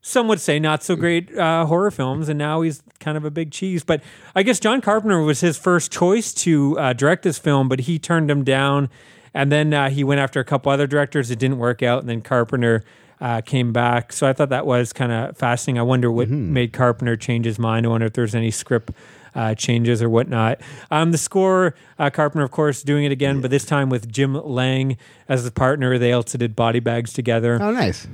some 0.00 0.28
would 0.28 0.40
say 0.40 0.58
not 0.58 0.82
so 0.82 0.96
great 0.96 1.36
uh, 1.36 1.66
horror 1.66 1.90
films, 1.90 2.28
and 2.28 2.38
now 2.38 2.62
he's 2.62 2.82
kind 3.00 3.16
of 3.16 3.24
a 3.24 3.30
big 3.30 3.50
cheese. 3.50 3.82
But 3.84 4.02
I 4.34 4.42
guess 4.42 4.60
John 4.60 4.80
Carpenter 4.80 5.20
was 5.20 5.40
his 5.40 5.58
first 5.58 5.92
choice 5.92 6.32
to 6.34 6.78
uh, 6.78 6.92
direct 6.92 7.22
this 7.22 7.38
film, 7.38 7.68
but 7.68 7.80
he 7.80 7.98
turned 7.98 8.30
him 8.30 8.44
down, 8.44 8.88
and 9.34 9.50
then 9.52 9.74
uh, 9.74 9.90
he 9.90 10.04
went 10.04 10.20
after 10.20 10.40
a 10.40 10.44
couple 10.44 10.72
other 10.72 10.86
directors. 10.86 11.30
It 11.30 11.38
didn't 11.38 11.58
work 11.58 11.82
out, 11.82 12.00
and 12.00 12.08
then 12.08 12.20
Carpenter. 12.22 12.84
Uh, 13.20 13.40
came 13.40 13.72
back, 13.72 14.12
so 14.12 14.28
I 14.28 14.32
thought 14.32 14.50
that 14.50 14.64
was 14.64 14.92
kind 14.92 15.10
of 15.10 15.36
fascinating. 15.36 15.80
I 15.80 15.82
wonder 15.82 16.08
what 16.08 16.28
made 16.28 16.72
Carpenter 16.72 17.16
change 17.16 17.46
his 17.46 17.58
mind. 17.58 17.84
I 17.84 17.88
wonder 17.88 18.06
if 18.06 18.12
there's 18.12 18.32
any 18.32 18.52
script 18.52 18.92
uh, 19.34 19.56
changes 19.56 20.00
or 20.00 20.08
whatnot. 20.08 20.60
Um, 20.90 21.10
the 21.10 21.18
score, 21.18 21.74
uh, 21.98 22.10
Carpenter, 22.10 22.44
of 22.44 22.52
course, 22.52 22.84
doing 22.84 23.04
it 23.04 23.10
again, 23.10 23.40
but 23.40 23.50
this 23.50 23.64
time 23.64 23.88
with 23.88 24.08
Jim 24.08 24.34
Lang 24.34 24.96
as 25.28 25.42
the 25.42 25.50
partner. 25.50 25.98
They 25.98 26.12
also 26.12 26.38
did 26.38 26.54
Body 26.54 26.78
Bags 26.78 27.12
together. 27.12 27.58
oh, 27.60 27.72
nice. 27.72 28.06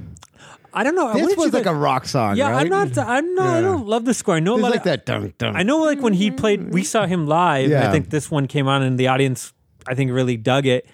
I 0.75 0.83
don't 0.83 0.95
know. 0.97 1.07
I 1.07 1.13
This 1.15 1.23
wanted 1.23 1.37
was 1.39 1.47
you 1.47 1.53
like 1.53 1.65
guys- 1.65 1.73
a 1.75 1.79
rock 1.79 2.05
song. 2.07 2.37
Yeah, 2.37 2.51
right? 2.51 2.63
I'm 2.63 2.69
not. 2.69 2.99
I'm 2.99 3.35
not. 3.35 3.47
I 3.47 3.55
Yeah. 3.57 3.61
don't 3.63 3.87
love 3.87 4.05
the 4.05 4.15
score. 4.15 4.35
I 4.35 4.41
know 4.41 4.53
a 4.53 4.57
It's 4.57 4.63
lot 4.63 4.71
like 4.73 4.81
of, 4.81 4.85
that. 4.85 5.07
Dun, 5.07 5.33
dun. 5.39 5.57
I 5.57 5.63
know, 5.63 5.79
like 5.79 6.01
when 6.01 6.13
he 6.15 6.31
played, 6.31 6.73
we 6.75 6.83
saw 6.85 7.07
him 7.07 7.27
live. 7.27 7.67
and 7.71 7.75
I 7.75 7.83
Yeah. 7.85 7.93
think 7.93 8.11
this 8.11 8.31
one 8.31 8.47
came 8.47 8.67
on, 8.69 8.83
and 8.83 8.99
the 8.99 9.09
audience, 9.09 9.53
I 9.87 9.95
think, 9.95 10.11
really 10.11 10.37
dug 10.37 10.67
it. 10.67 10.87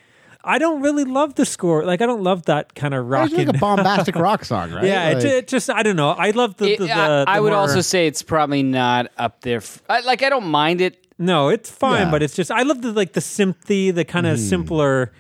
I 0.43 0.59
don't 0.59 0.81
really 0.81 1.05
love 1.05 1.35
the 1.35 1.45
score. 1.45 1.85
Like, 1.85 2.01
I 2.01 2.07
don't 2.07 2.23
love 2.23 2.47
that 2.47 2.75
kind 2.75 2.95
of 2.95 3.07
rock. 3.09 3.27
It's 3.27 3.33
rocking. 3.35 3.47
like 3.49 3.57
a 3.57 3.59
bombastic 3.59 4.17
rock 4.29 4.45
song, 4.45 4.73
right? 4.73 4.85
yeah, 4.85 5.11
it, 5.11 5.15
Like- 5.17 5.25
it 5.25 5.49
just. 5.49 5.69
I 5.71 5.83
don't 5.83 5.97
know. 5.97 6.11
I 6.11 6.31
love 6.31 6.57
the. 6.57 6.73
It- 6.73 6.79
the, 6.79 6.87
the, 6.87 6.93
I, 6.93 7.25
I 7.27 7.37
the 7.37 7.43
would 7.43 7.51
more- 7.53 7.59
also 7.61 7.81
say 7.83 8.07
it's 8.07 8.23
probably 8.23 8.63
not 8.63 9.09
up 9.19 9.43
there. 9.43 9.59
F- 9.59 9.83
I, 9.89 10.01
like 10.01 10.23
I 10.23 10.29
don't 10.31 10.47
mind 10.47 10.81
it. 10.81 10.97
No, 11.19 11.49
it's 11.51 11.71
fine, 11.71 12.07
Yeah. 12.07 12.11
but 12.11 12.23
it's 12.23 12.35
just 12.35 12.51
I 12.51 12.63
love 12.63 12.81
the 12.81 12.93
like 12.93 13.13
the 13.13 13.21
synthy, 13.21 13.95
the 13.95 14.05
kind 14.07 14.27
of 14.27 14.39
Mm. 14.39 14.49
simpler 14.49 15.13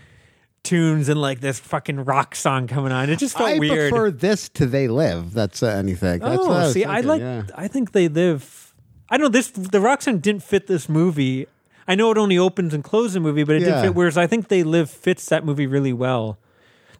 tunes, 0.70 1.08
and 1.08 1.20
like 1.20 1.40
this 1.40 1.58
fucking 1.58 2.04
rock 2.04 2.34
song 2.34 2.66
coming 2.68 2.92
on. 2.92 3.10
It 3.10 3.18
just 3.18 3.36
felt 3.36 3.50
I 3.50 3.58
weird. 3.58 3.90
prefer 3.90 4.10
this 4.10 4.48
to 4.50 4.66
"They 4.66 4.88
Live." 4.88 5.32
That's 5.32 5.62
uh, 5.62 5.66
anything. 5.68 6.20
That's 6.20 6.38
what 6.38 6.50
I 6.50 6.60
oh, 6.62 6.64
was 6.64 6.72
see, 6.74 6.84
I 6.84 7.02
thinking, 7.02 7.08
like. 7.08 7.20
yeah. 7.20 7.42
I 7.54 7.68
think 7.68 7.92
they 7.92 8.08
live. 8.08 8.74
I 9.08 9.16
don't 9.16 9.24
know 9.24 9.28
this. 9.38 9.48
The 9.50 9.80
rock 9.80 10.02
song 10.02 10.18
didn't 10.18 10.42
fit 10.44 10.66
this 10.66 10.88
movie. 10.88 11.46
I 11.88 11.96
know 11.96 12.10
it 12.12 12.18
only 12.18 12.38
opens 12.38 12.72
and 12.72 12.84
closes 12.84 13.14
the 13.14 13.20
movie, 13.20 13.42
but 13.42 13.56
it 13.56 13.62
Yeah. 13.62 13.66
didn't 13.68 13.82
fit. 13.82 13.94
Whereas 13.96 14.16
I 14.16 14.26
think 14.28 14.46
they 14.48 14.62
live 14.62 14.88
fits 14.88 15.26
that 15.26 15.44
movie 15.44 15.66
really 15.66 15.92
well. 15.92 16.38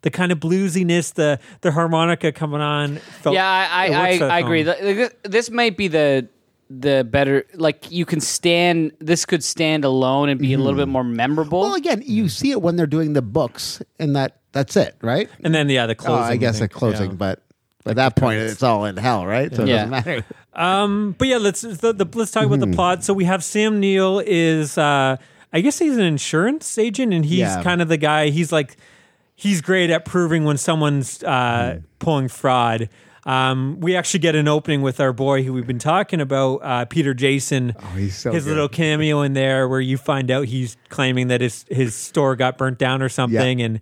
The 0.01 0.09
kind 0.09 0.31
of 0.31 0.39
bluesiness, 0.39 1.13
the 1.13 1.39
the 1.61 1.71
harmonica 1.71 2.31
coming 2.31 2.59
on. 2.61 2.97
Felt, 3.21 3.35
yeah, 3.35 3.47
I 3.71 3.87
I, 3.87 3.87
I, 3.87 4.27
I 4.35 4.39
agree. 4.39 4.63
film. 4.63 4.77
Th- 4.77 4.95
th- 4.97 5.11
This 5.23 5.49
might 5.49 5.77
be 5.77 5.87
the 5.87 6.27
the 6.79 7.03
better. 7.03 7.45
Like 7.53 7.91
you 7.91 8.05
can 8.05 8.21
stand. 8.21 8.91
This 8.99 9.25
could 9.25 9.43
stand 9.43 9.83
alone 9.85 10.29
and 10.29 10.39
be 10.39 10.53
a 10.53 10.57
little 10.57 10.77
bit 10.79 10.87
more 10.87 11.03
memorable. 11.03 11.61
Well, 11.61 11.75
again, 11.75 12.03
you 12.05 12.29
see 12.29 12.51
it 12.51 12.61
when 12.61 12.75
they're 12.75 12.87
doing 12.87 13.13
the 13.13 13.21
books, 13.21 13.81
and 13.99 14.15
that 14.15 14.37
that's 14.51 14.75
it, 14.77 14.95
right? 15.01 15.29
And 15.43 15.53
then 15.53 15.69
yeah, 15.69 15.85
the 15.87 15.93
Oh, 15.93 15.95
closing. 15.95 16.23
I 16.31 16.35
guess 16.37 16.55
the 16.55 16.59
think, 16.67 16.71
closing, 16.71 17.09
yeah. 17.11 17.15
but 17.17 17.41
at 17.85 17.95
that 17.95 18.15
point, 18.15 18.39
it's 18.39 18.63
all 18.63 18.85
in 18.85 18.95
hell, 18.97 19.25
right? 19.25 19.53
So 19.55 19.63
it 19.63 19.67
Yeah. 19.69 19.75
doesn't 19.85 19.89
matter. 19.91 20.25
Um, 20.53 21.15
but 21.17 21.29
yeah, 21.29 21.37
let's 21.37 21.61
the, 21.61 21.93
the, 21.93 22.05
let's 22.13 22.29
talk 22.31 22.43
about 22.45 22.59
Mm-hmm. 22.59 22.71
the 22.71 22.75
plot. 22.75 23.05
So 23.05 23.13
we 23.13 23.23
have 23.23 23.41
Sam 23.41 23.79
Neill 23.79 24.21
is 24.25 24.77
uh, 24.77 25.15
I 25.53 25.61
guess 25.61 25.79
he's 25.79 25.95
an 25.95 26.03
insurance 26.03 26.77
agent, 26.77 27.13
and 27.13 27.23
he's 27.25 27.39
Yeah. 27.39 27.63
kind 27.63 27.81
of 27.81 27.87
the 27.87 27.95
guy. 27.95 28.31
He's 28.31 28.51
like 28.51 28.75
he's 29.33 29.61
great 29.61 29.89
at 29.89 30.03
proving 30.03 30.43
when 30.43 30.57
someone's 30.57 31.23
uh, 31.23 31.77
Mm. 31.77 31.83
pulling 31.99 32.27
fraud. 32.27 32.89
Um, 33.25 33.79
we 33.79 33.95
actually 33.95 34.21
get 34.21 34.35
an 34.35 34.47
opening 34.47 34.81
with 34.81 34.99
our 34.99 35.13
boy 35.13 35.43
who 35.43 35.53
we've 35.53 35.67
been 35.67 35.79
talking 35.79 36.19
about, 36.21 36.55
uh, 36.57 36.85
Peter 36.85 37.13
Jason. 37.13 37.75
Oh, 37.79 37.85
he's 37.95 38.17
so 38.17 38.31
his 38.31 38.45
good. 38.45 38.51
little 38.51 38.69
cameo 38.69 39.21
in 39.21 39.33
there 39.33 39.67
where 39.67 39.79
you 39.79 39.97
find 39.97 40.31
out 40.31 40.47
he's 40.47 40.75
claiming 40.89 41.27
that 41.27 41.41
his 41.41 41.65
his 41.69 41.95
store 41.95 42.35
got 42.35 42.57
burnt 42.57 42.79
down 42.79 43.01
or 43.01 43.09
something, 43.09 43.61
and 43.61 43.79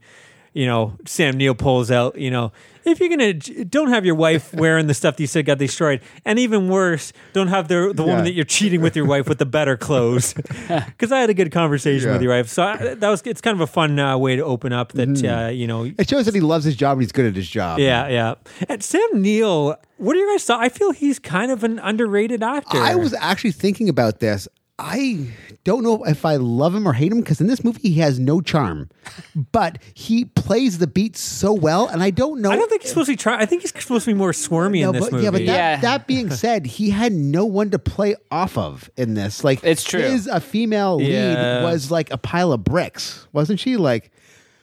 you 0.59 0.67
know 0.67 0.81
Sam 1.05 1.37
Neill 1.37 1.55
pulls 1.55 1.89
out, 1.91 2.17
you 2.25 2.31
know, 2.35 2.51
if 2.85 2.99
you're 2.99 3.09
gonna 3.15 3.33
don't 3.77 3.89
have 3.95 4.05
your 4.05 4.15
wife 4.15 4.53
wearing 4.63 4.87
the 4.87 4.93
stuff 4.93 5.15
that 5.15 5.23
you 5.23 5.27
said 5.27 5.45
got 5.45 5.57
destroyed, 5.57 5.99
and 6.25 6.39
even 6.39 6.67
worse, 6.69 7.13
don't 7.33 7.47
have 7.55 7.67
the 7.67 7.91
the 7.95 8.03
woman 8.03 8.19
Yeah. 8.19 8.23
that 8.25 8.33
you're 8.33 8.45
cheating 8.57 8.81
with 8.81 8.95
your 8.95 9.05
wife 9.05 9.27
with 9.29 9.37
the 9.39 9.45
better 9.57 9.75
clothes. 9.77 10.33
Because 10.89 11.11
I 11.11 11.19
had 11.23 11.29
a 11.29 11.33
good 11.33 11.51
conversation 11.51 12.07
Yeah. 12.07 12.13
with 12.15 12.21
your 12.21 12.33
wife, 12.35 12.47
so 12.49 12.63
I, 12.63 12.93
that 13.01 13.09
was 13.09 13.21
it's 13.25 13.41
kind 13.41 13.55
of 13.55 13.61
a 13.61 13.67
fun 13.67 13.97
uh, 13.99 14.17
way 14.17 14.35
to 14.35 14.43
open 14.43 14.71
up 14.73 14.91
that 14.93 15.09
Mm-hmm. 15.09 15.27
uh, 15.45 15.47
you 15.49 15.67
know 15.67 15.83
It 15.97 16.09
shows 16.09 16.25
that 16.25 16.35
he 16.35 16.41
loves 16.41 16.65
his 16.65 16.75
job 16.75 16.93
and 16.97 17.01
he's 17.03 17.11
good 17.11 17.25
at 17.25 17.35
his 17.35 17.49
job. 17.49 17.79
yeah, 17.79 18.07
yeah. 18.07 18.35
And 18.69 18.83
Sam 18.83 19.09
Neill, 19.13 19.75
what 19.97 20.15
are 20.15 20.19
you 20.19 20.29
guys 20.33 20.43
thought? 20.45 20.59
I 20.61 20.69
feel 20.69 20.91
he's 20.91 21.19
kind 21.19 21.51
of 21.51 21.63
an 21.63 21.79
underrated 21.79 22.43
actor. 22.43 22.77
I 22.77 22.95
was 22.95 23.13
actually 23.13 23.51
thinking 23.53 23.87
about 23.89 24.19
this. 24.19 24.47
I 24.79 25.27
don't 25.65 25.83
know 25.83 26.03
if 26.05 26.25
I 26.25 26.37
love 26.37 26.73
him 26.73 26.87
or 26.87 26.93
hate 26.93 27.11
him 27.11 27.19
because 27.19 27.41
in 27.41 27.47
this 27.47 27.63
movie 27.63 27.89
he 27.89 27.95
has 27.99 28.17
no 28.17 28.39
charm, 28.41 28.89
but 29.51 29.77
he 29.93 30.25
plays 30.25 30.77
the 30.77 30.87
beat 30.87 31.17
so 31.17 31.51
well, 31.53 31.87
and 31.87 32.01
I 32.01 32.09
don't 32.11 32.41
know. 32.41 32.49
I 32.49 32.55
don't 32.55 32.69
think 32.69 32.81
he's 32.83 32.91
supposed 32.91 33.07
to 33.07 33.11
be 33.13 33.17
trying. 33.17 33.39
I 33.41 33.45
think 33.45 33.61
he's 33.61 33.71
supposed 33.77 34.05
to 34.05 34.11
be 34.11 34.17
more 34.17 34.31
squirmy 34.33 34.81
No, 34.81 34.89
in 34.89 34.93
this 34.95 35.03
but, 35.05 35.11
movie. 35.11 35.23
Yeah, 35.25 35.31
but 35.31 35.37
that, 35.39 35.45
Yeah. 35.45 35.81
that 35.81 36.07
being 36.07 36.29
said, 36.31 36.65
he 36.65 36.89
had 36.89 37.11
no 37.11 37.45
one 37.45 37.69
to 37.71 37.79
play 37.79 38.15
off 38.31 38.57
of 38.57 38.89
in 38.97 39.13
this. 39.15 39.43
Like, 39.43 39.59
It's 39.63 39.83
true. 39.83 39.99
His 40.01 40.27
a 40.27 40.39
female 40.39 40.99
Yeah. 41.01 41.59
lead 41.59 41.63
was 41.63 41.91
like 41.91 42.11
a 42.11 42.17
pile 42.17 42.53
of 42.53 42.63
bricks, 42.63 43.27
wasn't 43.33 43.59
she? 43.59 43.75
Like, 43.75 44.11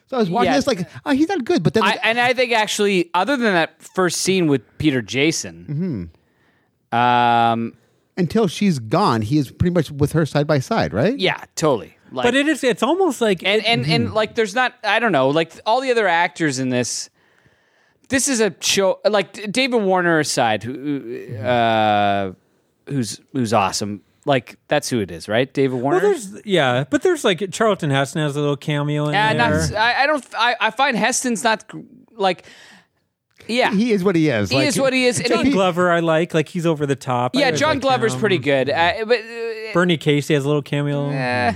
so 0.09 0.17
I 0.17 0.21
was 0.21 0.31
watching 0.31 0.53
Yeah. 0.53 0.57
this, 0.57 0.67
like, 0.67 0.89
oh, 1.05 1.11
he's 1.13 1.29
not 1.29 1.45
good. 1.45 1.63
But 1.63 1.75
then, 1.75 1.83
I, 1.83 1.99
and 2.03 2.19
I 2.19 2.33
think 2.33 2.53
actually, 2.53 3.11
other 3.13 3.37
than 3.37 3.53
that 3.53 3.83
first 3.83 4.23
scene 4.23 4.47
with 4.47 4.63
Peter 4.79 5.03
Jason, 5.03 6.11
um, 6.93 7.73
until 8.17 8.47
she's 8.49 8.79
gone, 8.79 9.23
he 9.23 9.39
is 9.39 9.51
pretty 9.51 9.75
much 9.75 9.91
with 9.91 10.13
her 10.13 10.25
side 10.27 10.47
by 10.47 10.59
side, 10.59 10.93
right? 10.93 11.19
yeah, 11.19 11.45
totally. 11.55 11.97
Like, 12.13 12.25
but 12.25 12.35
it 12.37 12.47
is. 12.49 12.63
It's 12.63 12.83
almost 12.85 13.21
like 13.21 13.43
and 13.43 13.65
and 13.67 13.83
Mm-hmm. 13.83 13.93
and 13.93 14.15
like, 14.15 14.35
there's 14.37 14.55
not. 14.55 14.75
I 14.85 14.99
don't 15.01 15.11
know. 15.13 15.29
Like 15.31 15.53
all 15.67 15.81
the 15.81 15.91
other 15.91 16.07
actors 16.07 16.59
in 16.61 16.69
this. 16.69 17.11
This 18.09 18.29
is 18.29 18.41
a 18.41 18.55
show. 18.61 19.01
Like 19.05 19.51
David 19.51 19.83
Warner 19.83 20.21
aside, 20.21 20.63
who, 20.63 21.37
uh, 21.39 22.33
who's 22.89 23.21
who's 23.33 23.53
awesome. 23.53 24.03
Like 24.25 24.57
that's 24.69 24.89
who 24.89 25.01
it 25.01 25.11
is, 25.11 25.29
right? 25.29 25.53
David 25.53 25.81
Warner. 25.81 25.99
well, 26.01 26.11
there's 26.11 26.41
yeah, 26.45 26.85
but 26.89 27.03
there's 27.03 27.25
like 27.25 27.51
Charlton 27.51 27.91
Heston 27.91 28.23
has 28.23 28.37
a 28.37 28.41
little 28.41 28.57
cameo 28.57 29.09
in 29.09 29.15
Uh, 29.15 29.33
there. 29.35 29.37
not, 29.71 29.73
I, 29.75 30.03
I 30.05 30.07
don't. 30.07 30.25
I, 30.37 30.57
I 30.61 30.71
find 30.71 30.97
Heston's 30.97 31.43
not 31.43 31.65
like. 32.13 32.45
Yeah, 33.49 33.73
He 33.73 33.93
is 33.93 34.03
what 34.03 34.17
he 34.17 34.29
is. 34.29 34.51
He 34.51 34.59
is 34.59 34.79
what 34.81 34.93
he 34.93 35.07
is. 35.07 35.21
John 35.21 35.47
he- 35.47 35.53
Glover, 35.53 35.91
I 35.91 36.01
like. 36.01 36.35
Like 36.35 36.49
he's 36.49 36.67
over 36.67 36.85
the 36.87 36.97
top. 36.97 37.37
Yeah, 37.37 37.51
John 37.53 37.75
like 37.77 37.83
Glover's 37.83 38.15
him. 38.15 38.21
pretty 38.21 38.39
good. 38.39 38.69
Uh, 38.71 39.05
but 39.07 39.21
uh, 39.21 39.73
Bernie 39.73 39.97
Casey 39.99 40.35
has 40.35 40.45
a 40.45 40.49
little 40.49 40.63
cameo. 40.63 41.11
eh. 41.11 41.55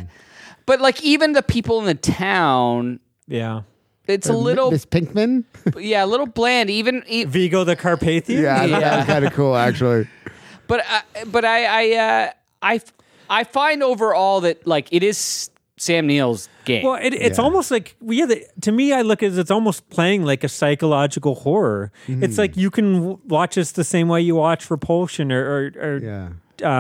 but 0.66 0.80
like 0.80 1.02
even 1.02 1.32
the 1.32 1.42
people 1.42 1.80
in 1.80 1.86
the 1.86 1.94
town, 1.94 3.00
Yeah. 3.26 3.62
it's 4.06 4.28
a 4.28 4.32
little 4.32 4.70
Miss 4.70 4.84
Pickman. 4.84 5.44
yeah, 5.78 6.04
a 6.04 6.06
little 6.06 6.26
bland. 6.26 6.70
Even 6.70 7.02
e- 7.08 7.24
Vigo 7.24 7.64
the 7.64 7.74
Carpathian. 7.76 8.42
yeah, 8.42 8.64
Yeah. 8.64 8.78
that 8.80 8.96
was 8.98 9.06
kind 9.06 9.24
of 9.24 9.32
cool, 9.32 9.56
actually. 9.56 10.06
but 10.68 10.84
I, 10.86 11.02
but 11.24 11.44
I 11.44 11.64
I 11.64 11.96
uh, 11.96 12.30
I 12.62 12.80
I 13.28 13.44
find 13.44 13.82
overall 13.82 14.42
that 14.42 14.64
like 14.66 14.88
it 14.92 15.02
is 15.02 15.50
Sam 15.82 16.06
Neill's 16.06 16.50
game. 16.66 16.84
Well, 16.84 16.96
it, 17.00 17.14
it's 17.14 17.38
Yeah. 17.38 17.44
almost 17.44 17.70
like 17.70 17.96
well, 18.02 18.12
yeah. 18.14 18.26
The, 18.26 18.44
to 18.60 18.70
me, 18.70 18.92
I 18.92 19.00
look 19.00 19.22
at 19.22 19.26
it 19.28 19.32
as 19.32 19.38
it's 19.38 19.50
almost 19.50 19.88
playing 19.88 20.24
like 20.26 20.44
a 20.44 20.48
psychological 20.48 21.36
horror. 21.36 21.90
Mm-hmm. 22.06 22.22
It's 22.22 22.36
like 22.36 22.54
you 22.54 22.70
can 22.70 22.92
w- 22.94 23.18
watch 23.26 23.54
this 23.54 23.72
the 23.72 23.82
same 23.84 24.06
way 24.08 24.20
you 24.20 24.34
watch 24.34 24.70
Repulsion 24.70 25.32
or 25.32 25.42
or, 25.42 25.72
or 25.80 25.96
Yeah. 25.98 26.28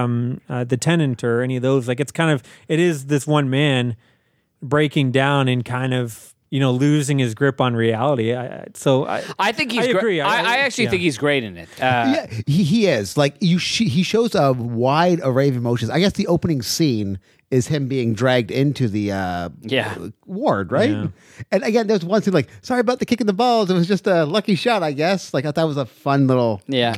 um, 0.02 0.42
uh, 0.50 0.64
The 0.64 0.76
Tenant 0.76 1.24
or 1.24 1.40
any 1.40 1.56
of 1.56 1.62
those. 1.62 1.88
Like 1.88 1.98
it's 1.98 2.12
kind 2.12 2.30
of 2.30 2.42
it 2.68 2.78
is 2.78 3.06
this 3.06 3.26
one 3.26 3.48
man 3.48 3.96
breaking 4.62 5.12
down 5.12 5.48
and 5.48 5.64
kind 5.64 5.94
of 5.94 6.34
you 6.50 6.60
know 6.60 6.70
losing 6.72 7.18
his 7.18 7.34
grip 7.34 7.58
on 7.58 7.74
reality. 7.74 8.34
I, 8.34 8.46
I- 8.46 8.66
so 8.74 9.06
I, 9.06 9.22
I 9.38 9.52
think 9.52 9.72
he's 9.72 9.84
I 9.86 9.92
great. 9.92 9.96
agree. 9.96 10.20
I, 10.20 10.28
I- 10.28 10.54
I 10.54 10.56
actually 10.58 10.84
yeah. 10.84 10.90
think 10.90 11.02
he's 11.02 11.16
great 11.16 11.42
in 11.42 11.56
it. 11.56 11.68
Uh, 11.80 12.12
yeah, 12.14 12.26
he, 12.46 12.64
he 12.64 12.86
is 12.86 13.16
like 13.16 13.34
you. 13.40 13.58
Sh- 13.58 13.88
he 13.88 14.02
shows 14.02 14.34
a 14.34 14.52
wide 14.52 15.20
array 15.22 15.48
of 15.48 15.56
emotions. 15.56 15.90
I 15.90 16.00
guess 16.00 16.12
the 16.12 16.26
opening 16.26 16.60
scene 16.60 17.18
is 17.50 17.66
him 17.66 17.88
being 17.88 18.14
dragged 18.14 18.50
into 18.50 18.86
the 18.88 19.10
uh, 19.12 19.48
Yeah. 19.62 19.96
ward, 20.26 20.70
right? 20.72 20.90
Yeah. 20.90 21.06
And 21.50 21.62
again, 21.64 21.86
there's 21.88 22.04
one 22.04 22.22
scene 22.22 22.32
like, 22.34 22.48
sorry 22.62 22.80
about 22.80 22.98
the 23.00 23.06
kick 23.06 23.20
in 23.20 23.26
the 23.26 23.32
balls. 23.32 23.70
It 23.70 23.74
was 23.74 23.88
just 23.88 24.06
a 24.06 24.24
lucky 24.24 24.54
shot, 24.54 24.82
I 24.82 24.92
guess. 24.92 25.34
Like 25.34 25.44
I 25.44 25.50
thought 25.50 25.64
it 25.64 25.68
was 25.68 25.76
a 25.76 25.86
fun 25.86 26.26
little 26.26 26.62
Yeah. 26.68 26.94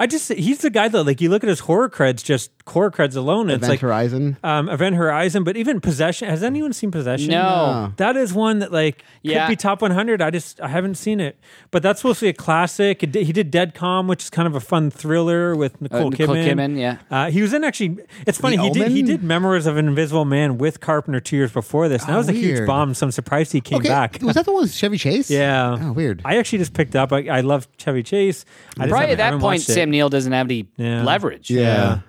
I 0.00 0.06
just 0.06 0.32
he's 0.32 0.58
the 0.58 0.70
guy 0.70 0.88
that 0.88 1.04
like 1.04 1.20
you 1.20 1.30
look 1.30 1.44
at 1.44 1.48
his 1.48 1.60
horror 1.60 1.88
creds, 1.88 2.24
just 2.24 2.61
horror 2.68 2.90
creds 2.90 3.16
alone. 3.16 3.42
and 3.50 3.50
Event 3.50 3.62
it's 3.62 3.68
like 3.68 3.80
Horizon. 3.80 4.36
um, 4.44 4.68
Event 4.68 4.96
Horizon, 4.96 5.44
but 5.44 5.56
even 5.56 5.80
Possession. 5.80 6.28
Has 6.28 6.42
anyone 6.42 6.72
seen 6.72 6.90
Possession? 6.90 7.30
No. 7.30 7.92
That 7.96 8.16
is 8.16 8.32
one 8.32 8.60
that 8.60 8.72
like 8.72 9.04
Yeah. 9.22 9.46
could 9.46 9.52
be 9.52 9.56
top 9.56 9.82
100. 9.82 10.22
I 10.22 10.30
just 10.30 10.60
I 10.60 10.68
haven't 10.68 10.94
seen 10.96 11.20
it, 11.20 11.38
but 11.70 11.82
that's 11.82 12.00
supposed 12.00 12.20
to 12.20 12.26
be 12.26 12.30
a 12.30 12.32
classic. 12.32 13.02
It 13.02 13.14
He 13.14 13.32
did 13.32 13.50
Dead 13.50 13.74
Calm, 13.74 14.06
which 14.08 14.22
is 14.24 14.30
kind 14.30 14.46
of 14.46 14.54
a 14.54 14.60
fun 14.60 14.90
thriller 14.90 15.54
with 15.56 15.80
Nicole, 15.80 16.06
Uh, 16.06 16.10
Nicole 16.10 16.34
Kidman. 16.36 16.46
Kidman, 16.54 16.78
yeah. 16.78 16.96
Uh, 17.10 17.30
he 17.30 17.42
was 17.42 17.52
in 17.52 17.64
actually. 17.64 17.98
It's 18.26 18.38
funny. 18.38 18.56
The 18.56 18.62
he 18.64 18.70
did. 18.70 18.92
He 18.92 19.02
did 19.02 19.22
Memoirs 19.22 19.66
of 19.66 19.76
an 19.76 19.86
Invisible 19.88 20.24
Man 20.24 20.58
with 20.58 20.80
Carpenter 20.80 21.20
two 21.20 21.36
years 21.36 21.52
before 21.52 21.88
this. 21.88 22.02
And 22.02 22.10
that 22.10 22.14
Oh, 22.14 22.18
was 22.18 22.28
a 22.28 22.32
huge 22.32 22.66
bomb. 22.66 22.94
So 22.94 23.06
I'm 23.06 23.12
surprised 23.12 23.52
he 23.52 23.60
came 23.60 23.78
Okay, 23.78 23.88
back. 23.88 24.18
was 24.22 24.34
that 24.36 24.44
the 24.44 24.52
one 24.52 24.62
with 24.62 24.72
Chevy 24.72 24.98
Chase? 24.98 25.30
Yeah. 25.42 25.76
Oh, 25.80 25.92
weird. 25.92 26.22
I 26.24 26.36
actually 26.36 26.58
just 26.58 26.74
picked 26.74 26.94
up. 26.96 27.12
I, 27.12 27.26
I 27.28 27.40
love 27.40 27.66
Chevy 27.78 28.02
Chase. 28.02 28.44
I 28.78 28.86
Probably 28.86 29.08
haven't- 29.08 29.20
at 29.20 29.30
that 29.32 29.40
point. 29.40 29.62
Sam 29.62 29.90
Neill 29.90 30.08
doesn't 30.08 30.32
have 30.32 30.46
any 30.46 30.66
Yeah. 30.76 31.02
leverage. 31.04 31.50
Yeah. 31.50 32.00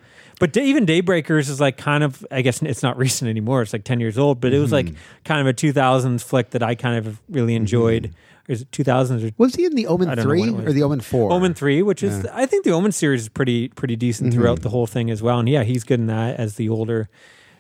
But 0.43 0.51
da- 0.51 0.61
even 0.61 0.85
Daybreakers 0.85 1.49
is 1.49 1.61
like 1.61 1.77
kind 1.77 2.03
of, 2.03 2.27
I 2.29 2.41
guess 2.41 2.61
it's 2.61 2.83
not 2.83 2.97
recent 2.97 3.29
anymore. 3.29 3.61
It's 3.61 3.71
like 3.71 3.85
10 3.85 4.01
years 4.01 4.17
old, 4.17 4.41
but 4.41 4.51
it 4.51 4.59
was 4.59 4.73
like 4.73 4.87
mm-hmm. 4.87 5.23
kind 5.23 5.39
of 5.39 5.47
a 5.47 5.53
2000s 5.53 6.21
flick 6.21 6.49
that 6.49 6.61
I 6.61 6.75
kind 6.75 6.97
of 6.97 7.21
really 7.29 7.55
enjoyed. 7.55 8.13
Or 8.49 8.51
is 8.51 8.63
it 8.63 8.71
2000s 8.71 9.25
or 9.25 9.33
Was 9.37 9.55
he 9.55 9.63
in 9.63 9.73
the 9.73 9.87
Omen 9.87 10.09
I 10.09 10.15
don't 10.15 10.25
know 10.25 10.31
three 10.31 10.49
or 10.49 10.73
the 10.73 10.83
Omen 10.83 10.99
four? 10.99 11.31
Omen 11.31 11.53
3, 11.53 11.81
which 11.83 12.03
is, 12.03 12.25
I 12.25 12.45
think 12.45 12.65
the 12.65 12.71
Omen 12.71 12.91
series 12.91 13.21
is 13.21 13.29
pretty, 13.29 13.69
pretty 13.69 13.95
decent 13.95 14.31
mm-hmm. 14.31 14.41
throughout 14.41 14.63
the 14.63 14.69
whole 14.69 14.85
thing 14.85 15.09
as 15.09 15.23
well. 15.23 15.39
And 15.39 15.47
yeah, 15.47 15.63
he's 15.63 15.85
good 15.85 16.01
in 16.01 16.07
that 16.07 16.37
as 16.37 16.55
the 16.55 16.67
older 16.67 17.07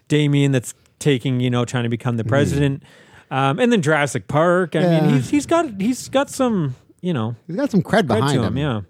Damien 0.09 0.51
that's 0.51 0.73
taking, 0.99 1.39
you 1.39 1.49
know, 1.49 1.63
trying 1.63 1.83
to 1.83 1.89
become 1.89 2.17
the 2.17 2.25
president. 2.25 2.83
Um, 3.31 3.59
and 3.59 3.71
then 3.71 3.81
Jurassic 3.81 4.27
Park. 4.27 4.75
I 4.75 4.81
Yeah. 4.81 4.99
mean, 5.05 5.13
he's, 5.13 5.29
he's 5.29 5.45
got, 5.45 5.79
he's 5.79 6.09
got 6.09 6.29
some, 6.29 6.75
you 6.99 7.13
know, 7.13 7.37
He's 7.47 7.55
got 7.55 7.71
some 7.71 7.81
cred 7.81 8.01
cred 8.03 8.07
behind 8.07 8.33
to 8.33 8.43
him. 8.43 8.57
him. 8.57 8.57
Yeah. 8.57 8.81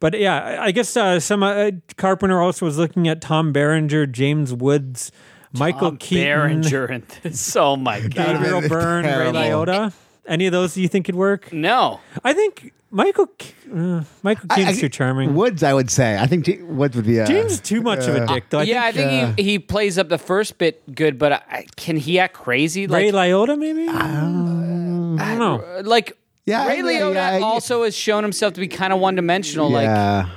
But 0.00 0.18
yeah, 0.18 0.42
I- 0.42 0.64
I 0.66 0.70
guess 0.72 0.96
uh, 0.96 1.18
some 1.20 1.42
uh, 1.42 1.70
Carpenter 1.96 2.40
also 2.40 2.66
was 2.66 2.78
looking 2.78 3.08
at 3.08 3.20
Tom 3.20 3.52
Berenger, 3.52 4.06
James 4.06 4.52
Woods, 4.52 5.10
Michael 5.52 5.90
Tom 5.90 5.96
Keaton, 5.98 6.24
Berenger 6.26 6.86
and 6.86 7.02
this. 7.22 7.56
Oh 7.56 7.76
my 7.76 8.00
god. 8.00 8.10
Gabriel 8.12 8.68
Byrne, 8.68 9.04
Ray 9.04 9.10
terrible. 9.10 9.40
Liotta. 9.40 9.92
Any 10.26 10.46
of 10.46 10.52
those 10.52 10.76
you 10.76 10.88
think 10.88 11.06
could 11.06 11.14
work? 11.14 11.52
No. 11.52 12.00
I 12.24 12.32
think 12.32 12.72
Michael 12.90 13.28
uh, 13.74 14.02
Michael 14.22 14.46
I- 14.50 14.56
Keaton's 14.56 14.78
I- 14.78 14.80
too 14.80 14.88
charming. 14.88 15.34
Woods, 15.34 15.62
I 15.62 15.72
would 15.74 15.90
say. 15.90 16.18
I 16.18 16.26
think 16.26 16.44
J- 16.46 16.62
Woods 16.62 16.96
would 16.96 17.06
be. 17.06 17.20
Uh, 17.20 17.26
James 17.26 17.52
is 17.52 17.60
too 17.60 17.80
much 17.82 18.06
of 18.08 18.14
a 18.16 18.26
dick, 18.26 18.44
though. 18.50 18.58
I 18.60 18.62
yeah, 18.64 18.90
think, 18.90 19.06
I 19.06 19.10
think 19.22 19.32
uh, 19.38 19.42
he, 19.42 19.42
he 19.52 19.58
plays 19.58 19.96
up 19.98 20.08
the 20.08 20.18
first 20.18 20.58
bit 20.58 20.94
good, 20.94 21.18
but 21.18 21.32
I, 21.32 21.66
can 21.76 21.96
he 21.96 22.18
act 22.18 22.34
crazy? 22.34 22.86
Ray 22.86 23.10
Like, 23.12 23.30
Liotta, 23.30 23.58
maybe. 23.58 23.88
I 23.88 24.10
don't 24.20 25.38
know. 25.38 25.60
uh, 25.62 25.82
like 25.84 26.16
Yeah, 26.46 26.66
Ray 26.66 26.76
yeah, 26.78 26.82
Liotta 26.82 27.14
yeah, 27.14 27.38
yeah. 27.38 27.44
also 27.44 27.84
has 27.84 27.96
shown 27.96 28.22
himself 28.22 28.54
to 28.54 28.60
be 28.60 28.68
kind 28.68 28.92
of 28.92 28.98
one 29.00 29.14
dimensional. 29.14 29.70
Like. 29.70 30.28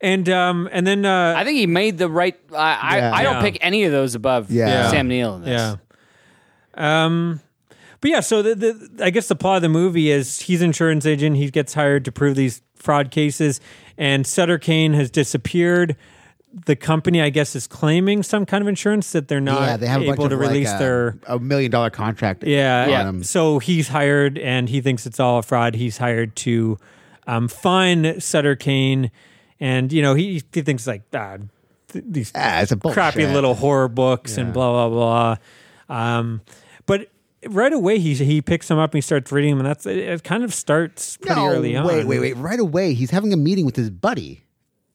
And 0.00 0.28
um, 0.28 0.68
and 0.70 0.86
then 0.86 1.04
uh, 1.06 1.34
I 1.36 1.44
think 1.44 1.58
he 1.58 1.66
made 1.66 1.96
the 1.98 2.08
right. 2.10 2.38
I 2.52 2.56
I, 2.56 2.96
Yeah. 2.98 3.14
I 3.14 3.22
don't 3.22 3.34
Yeah. 3.36 3.42
pick 3.42 3.58
any 3.62 3.84
of 3.84 3.92
those 3.92 4.14
above 4.14 4.50
Yeah. 4.50 4.90
Sam 4.90 5.08
Neill. 5.08 5.36
In 5.36 5.42
this. 5.42 5.50
Yeah. 5.50 5.76
Um, 7.06 7.40
but 8.00 8.10
yeah, 8.10 8.20
so 8.20 8.42
the, 8.42 8.54
the 8.54 9.04
I 9.04 9.10
guess 9.10 9.28
the 9.28 9.36
plot 9.36 9.56
of 9.56 9.62
the 9.62 9.68
movie 9.70 10.10
is 10.10 10.40
he's 10.40 10.60
an 10.60 10.66
insurance 10.66 11.06
agent. 11.06 11.36
He 11.36 11.50
gets 11.50 11.72
hired 11.74 12.04
to 12.04 12.12
prove 12.12 12.36
these 12.36 12.60
fraud 12.74 13.10
cases, 13.10 13.60
and 13.96 14.26
Sutter 14.26 14.58
Kane 14.58 14.92
has 14.92 15.10
disappeared. 15.10 15.96
The 16.66 16.76
company, 16.76 17.20
I 17.20 17.30
guess, 17.30 17.56
is 17.56 17.66
claiming 17.66 18.22
some 18.22 18.46
kind 18.46 18.62
of 18.62 18.68
insurance 18.68 19.10
that 19.10 19.26
they're 19.26 19.40
not 19.40 19.60
yeah, 19.62 19.76
they 19.76 19.86
have 19.88 20.02
a 20.02 20.04
able 20.12 20.28
to 20.28 20.36
like, 20.36 20.48
release 20.48 20.68
uh, 20.68 20.78
their. 20.78 21.18
a 21.26 21.38
million 21.40 21.70
dollar 21.70 21.90
contract. 21.90 22.44
Yeah, 22.44 22.86
Yeah. 22.86 23.12
So 23.22 23.58
he's 23.58 23.88
hired, 23.88 24.38
and 24.38 24.68
he 24.68 24.80
thinks 24.80 25.04
it's 25.04 25.18
all 25.18 25.38
a 25.38 25.42
fraud. 25.42 25.74
He's 25.74 25.98
hired 25.98 26.36
to 26.36 26.78
um, 27.26 27.48
find 27.48 28.22
Sutter 28.22 28.54
Kane, 28.54 29.10
and 29.58 29.92
you 29.92 30.00
know 30.00 30.14
he 30.14 30.42
he 30.52 30.62
thinks 30.62 30.86
like 30.86 31.02
ah, 31.12 31.38
th- 31.88 32.04
these 32.08 32.30
Ah, 32.36 32.64
a 32.70 32.76
crappy 32.76 33.26
little 33.26 33.54
horror 33.54 33.88
books 33.88 34.36
and 34.38 34.52
blah 34.52 34.88
blah 34.88 35.36
blah. 35.88 35.96
Um, 35.96 36.40
but 36.86 37.10
right 37.46 37.72
away 37.72 37.98
he 37.98 38.14
he 38.14 38.40
picks 38.42 38.68
them 38.68 38.78
up 38.78 38.90
and 38.92 38.98
he 38.98 39.00
starts 39.00 39.32
reading 39.32 39.50
them, 39.50 39.58
and 39.60 39.66
that's 39.68 39.86
it. 39.86 39.98
it 39.98 40.22
kind 40.22 40.44
of 40.44 40.54
starts 40.54 41.16
pretty 41.16 41.40
No, 41.40 41.48
early 41.48 41.74
on. 41.76 41.84
wait, 41.86 42.04
wait, 42.06 42.20
wait. 42.20 42.36
Right 42.36 42.60
away, 42.60 42.94
he's 42.94 43.10
having 43.10 43.32
a 43.32 43.36
meeting 43.36 43.66
with 43.66 43.74
his 43.76 43.90
buddy, 43.90 44.43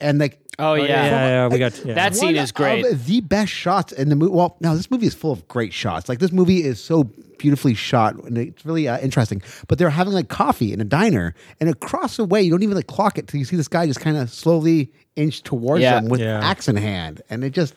and 0.01 0.19
like. 0.19 0.39
Oh, 0.61 0.73
yeah. 0.73 0.83
Yeah, 0.87 1.09
yeah, 1.27 1.47
we 1.47 1.57
got 1.57 1.85
yeah. 1.85 1.93
That 1.93 2.15
scene 2.17 2.35
one 2.35 2.43
is 2.43 2.51
great. 2.51 2.85
Of 2.85 3.05
the 3.05 3.21
best 3.21 3.49
shots 3.49 3.93
in 3.93 4.09
the 4.09 4.15
movie. 4.17 4.33
Well, 4.33 4.57
no, 4.59 4.75
this 4.75 4.91
movie 4.91 5.05
is 5.07 5.13
full 5.13 5.31
of 5.31 5.47
great 5.47 5.71
shots. 5.71 6.09
Like 6.09 6.19
this 6.19 6.33
movie 6.33 6.63
is 6.65 6.83
so 6.83 7.05
beautifully 7.37 7.73
shot, 7.75 8.15
and 8.25 8.37
it's 8.37 8.65
really 8.65 8.85
uh, 8.89 8.99
interesting. 8.99 9.41
But 9.69 9.77
they're 9.77 9.89
having 9.89 10.11
like 10.11 10.27
coffee 10.27 10.73
in 10.73 10.81
a 10.81 10.83
diner, 10.83 11.33
and 11.61 11.69
across 11.69 12.17
the 12.17 12.25
way, 12.25 12.41
you 12.41 12.51
don't 12.51 12.63
even 12.63 12.75
like 12.75 12.87
clock 12.87 13.17
it 13.17 13.29
till 13.29 13.39
you 13.39 13.45
see 13.45 13.55
this 13.55 13.69
guy 13.69 13.87
just 13.87 14.01
kind 14.01 14.17
of 14.17 14.29
slowly 14.29 14.91
inch 15.15 15.43
towards 15.43 15.81
Yeah. 15.81 15.95
them 16.01 16.09
with 16.09 16.19
Yeah. 16.19 16.41
axe 16.43 16.67
in 16.67 16.75
hand, 16.75 17.21
and 17.29 17.45
it 17.45 17.51
just 17.51 17.73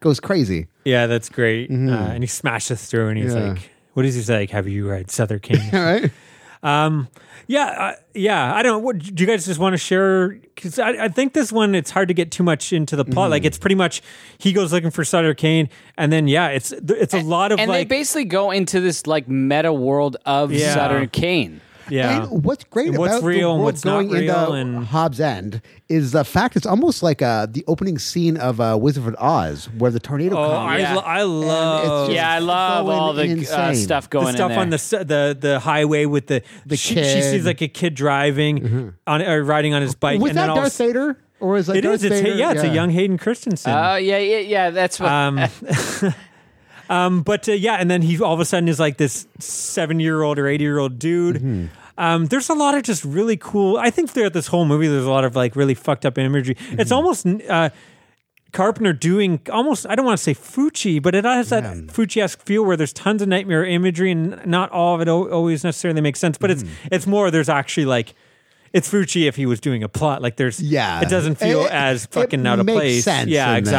goes 0.00 0.18
crazy. 0.18 0.66
yeah, 0.84 1.06
that's 1.06 1.28
great. 1.28 1.70
Uh, 1.70 1.74
and 1.74 2.24
he 2.24 2.26
smashes 2.26 2.84
through, 2.86 3.06
and 3.10 3.18
he's 3.18 3.34
Mm-hmm. 3.34 3.46
Yeah. 3.46 3.52
like, 3.52 3.70
"What 3.94 4.02
does 4.02 4.16
he 4.16 4.22
say? 4.22 4.38
Like, 4.38 4.50
have 4.50 4.66
you 4.66 4.88
read 4.90 5.12
Sutter 5.12 5.38
Kane?" 5.38 5.70
All 5.72 5.80
right. 5.84 6.10
Um, 6.62 7.08
yeah, 7.46 7.66
uh, 7.66 7.92
yeah. 8.14 8.54
I 8.54 8.62
don't. 8.62 8.82
What, 8.82 8.98
do 8.98 9.22
you 9.22 9.26
guys 9.26 9.46
just 9.46 9.60
want 9.60 9.74
to 9.74 9.78
share? 9.78 10.30
Because 10.54 10.78
I, 10.78 11.04
I 11.04 11.08
think 11.08 11.32
this 11.32 11.52
one, 11.52 11.74
it's 11.74 11.90
hard 11.90 12.08
to 12.08 12.14
get 12.14 12.30
too 12.30 12.42
much 12.42 12.72
into 12.72 12.96
the 12.96 13.04
plot. 13.04 13.26
Mm-hmm. 13.26 13.30
Like, 13.30 13.44
it's 13.44 13.58
pretty 13.58 13.76
much 13.76 14.02
he 14.38 14.52
goes 14.52 14.72
looking 14.72 14.90
for 14.90 15.04
Sutter 15.04 15.34
Kane, 15.34 15.68
and 15.96 16.12
then 16.12 16.28
yeah, 16.28 16.48
it's 16.48 16.72
it's 16.72 17.14
a 17.14 17.20
lot 17.20 17.52
of 17.52 17.58
and 17.60 17.70
they 17.70 17.84
basically 17.84 18.24
go 18.24 18.50
into 18.50 18.80
this 18.80 19.06
like 19.06 19.28
meta 19.28 19.72
world 19.72 20.16
of 20.26 20.52
Yeah. 20.52 20.74
Sutter 20.74 21.06
Kane. 21.06 21.60
Yeah. 21.90 22.24
And 22.24 22.44
what's 22.44 22.64
great 22.64 22.88
And 22.88 22.98
what's 22.98 23.16
about 23.18 23.26
real 23.26 23.36
the 23.36 23.54
and 23.54 23.58
world 23.60 23.64
what's 23.64 23.84
not 23.84 23.90
going 24.02 24.08
real 24.10 24.54
into 24.54 24.78
and- 24.78 24.86
Hobbs 24.86 25.20
End 25.20 25.60
is 25.88 26.12
the 26.12 26.24
fact 26.24 26.56
it's 26.56 26.66
almost 26.66 27.02
like 27.02 27.22
uh, 27.22 27.46
the 27.48 27.64
opening 27.68 27.98
scene 27.98 28.36
of 28.36 28.60
uh, 28.60 28.76
Wizard 28.80 29.06
of 29.06 29.14
Oz, 29.18 29.66
where 29.78 29.90
the 29.90 30.00
tornado 30.00 30.36
Oh, 30.36 30.48
comes. 30.48 30.70
I, 30.72 30.78
Yeah. 30.78 30.94
lo- 30.94 31.02
I 31.04 31.22
love 31.22 32.06
just 32.08 32.14
Yeah, 32.16 32.30
I 32.30 32.38
love 32.40 32.86
going 32.86 32.98
all 32.98 33.12
the 33.12 33.22
uh, 33.22 33.26
insane. 33.26 33.74
stuff 33.76 34.04
the 34.04 34.18
going 34.18 34.34
stuff 34.34 34.50
in 34.50 34.54
there. 34.54 34.60
on 34.60 34.70
the 34.70 35.04
the 35.06 35.38
the 35.40 35.60
highway 35.60 36.06
with 36.06 36.26
the, 36.26 36.42
The 36.66 36.76
she, 36.76 36.94
she 36.96 37.22
sees 37.22 37.46
like 37.46 37.60
a 37.60 37.68
kid 37.68 37.94
driving 37.94 38.94
on 39.06 39.22
or 39.22 39.42
riding 39.44 39.74
on 39.74 39.82
his 39.82 39.94
bike. 39.94 40.20
Was 40.20 40.30
and 40.30 40.38
that 40.38 40.46
then 40.48 40.56
Darth 40.56 40.66
s- 40.66 40.78
Vader, 40.78 41.18
or 41.40 41.56
is 41.56 41.66
that 41.68 41.76
It 41.76 41.82
Darth 41.82 41.94
is. 41.96 42.04
It's 42.04 42.20
Vader? 42.20 42.34
yeah, 42.36 42.52
it's 42.52 42.62
a 42.62 42.68
young 42.68 42.90
Hayden 42.90 43.18
Christensen. 43.18 43.72
Oh 43.72 43.96
yeah, 43.96 44.18
yeah, 44.18 44.38
yeah. 44.38 44.70
That's 44.70 44.98
what. 44.98 45.10
Um, 45.10 45.38
um, 46.88 47.22
but 47.22 47.48
uh, 47.48 47.52
yeah, 47.52 47.74
and 47.74 47.90
then 47.90 48.02
he 48.02 48.20
all 48.20 48.34
of 48.34 48.40
a 48.40 48.44
sudden 48.44 48.68
is 48.68 48.78
like 48.80 48.96
this 48.96 49.26
seven 49.38 50.00
year 50.00 50.22
old 50.22 50.38
or 50.38 50.46
eighty 50.48 50.64
year 50.64 50.78
old 50.78 50.98
dude. 50.98 51.36
Mm-hmm. 51.36 51.66
Um, 51.98 52.26
there's 52.26 52.48
a 52.50 52.54
lot 52.54 52.74
of 52.74 52.82
just 52.82 53.04
really 53.04 53.36
cool. 53.38 53.78
I 53.78 53.88
think 53.90 54.10
throughout 54.10 54.34
this 54.34 54.46
whole 54.48 54.64
movie, 54.66 54.86
there's 54.86 55.06
a 55.06 55.10
lot 55.10 55.24
of 55.24 55.34
like 55.34 55.56
really 55.56 55.74
fucked 55.74 56.04
up 56.04 56.18
imagery. 56.18 56.54
Mm-hmm. 56.54 56.80
It's 56.80 56.92
almost 56.92 57.26
uh, 57.26 57.70
Carpenter 58.52 58.92
doing 58.92 59.40
almost. 59.50 59.86
I 59.88 59.94
don't 59.94 60.04
want 60.06 60.18
to 60.18 60.22
say 60.22 60.34
Fulci, 60.34 61.02
but 61.02 61.14
it 61.14 61.24
has 61.24 61.48
that 61.50 61.64
Fulci 61.88 62.22
esque 62.22 62.40
feel 62.42 62.64
where 62.64 62.76
there's 62.76 62.92
tons 62.92 63.20
of 63.22 63.28
nightmare 63.28 63.64
imagery, 63.64 64.10
and 64.12 64.44
not 64.46 64.70
all 64.72 64.94
of 64.94 65.00
it 65.00 65.08
o- 65.08 65.30
always 65.30 65.64
necessarily 65.64 66.00
makes 66.00 66.18
sense. 66.20 66.38
But 66.38 66.50
Mm-hmm. 66.50 66.66
it's 66.68 66.78
it's 66.92 67.06
more. 67.06 67.30
There's 67.30 67.48
actually 67.48 67.86
like. 67.86 68.14
It's 68.72 68.90
Fulci 68.90 69.26
if 69.26 69.36
he 69.36 69.46
was 69.46 69.58
doing 69.60 69.82
a 69.82 69.88
plot. 69.88 70.20
Like 70.20 70.36
there's, 70.36 70.60
Yeah. 70.60 71.00
it 71.00 71.08
doesn't 71.08 71.36
feel 71.36 71.62
It- 71.64 71.70
as 71.72 72.04
fucking 72.06 72.46
out 72.46 72.58
of 72.58 72.66
makes 72.66 72.76
place. 72.78 73.04
sense 73.04 73.30
yeah, 73.30 73.56
in 73.56 73.64
this. 73.64 73.72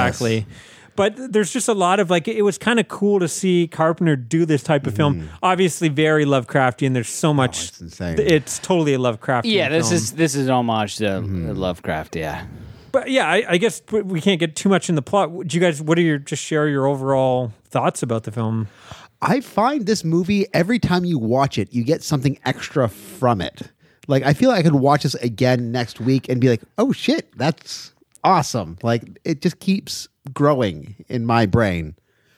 Exactly. 0.98 1.26
But 1.26 1.34
there's 1.34 1.52
just 1.52 1.68
a 1.68 1.74
lot 1.74 2.00
of 2.00 2.10
like 2.10 2.28
it 2.28 2.42
was 2.42 2.58
kind 2.58 2.80
of 2.80 2.88
cool 2.88 3.20
to 3.20 3.28
see 3.28 3.68
Carpenter 3.68 4.16
do 4.16 4.46
this 4.46 4.64
type 4.64 4.88
of 4.88 4.96
film. 4.96 5.16
Mm-hmm. 5.22 5.36
Obviously, 5.44 5.90
very 5.90 6.26
Lovecraftian. 6.26 6.94
There's 6.94 7.10
so 7.10 7.30
oh, 7.30 7.34
much. 7.34 7.70
it's 7.70 7.82
insane. 7.82 8.20
It's 8.20 8.60
totally 8.60 8.94
a 8.94 9.00
Lovecraftian. 9.00 9.54
yeah, 9.54 9.70
this 9.70 9.90
film. 9.90 9.96
is 9.96 10.12
this 10.14 10.36
is 10.36 10.48
an 10.48 10.54
homage 10.54 10.98
to 10.98 11.06
mm-hmm. 11.06 11.52
Lovecraft. 11.52 12.16
Yeah. 12.16 12.46
But 12.92 13.12
yeah, 13.12 13.28
I, 13.28 13.46
I 13.48 13.58
guess 13.58 13.82
we 13.92 14.22
can't 14.22 14.40
get 14.40 14.56
too 14.56 14.70
much 14.70 14.90
in 14.90 14.96
the 14.96 15.02
plot. 15.02 15.30
Do 15.48 15.56
you 15.56 15.62
guys? 15.62 15.82
What 15.82 15.98
are 15.98 16.02
your 16.02 16.18
just 16.18 16.44
share 16.44 16.68
your 16.68 16.88
overall 16.88 17.54
thoughts 17.66 18.02
about 18.02 18.24
the 18.24 18.32
film? 18.32 18.68
I 19.22 19.42
find 19.42 19.86
this 19.86 20.04
movie 20.04 20.46
every 20.54 20.80
time 20.80 21.04
you 21.04 21.18
watch 21.18 21.58
it, 21.58 21.74
you 21.74 21.84
get 21.84 22.04
something 22.04 22.38
extra 22.46 22.88
from 22.88 23.42
it. 23.42 23.72
Like 24.08 24.24
I 24.24 24.34
feel 24.34 24.50
like 24.50 24.60
I 24.60 24.64
could 24.64 24.76
watch 24.76 25.04
this 25.04 25.16
again 25.16 25.72
next 25.72 26.00
week 26.00 26.30
and 26.30 26.40
be 26.40 26.50
like, 26.50 26.62
"Oh 26.78 26.92
shit, 26.92 27.38
that's 27.38 27.94
awesome!" 28.24 28.78
Like 28.84 29.20
it 29.24 29.42
just 29.42 29.60
keeps 29.60 30.08
growing 30.34 30.96
in 31.08 31.26
my 31.26 31.46
brain. 31.46 31.96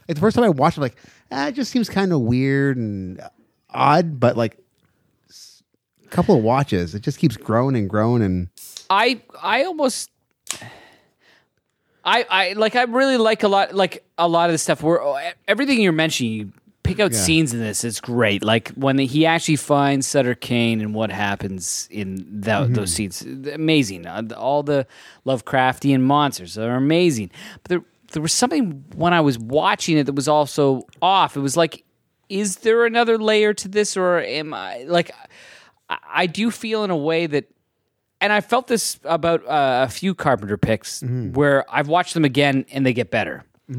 Like 0.07 0.15
the 0.15 0.21
first 0.21 0.36
time 0.36 0.45
I 0.45 0.49
watched, 0.49 0.77
it, 0.77 0.82
I'm 0.82 0.84
like, 0.84 0.97
ah, 1.32 1.47
it 1.47 1.55
just 1.55 1.71
seems 1.71 1.89
kind 1.89 2.11
of 2.11 2.21
weird 2.21 2.77
and 2.77 3.21
odd, 3.69 4.19
but 4.19 4.36
like 4.38 4.57
a 6.03 6.07
couple 6.09 6.36
of 6.36 6.43
watches, 6.43 6.95
it 6.95 7.01
just 7.01 7.19
keeps 7.19 7.38
growing 7.38 7.75
and 7.75 7.89
growing 7.89 8.21
and 8.23 8.49
I 8.89 9.21
I 9.41 9.63
almost 9.65 10.09
I 12.03 12.25
I 12.30 12.53
like 12.53 12.75
I 12.75 12.84
really 12.84 13.17
like 13.17 13.43
a 13.43 13.47
lot 13.47 13.75
like 13.75 14.03
a 14.17 14.27
lot 14.27 14.49
of 14.49 14.53
the 14.53 14.57
stuff 14.57 14.82
where 14.82 14.99
everything 15.47 15.80
you're 15.82 15.91
mentioning 15.91 16.53
pick 16.89 16.99
out 16.99 17.11
Yeah. 17.13 17.19
scenes 17.19 17.53
in 17.53 17.59
this 17.59 17.83
it's 17.83 18.01
great 18.01 18.43
like 18.43 18.69
when 18.75 18.97
he 18.97 19.25
actually 19.25 19.55
finds 19.55 20.05
Sutter 20.07 20.35
Kane 20.35 20.81
and 20.81 20.93
what 20.93 21.11
happens 21.11 21.87
in 21.91 22.25
that, 22.41 22.63
Mm-hmm. 22.63 22.73
those 22.73 22.91
scenes 22.93 23.21
amazing 23.53 24.05
Uh, 24.05 24.23
all 24.35 24.63
the 24.63 24.85
Lovecraftian 25.25 26.01
monsters 26.01 26.57
are 26.57 26.75
amazing 26.75 27.31
but 27.63 27.69
the 27.69 27.83
there 28.11 28.21
was 28.23 28.33
something 28.33 28.83
when 28.95 29.13
I 29.13 29.21
was 29.21 29.37
watching 29.37 29.95
it 29.99 30.05
that 30.07 30.15
was 30.15 30.27
also 30.27 30.87
off. 30.99 31.37
It 31.37 31.41
was 31.41 31.55
like, 31.55 31.83
is 32.27 32.55
there 32.57 32.85
another 32.87 33.19
layer 33.19 33.53
to 33.53 33.67
this, 33.67 33.95
or 33.95 34.19
am 34.19 34.51
I 34.51 34.83
like? 34.87 35.11
I, 35.89 36.25
do 36.25 36.49
feel 36.49 36.83
in 36.83 36.89
a 36.89 36.97
way 36.97 37.27
that, 37.27 37.45
and 38.19 38.33
I 38.33 38.41
felt 38.41 38.65
this 38.65 38.99
about 39.03 39.45
uh, 39.45 39.85
a 39.87 39.91
few 39.91 40.15
Carpenter 40.15 40.57
picks 40.57 41.03
where 41.03 41.63
I've 41.71 41.87
watched 41.87 42.15
them 42.15 42.25
again 42.25 42.65
and 42.71 42.83
they 42.83 42.93
get 42.93 43.11
better. 43.11 43.43
Uh, 43.71 43.75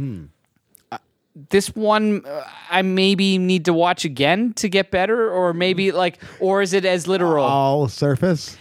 This 1.48 1.68
one, 1.74 2.24
uh, 2.26 2.44
I 2.70 2.82
maybe 2.82 3.38
need 3.38 3.64
to 3.64 3.72
watch 3.72 4.04
again 4.04 4.52
to 4.54 4.68
get 4.68 4.90
better, 4.90 5.30
or 5.30 5.52
maybe 5.52 5.92
like, 5.92 6.18
or 6.38 6.62
is 6.62 6.72
it 6.72 6.84
as 6.84 7.08
literal? 7.08 7.44
All 7.44 7.88
surface. 7.88 8.56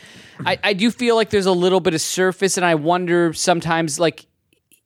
I, 0.45 0.57
I 0.63 0.73
do 0.73 0.89
feel 0.89 1.15
like 1.15 1.31
there's 1.31 1.45
a 1.45 1.51
little 1.51 1.81
bit 1.81 1.93
of 1.93 2.01
surface, 2.01 2.55
and 2.57 2.65
I 2.65 2.75
wonder 2.75 3.33
sometimes 3.33 3.99
like 3.99 4.25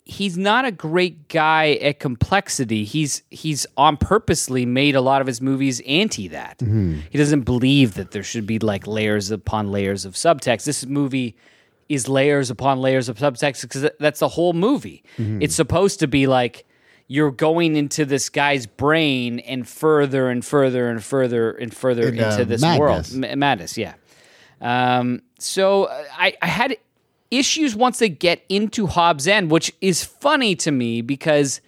he's 0.06 0.38
not 0.38 0.66
a 0.66 0.72
great 0.72 1.30
guy 1.30 1.74
at 1.82 2.00
complexity. 2.00 2.84
He's 2.84 3.22
he's 3.30 3.66
on 3.78 3.98
purposely 3.98 4.66
made 4.66 4.96
a 4.96 5.02
lot 5.02 5.22
of 5.22 5.28
his 5.28 5.41
movies 5.41 5.82
anti 5.88 6.28
that. 6.30 6.60
He 6.62 7.18
doesn't 7.18 7.41
believe 7.41 7.94
that 7.94 8.12
there 8.12 8.24
should 8.24 8.48
be 8.48 8.60
like 8.60 8.88
layers 8.88 9.30
upon 9.32 9.72
layers 9.72 10.06
of 10.06 10.14
subtext. 10.16 10.66
This 10.66 10.86
movie 10.86 11.36
is 11.89 12.08
layers 12.08 12.50
upon 12.50 12.80
layers 12.80 13.08
of 13.08 13.18
subtext 13.18 13.62
because 13.62 13.88
that's 14.00 14.20
the 14.20 14.30
whole 14.30 14.54
movie. 14.54 15.04
It's 15.18 15.54
supposed 15.56 16.00
to 16.00 16.08
be 16.08 16.26
like 16.28 16.66
you're 17.08 17.32
going 17.32 17.76
into 17.76 18.06
this 18.06 18.30
guy's 18.30 18.66
brain 18.66 19.39
and 19.39 19.68
further 19.68 20.30
and 20.30 20.43
further 20.43 20.89
and 20.89 21.04
further 21.04 21.51
and 21.51 21.74
further 21.76 22.08
Into 22.08 22.30
into 22.32 22.45
this 22.45 22.62
madness. 22.62 22.80
world. 23.14 23.26
M- 23.26 23.39
madness, 23.39 23.78
yeah. 23.78 23.93
Um, 24.62 25.22
so 25.39 25.86
uh, 25.86 26.04
I, 26.18 26.36
I 26.41 26.47
had 26.47 26.78
issues 27.30 27.76
once 27.76 27.99
they 27.99 28.10
get 28.10 28.43
into 28.49 28.88
Hobbs 28.88 29.28
End, 29.28 29.51
which 29.51 29.74
is 29.82 30.04
funny 30.04 30.56
to 30.58 30.72
me 30.72 31.01
because 31.01 31.60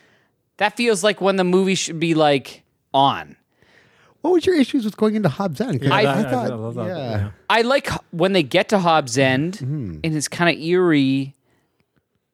that 0.58 0.78
feels 0.78 1.04
like 1.04 1.20
when 1.20 1.36
the 1.36 1.44
movie 1.44 1.76
should 1.76 2.00
be 2.00 2.14
like 2.14 2.64
on. 2.94 3.36
What 4.22 4.32
was 4.34 4.46
your 4.46 4.56
issues 4.56 4.86
with 4.86 4.96
going 4.98 5.16
into 5.16 5.30
Hobbs 5.30 5.60
End? 5.62 5.84
Yeah, 5.84 5.94
I, 5.94 6.04
that- 6.04 6.16
I 6.16 6.20
I- 6.20 6.32
thought, 6.48 6.52
I 6.54 6.72
that, 6.84 6.88
yeah. 6.88 7.10
yeah. 7.18 7.30
I 7.50 7.62
like 7.62 7.90
when 8.12 8.32
they 8.34 8.44
get 8.44 8.70
to 8.70 8.80
Hobbs 8.80 9.18
End 9.18 9.56
Mm-hmm. 9.56 10.00
and 10.04 10.16
it's 10.16 10.28
kind 10.28 10.56
of 10.56 10.64
eerie. 10.64 11.36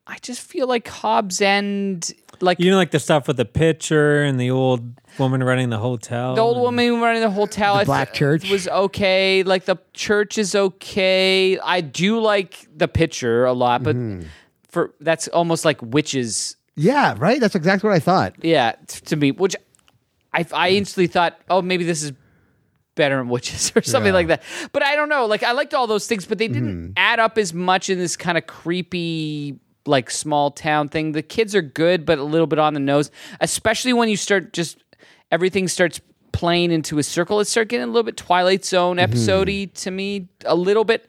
I 0.07 0.17
just 0.21 0.41
feel 0.41 0.67
like 0.67 0.87
Hobbs 0.87 1.41
End, 1.41 2.11
like 2.41 2.59
You 2.59 2.71
know, 2.71 2.77
like 2.77 2.91
the 2.91 2.99
stuff 2.99 3.27
with 3.27 3.37
the 3.37 3.45
pitcher 3.45 4.23
and 4.23 4.39
the 4.39 4.51
old 4.51 4.81
woman 5.19 5.43
running 5.43 5.69
the 5.69 5.77
hotel. 5.77 6.35
the 6.35 6.41
old 6.41 6.57
woman 6.61 6.99
running 7.01 7.21
the 7.21 7.29
hotel, 7.29 7.75
I 7.75 7.83
black 7.83 8.13
church. 8.13 8.49
was 8.49 8.67
okay. 8.67 9.43
Like 9.43 9.65
the 9.65 9.77
church 9.93 10.37
is 10.37 10.55
okay. 10.55 11.57
I 11.59 11.81
do 11.81 12.19
like 12.19 12.67
the 12.75 12.87
pitcher 12.87 13.45
a 13.45 13.53
lot, 13.53 13.83
but 13.83 13.95
Mm-hmm. 13.95 14.27
for 14.69 14.93
that's 14.99 15.27
almost 15.29 15.65
like 15.65 15.79
witches. 15.81 16.55
Yeah, 16.75 17.15
right? 17.17 17.39
That's 17.41 17.55
exactly 17.55 17.89
what 17.89 17.95
I 17.95 17.99
thought. 17.99 18.35
Yeah, 18.43 18.71
t- 18.87 19.01
to 19.05 19.15
me, 19.15 19.31
which 19.31 19.55
I 20.33 20.45
I 20.53 20.69
instantly 20.69 21.07
thought, 21.07 21.37
oh, 21.49 21.61
maybe 21.61 21.83
this 21.83 22.01
is 22.03 22.13
better 22.95 23.17
than 23.17 23.27
witches 23.29 23.71
or 23.75 23.81
something 23.81 24.09
Yeah. 24.09 24.13
like 24.13 24.27
that. 24.27 24.43
But 24.71 24.83
I 24.83 24.95
don't 24.95 25.09
know. 25.09 25.25
Like 25.25 25.43
I 25.43 25.51
liked 25.51 25.73
all 25.73 25.87
those 25.87 26.07
things, 26.07 26.25
but 26.25 26.37
they 26.37 26.47
didn't 26.47 26.69
Mm-hmm. 26.75 26.91
add 26.95 27.19
up 27.19 27.37
as 27.37 27.53
much 27.53 27.89
in 27.89 27.97
this 27.99 28.15
kind 28.15 28.37
of 28.37 28.47
creepy 28.47 29.59
like 29.85 30.11
small 30.11 30.51
town 30.51 30.89
thing. 30.89 31.11
The 31.13 31.21
kids 31.23 31.55
are 31.55 31.61
good, 31.61 32.05
but 32.05 32.19
a 32.19 32.23
little 32.23 32.47
bit 32.47 32.59
on 32.59 32.73
the 32.73 32.79
nose, 32.79 33.11
especially 33.39 33.93
when 33.93 34.09
you 34.09 34.17
start 34.17 34.53
just 34.53 34.77
everything 35.31 35.67
starts 35.67 35.99
playing 36.31 36.71
into 36.71 36.97
a 36.97 37.03
circle. 37.03 37.39
It 37.39 37.45
starts 37.45 37.69
getting 37.69 37.83
a 37.83 37.87
little 37.87 38.03
bit 38.03 38.17
Twilight 38.17 38.63
Zone 38.65 38.99
episode-y 38.99 39.69
to 39.75 39.91
me, 39.91 40.27
a 40.45 40.55
little 40.55 40.83
bit. 40.83 41.07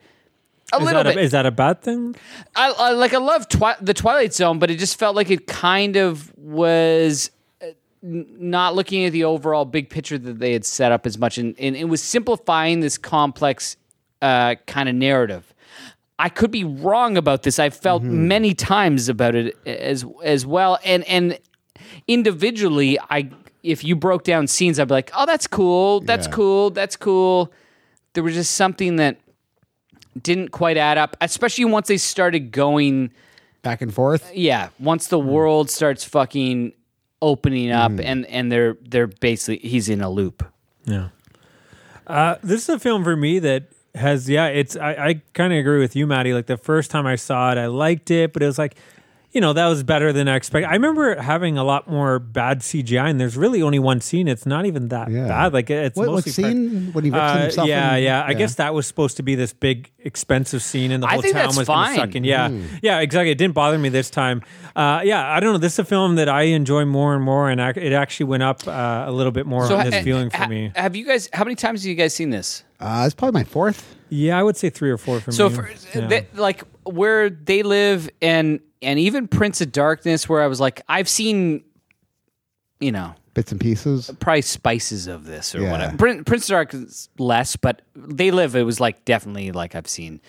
A 0.73 0.79
Is 0.79 0.85
little 0.85 1.05
bit. 1.05 1.17
a, 1.17 1.21
is 1.21 1.33
that 1.33 1.45
a 1.45 1.51
bad 1.51 1.83
thing? 1.83 2.17
I, 2.57 2.73
I 2.73 2.91
like 2.93 3.13
I 3.13 3.19
love 3.19 3.47
twi- 3.49 3.77
the 3.81 3.93
Twilight 3.93 4.33
Zone, 4.33 4.59
but 4.59 4.71
it 4.71 4.79
just 4.79 4.99
felt 4.99 5.15
like 5.15 5.31
it 5.31 5.47
kind 5.47 5.97
of 5.97 6.33
was 6.39 7.31
uh, 7.63 7.67
not 8.03 8.75
looking 8.75 9.05
at 9.05 9.13
the 9.13 9.25
overall 9.25 9.67
big 9.67 9.91
picture 9.91 10.17
that 10.17 10.39
they 10.39 10.53
had 10.55 10.65
set 10.65 10.91
up 10.91 11.05
as 11.05 11.19
much, 11.19 11.37
and, 11.37 11.55
and 11.59 11.77
it 11.77 11.85
was 11.85 12.03
simplifying 12.03 12.81
this 12.81 12.97
complex 12.97 13.77
uh, 14.23 14.55
kind 14.67 14.89
of 14.89 14.95
narrative. 14.95 15.53
I 16.23 16.29
could 16.29 16.53
be 16.53 16.63
wrong 16.63 17.17
about 17.17 17.43
this. 17.43 17.59
I've 17.59 17.75
felt 17.75 18.05
mm-hmm. 18.05 18.29
many 18.29 18.55
times 18.55 19.09
about 19.09 19.35
it 19.35 19.57
as 19.67 20.05
as 20.23 20.47
well, 20.47 20.79
and 20.85 21.03
and 21.09 21.37
individually, 22.07 22.97
I 23.11 23.29
if 23.65 23.83
you 23.83 23.97
broke 23.97 24.23
down 24.23 24.47
scenes, 24.47 24.79
I'd 24.79 24.87
be 24.87 24.95
like, 24.95 25.11
oh, 25.17 25.27
that's 25.27 25.49
cool, 25.49 25.99
that's 26.01 26.29
Yeah. 26.29 26.33
cool, 26.33 26.71
that's 26.71 26.95
cool. 26.95 27.53
There 28.13 28.23
was 28.23 28.35
just 28.35 28.53
something 28.55 28.97
that 28.97 29.17
didn't 30.21 30.51
quite 30.51 30.77
add 30.77 30.97
up, 30.97 31.17
especially 31.21 31.65
once 31.65 31.89
they 31.89 31.97
started 31.97 32.53
going. 32.53 33.11
Back 33.63 33.83
and 33.83 33.93
forth. 33.93 34.31
Yeah, 34.33 34.69
once 34.79 35.09
the 35.09 35.19
mm. 35.19 35.27
world 35.27 35.71
starts 35.71 36.05
fucking 36.05 36.73
opening 37.21 37.73
up, 37.73 37.91
mm. 37.91 38.05
and 38.05 38.27
and 38.27 38.53
they're 38.53 38.77
they're 38.81 39.09
basically 39.09 39.69
he's 39.69 39.89
in 39.89 40.01
a 40.01 40.09
loop. 40.09 40.45
Yeah. 40.85 41.09
Uh, 42.07 42.37
this 42.45 42.63
is 42.63 42.69
a 42.69 42.79
film 42.79 43.03
for 43.03 43.17
me 43.17 43.41
that 43.41 43.65
has, 43.95 44.29
yeah, 44.29 44.47
it's, 44.47 44.77
I, 44.77 44.91
I 44.93 45.23
kind 45.35 45.53
of 45.53 45.59
agree 45.59 45.79
with 45.81 45.95
you, 45.97 46.07
Maddie. 46.07 46.33
Like 46.35 46.47
the 46.47 46.57
first 46.57 46.91
time 46.91 47.07
I 47.07 47.17
saw 47.17 47.53
it, 47.53 47.59
I 47.59 47.67
liked 47.67 48.11
it, 48.11 48.33
but 48.33 48.43
it 48.43 48.47
was 48.47 48.59
like, 48.59 48.77
you 49.33 49.41
know, 49.41 49.55
that 49.55 49.67
was 49.67 49.83
better 49.83 50.13
than 50.13 50.29
I 50.29 50.37
expected. 50.37 50.69
I 50.69 50.75
remember 50.75 51.19
having 51.19 51.57
a 51.57 51.65
lot 51.65 51.89
more 51.89 52.19
bad 52.19 52.61
CGI, 52.61 53.09
and 53.09 53.19
there's 53.19 53.35
really 53.35 53.63
only 53.63 53.79
one 53.79 54.03
scene. 54.03 54.29
It's 54.29 54.45
not 54.45 54.67
even 54.67 54.89
that 54.89 55.11
Yeah. 55.11 55.27
bad. 55.27 55.55
Like 55.55 55.71
it's 55.71 55.97
What, 55.97 56.09
what 56.09 56.15
mostly 56.27 56.43
prac- 56.43 56.53
scene? 56.53 56.91
When 56.93 57.05
he 57.05 57.11
rips 57.11 57.23
Uh, 57.23 57.39
himself 57.39 57.67
yeah, 57.69 57.95
in- 57.97 58.05
yeah. 58.05 58.25
I 58.27 58.35
guess 58.35 58.57
that 58.57 58.75
was 58.75 58.87
supposed 58.87 59.17
to 59.17 59.23
be 59.23 59.35
this 59.35 59.55
big, 59.55 59.91
expensive 60.01 60.63
scene, 60.63 60.93
and 60.93 61.03
the 61.03 61.07
I 61.07 61.13
whole 61.15 61.23
think 61.23 61.33
town 61.35 61.45
that's 61.47 61.57
was 61.57 61.67
going 61.67 61.89
to 61.89 61.97
fine. 61.97 62.13
suck. 62.13 62.23
Yeah, 62.23 62.49
Mm. 62.51 62.65
yeah, 62.83 63.01
exactly. 63.01 63.31
It 63.31 63.39
didn't 63.39 63.55
bother 63.55 63.79
me 63.79 63.89
this 63.89 64.11
time. 64.11 64.43
Uh, 64.77 65.01
yeah, 65.03 65.27
I 65.35 65.41
don't 65.41 65.53
know. 65.55 65.59
This 65.59 65.73
is 65.75 65.79
a 65.79 65.85
film 65.87 66.17
that 66.17 66.29
I 66.29 66.43
enjoy 66.43 66.85
more 66.85 67.15
and 67.15 67.25
more, 67.25 67.49
and 67.49 67.59
ac- 67.59 67.81
it 67.81 67.95
actually 67.95 68.27
went 68.27 68.43
up 68.43 68.69
uh, 68.69 69.05
a 69.07 69.13
little 69.13 69.33
bit 69.33 69.47
more 69.47 69.63
on 69.65 69.85
this 69.87 69.95
ha- 69.95 70.03
feeling 70.03 70.29
for 70.29 70.37
ha- 70.37 70.49
me. 70.49 70.73
have 70.77 70.95
you 70.95 71.07
guys? 71.07 71.31
How 71.33 71.45
many 71.45 71.55
times 71.55 71.85
have 71.85 71.89
you 71.89 71.95
guys 71.95 72.13
seen 72.15 72.29
this? 72.29 72.65
Uh, 72.83 73.05
it's 73.07 73.15
probably 73.15 73.39
my 73.41 73.45
fourth. 73.45 73.97
Yeah, 74.11 74.39
I 74.39 74.43
would 74.43 74.57
say 74.57 74.69
three 74.71 74.91
or 74.91 74.99
four 74.99 75.21
for 75.21 75.33
So 75.33 75.49
me. 75.49 75.55
for 75.55 75.71
Yeah. 75.95 76.07
they- 76.09 76.27
like 76.35 76.65
where 76.85 77.31
they 77.31 77.63
live, 77.63 78.11
and 78.21 78.61
and 78.83 78.99
even 78.99 79.29
Prince 79.29 79.61
of 79.61 79.71
Darkness, 79.71 80.29
where 80.29 80.43
I 80.43 80.49
was 80.49 80.59
like, 80.59 80.83
I've 80.89 81.09
seen, 81.09 81.63
you 82.81 82.91
know, 82.91 83.15
Bits 83.35 83.53
and 83.53 83.61
pieces. 83.61 84.11
probably 84.19 84.43
spices 84.43 85.07
of 85.07 85.25
this 85.25 85.55
or 85.55 85.61
Yeah. 85.63 85.71
whatever. 85.71 85.97
Prin- 85.97 86.25
Prince 86.25 86.45
of 86.45 86.55
Darkness 86.55 87.09
less, 87.19 87.55
but 87.57 87.83
they 87.95 88.31
live. 88.33 88.57
It 88.57 88.65
was 88.65 88.81
like 88.81 89.05
definitely 89.05 89.53
like 89.53 89.75
I've 89.77 89.87
seen 89.89 90.21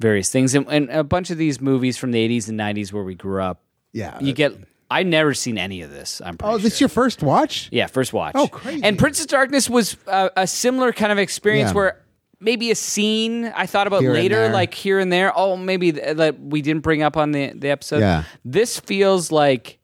various 0.00 0.28
things, 0.30 0.54
and, 0.56 0.66
and 0.68 0.90
a 0.90 1.04
bunch 1.04 1.30
of 1.30 1.38
these 1.38 1.60
movies 1.60 1.96
from 1.96 2.10
the 2.10 2.18
'80s 2.18 2.48
and 2.48 2.58
'90s 2.58 2.92
where 2.92 3.04
we 3.04 3.14
grew 3.14 3.40
up. 3.40 3.62
Yeah. 3.92 4.18
You 4.20 4.32
get. 4.32 4.52
I 4.92 5.02
never 5.02 5.34
seen 5.34 5.58
any 5.58 5.82
of 5.82 5.90
this. 5.90 6.20
I'm 6.24 6.36
pretty 6.36 6.54
Oh, 6.54 6.58
this 6.58 6.76
sure. 6.76 6.84
your 6.84 6.88
first 6.90 7.22
watch? 7.22 7.68
Yeah, 7.72 7.86
first 7.86 8.12
watch. 8.12 8.32
Oh, 8.36 8.48
crazy. 8.48 8.82
And 8.84 8.98
Princess 8.98 9.26
Darkness 9.26 9.68
was 9.70 9.96
uh, 10.06 10.28
a 10.36 10.46
similar 10.46 10.92
kind 10.92 11.10
of 11.12 11.18
experience 11.18 11.70
Yeah. 11.70 11.74
where 11.74 12.00
maybe 12.40 12.70
a 12.70 12.74
scene 12.74 13.46
I 13.56 13.66
thought 13.66 13.86
about 13.86 14.02
Here 14.02 14.12
later, 14.12 14.48
like 14.50 14.74
here 14.74 14.98
and 14.98 15.12
there. 15.12 15.32
Oh, 15.36 15.56
maybe 15.56 15.92
th- 15.92 16.16
that 16.16 16.40
we 16.40 16.60
didn't 16.62 16.82
bring 16.82 17.02
up 17.02 17.16
on 17.16 17.32
the, 17.32 17.52
the 17.54 17.70
episode. 17.70 18.00
Yeah. 18.00 18.24
This 18.44 18.78
feels 18.80 19.30
like 19.32 19.78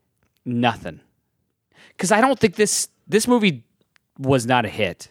nothing. 0.44 1.00
Because 1.90 2.12
I 2.12 2.20
don't 2.20 2.38
think 2.38 2.56
this 2.56 2.88
this 3.06 3.26
movie 3.26 3.64
was 4.18 4.46
not 4.46 4.64
a 4.64 4.68
hit. 4.68 5.08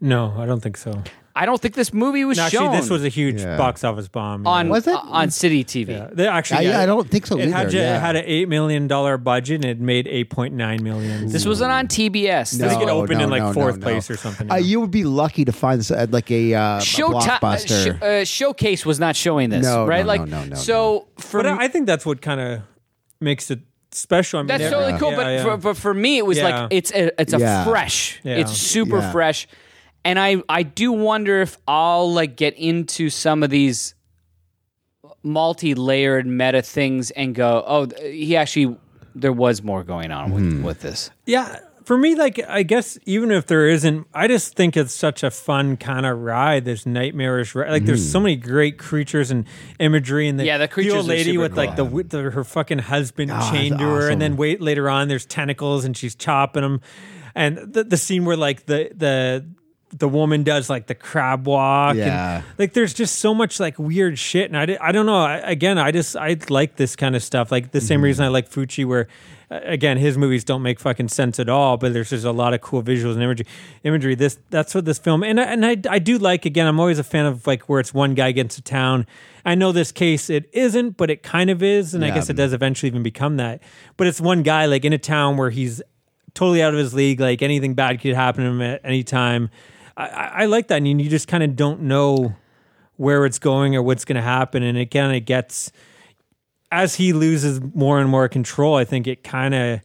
no, 0.00 0.34
I 0.38 0.46
don't 0.46 0.60
think 0.60 0.76
so. 0.76 1.02
I 1.36 1.46
don't 1.46 1.60
think 1.60 1.74
this 1.74 1.92
movie 1.94 2.24
was 2.24 2.38
No, 2.38 2.44
actually, 2.44 2.58
shown 2.66 2.72
this 2.76 2.90
was 2.90 3.04
a 3.04 3.08
huge 3.08 3.40
Yeah. 3.40 3.56
box 3.56 3.84
office 3.84 4.08
bomb. 4.08 4.46
on 4.46 4.68
Was 4.68 4.86
it? 4.88 4.96
on 5.00 5.30
City 5.30 5.62
TV. 5.62 5.92
Yeah, 5.92 6.08
they 6.12 6.26
actually, 6.26 6.66
I- 6.66 6.70
yeah, 6.70 6.80
I 6.80 6.86
don't 6.86 7.08
think 7.08 7.26
so 7.26 7.38
It 7.38 7.50
had, 7.50 7.60
either, 7.66 7.70
ju- 7.70 7.78
yeah. 7.78 8.00
had 8.00 8.16
an 8.16 8.24
eight 8.26 8.48
million 8.48 8.88
dollar 8.88 9.16
budget 9.16 9.56
and 9.56 9.64
it 9.66 9.80
made 9.80 10.08
eight 10.08 10.28
point 10.30 10.54
nine 10.54 10.82
million. 10.82 11.28
This 11.28 11.46
wasn't 11.46 11.70
on 11.70 11.86
TBS. 11.86 12.60
I 12.60 12.68
think 12.68 12.82
it 12.82 12.88
opened 12.88 13.18
no, 13.18 13.24
in 13.24 13.30
like 13.30 13.42
no, 13.42 13.52
fourth 13.52 13.76
no, 13.76 13.80
no. 13.80 13.92
place 13.92 14.10
or 14.10 14.16
something. 14.16 14.50
Uh, 14.50 14.56
you 14.56 14.70
you 14.70 14.80
would 14.80 14.90
be 14.90 15.04
lucky 15.04 15.44
to 15.44 15.52
find 15.52 15.78
this 15.80 15.90
at 15.90 16.10
like 16.10 16.30
a, 16.30 16.54
uh, 16.54 16.78
a 16.78 16.80
Show 16.80 17.10
blockbuster. 17.10 17.98
sh- 17.98 18.02
uh, 18.02 18.24
Showcase 18.24 18.84
was 18.86 18.98
not 18.98 19.14
showing 19.14 19.50
this, 19.50 19.64
No, 19.64 19.86
right? 19.86 20.00
no, 20.02 20.06
like, 20.06 20.20
no, 20.26 20.40
no, 20.42 20.44
no, 20.46 20.56
so 20.56 21.06
for 21.18 21.42
but 21.42 21.46
I 21.46 21.64
I 21.64 21.68
think 21.68 21.86
that's 21.86 22.04
what 22.06 22.20
kind 22.22 22.40
of 22.40 22.60
makes 23.20 23.50
it 23.50 23.60
special. 23.92 24.38
I 24.38 24.42
mean, 24.42 24.46
That's 24.48 24.62
yeah, 24.62 24.70
totally 24.70 24.98
cool. 24.98 25.10
yeah, 25.10 25.16
but, 25.16 25.26
yeah. 25.26 25.42
For, 25.44 25.56
but 25.58 25.76
for 25.76 25.92
me, 25.94 26.18
it 26.18 26.24
was 26.26 26.38
Yeah. 26.38 26.44
like 26.62 26.72
it's 26.72 26.90
a 26.92 27.20
it's 27.20 27.32
a 27.34 27.38
Yeah. 27.38 27.64
fresh. 27.64 28.20
Yeah. 28.24 28.36
It's 28.36 28.52
super 28.56 28.98
Yeah. 28.98 29.12
fresh, 29.12 29.46
and 30.04 30.18
I 30.18 30.42
I 30.48 30.62
do 30.62 30.92
wonder 30.92 31.40
if 31.42 31.56
I'll 31.68 32.12
like 32.12 32.36
get 32.36 32.56
into 32.56 33.10
some 33.10 33.42
of 33.42 33.50
these 33.50 33.94
multi-layered 35.22 36.26
meta 36.26 36.62
things 36.62 37.10
and 37.10 37.34
go, 37.34 37.62
oh, 37.66 37.88
he 38.02 38.36
actually 38.36 38.76
there 39.14 39.32
was 39.32 39.62
more 39.62 39.82
going 39.82 40.10
on 40.12 40.30
with, 40.32 40.42
Hmm. 40.42 40.62
with 40.62 40.80
this. 40.82 41.10
Yeah, 41.26 41.58
for 41.84 41.98
me, 41.98 42.14
like 42.14 42.40
I 42.48 42.62
guess 42.62 42.96
even 43.06 43.30
if 43.32 43.46
there 43.46 43.68
isn't, 43.68 44.06
I 44.14 44.28
just 44.28 44.54
think 44.54 44.76
it's 44.76 44.94
such 44.94 45.22
a 45.24 45.30
fun 45.30 45.76
kind 45.76 46.06
of 46.06 46.16
ride. 46.18 46.64
This 46.64 46.86
nightmarish 46.86 47.54
ride. 47.54 47.70
Like 47.70 47.84
there's 47.84 48.08
so 48.08 48.20
many 48.20 48.36
great 48.36 48.78
creatures 48.78 49.30
and 49.32 49.46
imagery, 49.80 50.28
and 50.28 50.38
the, 50.38 50.44
Yeah, 50.44 50.58
the 50.58 50.68
creatures 50.68 50.94
old 50.94 51.06
lady 51.06 51.32
super 51.32 51.42
with 51.42 51.56
like 51.56 51.74
the, 51.76 51.82
cool. 51.84 51.90
with 51.92 52.10
the 52.10 52.30
her 52.30 52.44
fucking 52.44 52.78
husband 52.78 53.32
Oh, 53.34 53.50
chained 53.50 53.78
to 53.78 53.84
her, 53.84 54.08
and 54.08 54.22
then 54.22 54.36
wait 54.36 54.60
later 54.60 54.88
on 54.88 55.08
there's 55.08 55.26
tentacles 55.26 55.84
and 55.84 55.96
she's 55.96 56.14
chopping 56.14 56.62
them, 56.62 56.80
and 57.34 57.58
the 57.58 57.82
the 57.84 57.96
scene 57.96 58.24
where 58.24 58.36
like 58.36 58.66
the 58.66 58.90
the 58.94 59.44
the 59.90 60.08
woman 60.08 60.42
does 60.42 60.70
like 60.70 60.86
the 60.86 60.94
crab 60.94 61.46
walk. 61.46 61.96
Yeah. 61.96 62.36
And, 62.36 62.44
like 62.58 62.72
there's 62.72 62.94
just 62.94 63.16
so 63.16 63.34
much 63.34 63.60
like 63.60 63.78
weird 63.78 64.18
shit. 64.18 64.46
And 64.46 64.56
I, 64.56 64.66
di- 64.66 64.78
I 64.78 64.92
don't 64.92 65.06
know. 65.06 65.18
I, 65.18 65.36
again, 65.38 65.78
I 65.78 65.90
just, 65.90 66.16
I 66.16 66.36
like 66.48 66.76
this 66.76 66.96
kind 66.96 67.16
of 67.16 67.22
stuff. 67.22 67.50
Like 67.50 67.72
the 67.72 67.80
same 67.80 68.02
reason 68.02 68.24
I 68.24 68.28
like 68.28 68.48
Fulci, 68.48 68.84
where 68.84 69.08
uh, 69.50 69.60
again, 69.64 69.96
his 69.96 70.16
movies 70.16 70.44
don't 70.44 70.62
make 70.62 70.78
fucking 70.78 71.08
sense 71.08 71.40
at 71.40 71.48
all, 71.48 71.76
but 71.76 71.92
there's 71.92 72.10
just 72.10 72.24
a 72.24 72.30
lot 72.30 72.54
of 72.54 72.60
cool 72.60 72.82
visuals 72.82 73.14
and 73.14 73.22
imagery. 73.22 73.46
Imagery. 73.82 74.14
This, 74.14 74.38
that's 74.50 74.74
what 74.74 74.84
this 74.84 74.98
film, 74.98 75.24
and 75.24 75.40
I, 75.40 75.44
and 75.44 75.66
I, 75.66 75.76
I 75.88 75.98
do 75.98 76.18
like. 76.18 76.44
Again, 76.44 76.66
I'm 76.66 76.78
always 76.78 76.98
a 76.98 77.04
fan 77.04 77.26
of 77.26 77.46
like 77.46 77.62
where 77.64 77.80
it's 77.80 77.92
one 77.92 78.14
guy 78.14 78.32
gets 78.32 78.54
to 78.56 78.62
town. 78.62 79.06
I 79.44 79.54
know 79.54 79.72
this 79.72 79.90
case 79.90 80.30
it 80.30 80.48
isn't, 80.52 80.96
but 80.96 81.10
it 81.10 81.22
kind 81.22 81.50
of 81.50 81.62
is, 81.62 81.94
and 81.94 82.04
I 82.04 82.10
guess 82.10 82.30
it 82.30 82.34
does 82.34 82.52
eventually 82.52 82.88
even 82.88 83.02
become 83.02 83.38
that. 83.38 83.62
But 83.96 84.06
it's 84.06 84.20
one 84.20 84.42
guy 84.42 84.66
like 84.66 84.84
in 84.84 84.92
a 84.92 84.98
town 84.98 85.36
where 85.36 85.50
he's 85.50 85.82
totally 86.34 86.62
out 86.62 86.72
of 86.72 86.78
his 86.78 86.94
league. 86.94 87.20
Like 87.20 87.42
anything 87.42 87.74
bad 87.74 88.00
could 88.00 88.14
happen 88.14 88.44
to 88.44 88.50
him 88.50 88.62
at 88.62 88.82
any 88.84 89.02
time. 89.02 89.50
I, 90.00 90.30
I, 90.42 90.46
like 90.46 90.68
that, 90.68 90.76
and 90.76 91.00
you 91.00 91.10
just 91.10 91.28
kind 91.28 91.42
of 91.42 91.56
don't 91.56 91.82
know 91.82 92.34
where 92.96 93.26
it's 93.26 93.38
going 93.38 93.74
or 93.76 93.82
what's 93.82 94.04
going 94.04 94.16
to 94.16 94.22
happen, 94.22 94.62
and 94.62 94.76
again, 94.78 95.10
it 95.10 95.10
kind 95.10 95.16
of 95.16 95.24
gets 95.26 95.72
as 96.72 96.94
he 96.94 97.12
loses 97.12 97.60
more 97.74 98.00
and 98.00 98.08
more 98.08 98.28
control. 98.28 98.76
I 98.76 98.84
think 98.84 99.06
it 99.06 99.24
kind 99.24 99.54
of 99.54 99.80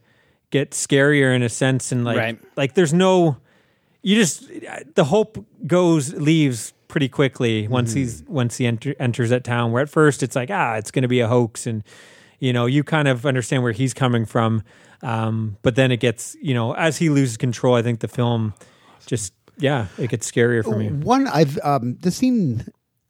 gets 0.52 0.86
scarier 0.86 1.36
in 1.36 1.42
a 1.44 1.50
sense, 1.50 1.92
and 1.92 2.06
like 2.06 2.18
Right. 2.18 2.40
like 2.56 2.74
there's 2.76 2.94
no 2.94 3.38
you 4.02 4.16
just 4.16 4.48
the 4.94 5.04
hope 5.04 5.44
goes 5.66 6.14
leaves 6.14 6.74
pretty 6.88 7.10
quickly 7.10 7.68
once 7.68 7.94
he's 7.94 8.24
once 8.28 8.58
he 8.58 8.68
enter, 8.68 8.96
enters 9.00 9.32
that 9.32 9.44
town 9.44 9.72
where 9.72 9.82
at 9.82 9.90
first 9.90 10.22
it's 10.22 10.36
like 10.36 10.52
ah 10.52 10.76
it's 10.76 10.92
going 10.92 11.02
to 11.02 11.08
be 11.08 11.20
a 11.20 11.28
hoax 11.28 11.66
and 11.66 11.84
you 12.40 12.54
know 12.54 12.68
you 12.68 12.84
kind 12.84 13.08
of 13.08 13.26
understand 13.26 13.64
where 13.64 13.72
he's 13.72 13.94
coming 13.96 14.24
from 14.26 14.62
um, 15.02 15.58
but 15.64 15.76
then 15.76 15.92
it 15.92 15.98
gets 15.98 16.38
you 16.40 16.54
know 16.54 16.74
as 16.74 16.98
he 16.98 17.10
loses 17.10 17.36
control 17.36 17.74
i 17.74 17.82
think 17.82 18.00
the 18.00 18.08
film 18.08 18.54
just 19.08 19.34
yeah 19.58 19.88
it 19.98 20.10
gets 20.10 20.30
scarier 20.30 20.64
for 20.64 20.76
me 20.78 20.90
One 20.90 21.28
I've 21.28 21.58
um 21.64 21.98
the 22.02 22.12
scene 22.12 22.66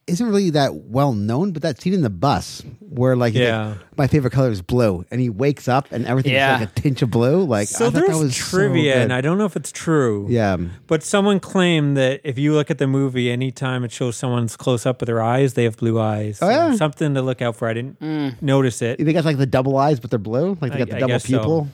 isn't 0.07 0.27
really 0.27 0.51
that 0.51 0.75
well 0.75 1.13
known, 1.13 1.51
but 1.51 1.63
that 1.63 1.81
scene 1.81 1.91
in 1.91 2.03
the 2.03 2.11
bus 2.11 2.61
where 2.79 3.15
like, 3.15 3.33
he's 3.33 3.39
like, 3.41 3.47
Yeah. 3.47 3.73
my 3.97 4.05
favorite 4.05 4.29
color 4.29 4.51
is 4.51 4.61
blue, 4.61 5.03
and 5.09 5.19
he 5.19 5.31
wakes 5.31 5.67
up 5.67 5.91
and 5.91 6.05
everything's 6.05 6.33
Yeah. 6.33 6.59
like 6.59 6.69
a 6.77 6.79
tinge 6.79 7.01
of 7.01 7.09
blue. 7.09 7.43
Like 7.43 7.67
so 7.69 7.87
I 7.87 7.89
thought 7.89 7.93
there's 8.05 8.09
that 8.19 8.23
was 8.23 8.35
so 8.37 8.57
trivia 8.57 8.93
good. 8.93 9.01
and 9.01 9.11
i 9.11 9.19
don't 9.21 9.39
know 9.39 9.45
if 9.45 9.55
it's 9.55 9.71
true 9.71 10.27
yeah, 10.29 10.57
but 10.85 11.01
someone 11.01 11.39
claimed 11.39 11.97
that 11.97 12.21
if 12.23 12.37
you 12.37 12.53
look 12.53 12.69
at 12.69 12.77
the 12.77 12.85
movie 12.85 13.31
anytime 13.31 13.83
it 13.83 13.91
shows 13.91 14.15
someone's 14.15 14.55
close 14.55 14.85
up 14.85 15.01
with 15.01 15.07
their 15.07 15.23
eyes 15.23 15.55
they 15.55 15.63
have 15.63 15.75
blue 15.77 15.99
eyes 15.99 16.37
Oh, 16.39 16.49
yeah? 16.51 16.75
something 16.75 17.15
to 17.15 17.23
look 17.23 17.41
out 17.41 17.55
for 17.55 17.67
i 17.67 17.73
didn't 17.73 17.99
Mm. 17.99 18.39
notice 18.43 18.83
it 18.83 18.99
they 19.03 19.11
got 19.11 19.25
like 19.25 19.37
the 19.39 19.47
double 19.47 19.75
eyes, 19.75 19.99
but 19.99 20.11
they're 20.11 20.19
blue. 20.19 20.55
Like 20.61 20.71
they 20.73 20.77
got 20.85 20.89
I- 20.91 20.93
the 20.93 20.99
double 20.99 21.07
guess 21.07 21.25
so. 21.27 21.67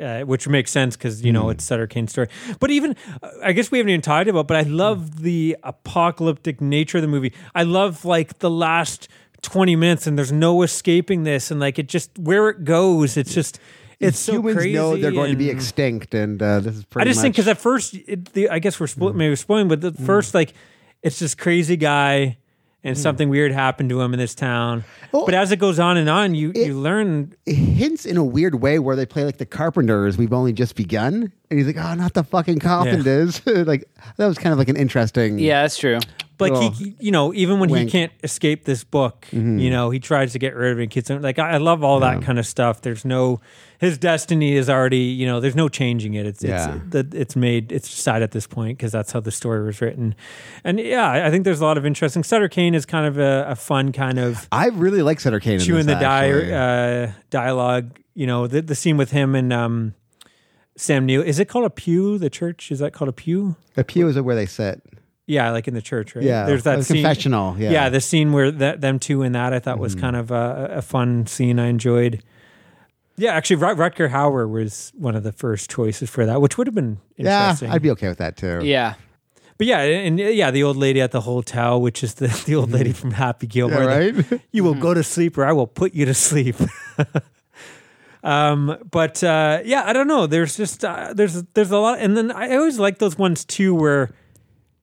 Uh, 0.00 0.20
which 0.22 0.48
makes 0.48 0.70
sense 0.70 0.96
because 0.96 1.22
you 1.22 1.32
know 1.32 1.44
Hmm. 1.44 1.50
it's 1.50 1.64
Sutter 1.64 1.86
Kane's 1.86 2.12
story. 2.12 2.28
But 2.58 2.70
even 2.70 2.96
uh, 3.22 3.28
I 3.42 3.52
guess 3.52 3.70
we 3.70 3.78
haven't 3.78 3.90
even 3.90 4.02
talked 4.02 4.28
about. 4.28 4.46
But 4.48 4.56
I 4.56 4.62
love 4.62 5.22
the 5.22 5.56
apocalyptic 5.62 6.60
nature 6.60 6.98
of 6.98 7.02
the 7.02 7.08
movie. 7.08 7.32
I 7.54 7.62
love 7.64 8.04
like 8.04 8.38
the 8.40 8.50
last 8.50 9.08
twenty 9.42 9.76
minutes, 9.76 10.06
and 10.06 10.16
there's 10.18 10.32
no 10.32 10.62
escaping 10.62 11.24
this, 11.24 11.50
and 11.50 11.60
like 11.60 11.78
it 11.78 11.88
just 11.88 12.18
where 12.18 12.48
it 12.48 12.64
goes, 12.64 13.16
it's 13.16 13.34
just 13.34 13.58
it's 13.98 14.18
so 14.18 14.32
Humans 14.34 14.56
crazy. 14.56 14.72
know 14.74 14.96
they're 14.96 15.12
going 15.12 15.30
to 15.32 15.36
be 15.36 15.50
extinct, 15.50 16.14
and 16.14 16.42
uh, 16.42 16.60
this 16.60 16.76
is 16.76 16.84
pretty. 16.84 17.08
I 17.08 17.12
just 17.12 17.20
think 17.22 17.34
because 17.34 17.48
at 17.48 17.58
first, 17.58 17.94
it, 17.94 18.32
the, 18.32 18.48
I 18.48 18.58
guess 18.58 18.80
we're 18.80 18.86
spo- 18.86 19.14
maybe 19.14 19.30
we're 19.30 19.36
spoiling, 19.36 19.68
but 19.68 19.80
the 19.82 19.92
first 19.92 20.34
like 20.34 20.54
it's 21.02 21.18
this 21.18 21.34
crazy 21.34 21.76
guy. 21.76 22.38
And 22.82 22.96
hmm. 22.96 23.02
something 23.02 23.28
weird 23.28 23.52
happened 23.52 23.90
to 23.90 24.00
him 24.00 24.14
in 24.14 24.18
this 24.18 24.34
town, 24.34 24.84
Oh. 25.12 25.26
but 25.26 25.34
as 25.34 25.52
it 25.52 25.58
goes 25.58 25.78
on 25.78 25.98
and 25.98 26.08
on, 26.08 26.34
you 26.34 26.52
you 26.54 26.78
learn 26.78 27.34
it 27.44 27.54
hints 27.54 28.06
in 28.06 28.16
a 28.16 28.24
weird 28.24 28.54
way 28.54 28.78
where 28.78 28.96
they 28.96 29.04
play 29.04 29.24
like 29.24 29.36
the 29.36 29.46
carpenters. 29.46 30.16
We've 30.16 30.32
only 30.32 30.54
just 30.54 30.76
begun, 30.76 31.30
and 31.50 31.58
he's 31.58 31.66
like, 31.66 31.76
"Oh, 31.76 31.94
not 31.94 32.14
the 32.14 32.24
fucking 32.24 32.58
carpenters." 32.60 33.42
like 33.46 33.84
that 34.16 34.26
was 34.26 34.38
kind 34.38 34.52
of 34.52 34.58
like 34.58 34.70
an 34.70 34.76
interesting. 34.76 35.38
Yeah, 35.38 35.62
that's 35.62 35.76
true. 35.76 35.98
like 36.38 36.52
Little 36.52 36.70
he, 36.70 36.96
you 36.98 37.10
know, 37.10 37.34
even 37.34 37.60
when 37.60 37.68
wink. 37.68 37.90
he 37.90 37.92
can't 37.92 38.12
escape 38.22 38.64
this 38.64 38.82
book, 38.82 39.26
mm-hmm. 39.30 39.58
you 39.58 39.68
know, 39.68 39.90
he 39.90 40.00
tries 40.00 40.32
to 40.32 40.38
get 40.38 40.54
rid 40.54 40.72
of 40.72 40.80
it. 40.80 40.86
Kids, 40.86 41.10
like 41.10 41.38
I, 41.38 41.50
I 41.50 41.56
love 41.58 41.84
all 41.84 42.00
that 42.00 42.22
kind 42.22 42.38
of 42.38 42.46
stuff. 42.46 42.80
There's 42.80 43.04
no, 43.04 43.40
his 43.80 43.96
destiny 43.96 44.56
is 44.56 44.68
already, 44.68 44.98
you 44.98 45.24
know, 45.24 45.40
there's 45.40 45.56
no 45.56 45.66
changing 45.68 46.12
it. 46.12 46.26
It's, 46.26 46.44
Yeah. 46.44 46.74
it's, 46.76 46.90
that 46.90 47.14
it's 47.14 47.34
made, 47.34 47.72
it's 47.72 47.88
decided 47.88 48.22
at 48.24 48.32
this 48.32 48.46
point 48.46 48.76
because 48.76 48.92
that's 48.92 49.10
how 49.10 49.20
the 49.20 49.30
story 49.30 49.64
was 49.64 49.80
written. 49.80 50.14
And 50.64 50.78
yeah, 50.78 51.10
I- 51.26 51.30
think 51.30 51.44
there's 51.44 51.62
a 51.62 51.64
lot 51.64 51.78
of 51.78 51.86
interesting. 51.86 52.22
Sutter 52.22 52.48
Kane 52.48 52.74
is 52.74 52.84
kind 52.84 53.06
of 53.06 53.16
a, 53.18 53.46
a 53.48 53.56
fun 53.56 53.90
kind 53.92 54.18
of 54.18 54.46
I 54.52 54.66
really 54.68 55.00
like 55.00 55.18
Sutter 55.18 55.40
Kane. 55.40 55.54
in 55.54 55.60
chewing 55.60 55.86
the 55.86 55.94
di- 55.94 56.52
uh, 56.52 57.12
dialogue. 57.30 57.98
You 58.14 58.26
know, 58.26 58.46
the 58.46 58.60
the 58.60 58.74
scene 58.74 58.98
with 58.98 59.12
him 59.12 59.34
and 59.34 59.50
um, 59.50 59.94
Sam 60.76 61.06
Neill. 61.06 61.22
Is 61.22 61.38
it 61.38 61.48
called 61.48 61.64
a 61.64 61.70
pew? 61.70 62.18
The 62.18 62.28
church 62.28 62.70
is 62.70 62.80
that 62.80 62.92
called 62.92 63.08
a 63.08 63.12
pew? 63.12 63.56
the 63.76 63.84
pew 63.84 64.08
is 64.08 64.20
where 64.20 64.36
they 64.36 64.46
sit. 64.46 64.82
Yeah, 65.26 65.52
like 65.52 65.68
in 65.68 65.74
the 65.74 65.80
church, 65.82 66.14
right? 66.16 66.24
Yeah, 66.24 66.44
there's 66.44 66.64
that 66.64 66.76
the 66.78 66.84
scene, 66.84 66.96
confessional, 66.96 67.56
yeah. 67.56 67.84
Mm-hmm. 67.84 67.92
the 67.94 68.00
scene 68.00 68.32
where 68.32 68.50
that 68.50 68.80
them 68.82 68.98
two 68.98 69.22
in 69.22 69.32
that 69.32 69.52
I 69.54 69.58
thought 69.60 69.78
was 69.78 69.94
kind 69.94 70.16
of 70.16 70.30
a, 70.32 70.68
a 70.72 70.82
fun 70.82 71.26
scene. 71.26 71.58
I 71.60 71.68
enjoyed. 71.68 72.22
Yeah, 73.20 73.34
actually, 73.34 73.56
Rut- 73.56 73.76
Rutger 73.76 74.10
Hauer 74.10 74.48
was 74.48 74.92
one 74.96 75.14
of 75.14 75.22
the 75.24 75.32
first 75.32 75.68
choices 75.70 76.08
for 76.08 76.24
that, 76.24 76.40
which 76.40 76.56
would 76.56 76.66
have 76.66 76.74
been 76.74 76.98
Yeah, 77.18 77.50
interesting. 77.50 77.70
I'd 77.70 77.82
be 77.82 77.90
okay 77.90 78.08
with 78.08 78.16
that 78.16 78.38
too. 78.38 78.60
Yeah. 78.64 78.94
but 79.58 79.66
yeah, 79.66 79.80
and 79.80 80.18
yeah, 80.18 80.50
the 80.50 80.62
old 80.62 80.78
lady 80.78 81.02
at 81.02 81.10
the 81.10 81.20
hotel, 81.20 81.78
which 81.82 82.02
is 82.02 82.14
the, 82.14 82.28
the 82.46 82.54
old 82.54 82.70
lady 82.70 82.92
from 82.92 83.10
Happy 83.10 83.46
Gilmore. 83.46 83.80
Mm-hmm. 83.80 84.16
The, 84.16 84.22
right? 84.36 84.42
you 84.52 84.64
will 84.64 84.74
go 84.74 84.94
to 84.94 85.02
sleep, 85.02 85.36
or 85.36 85.44
I 85.44 85.52
will 85.52 85.66
put 85.66 85.92
you 85.92 86.06
to 86.06 86.14
sleep. 86.14 86.56
um, 88.24 88.78
but 88.90 89.22
uh, 89.22 89.60
yeah, 89.66 89.82
I 89.84 89.92
don't 89.92 90.08
know. 90.08 90.26
There's 90.26 90.56
just 90.56 90.82
uh, 90.82 91.12
there's 91.14 91.42
there's 91.54 91.70
a 91.70 91.78
lot, 91.78 91.98
and 91.98 92.16
then 92.16 92.30
I 92.32 92.56
always 92.56 92.78
like 92.78 92.98
those 93.00 93.18
ones 93.18 93.44
too, 93.44 93.74
where 93.74 94.10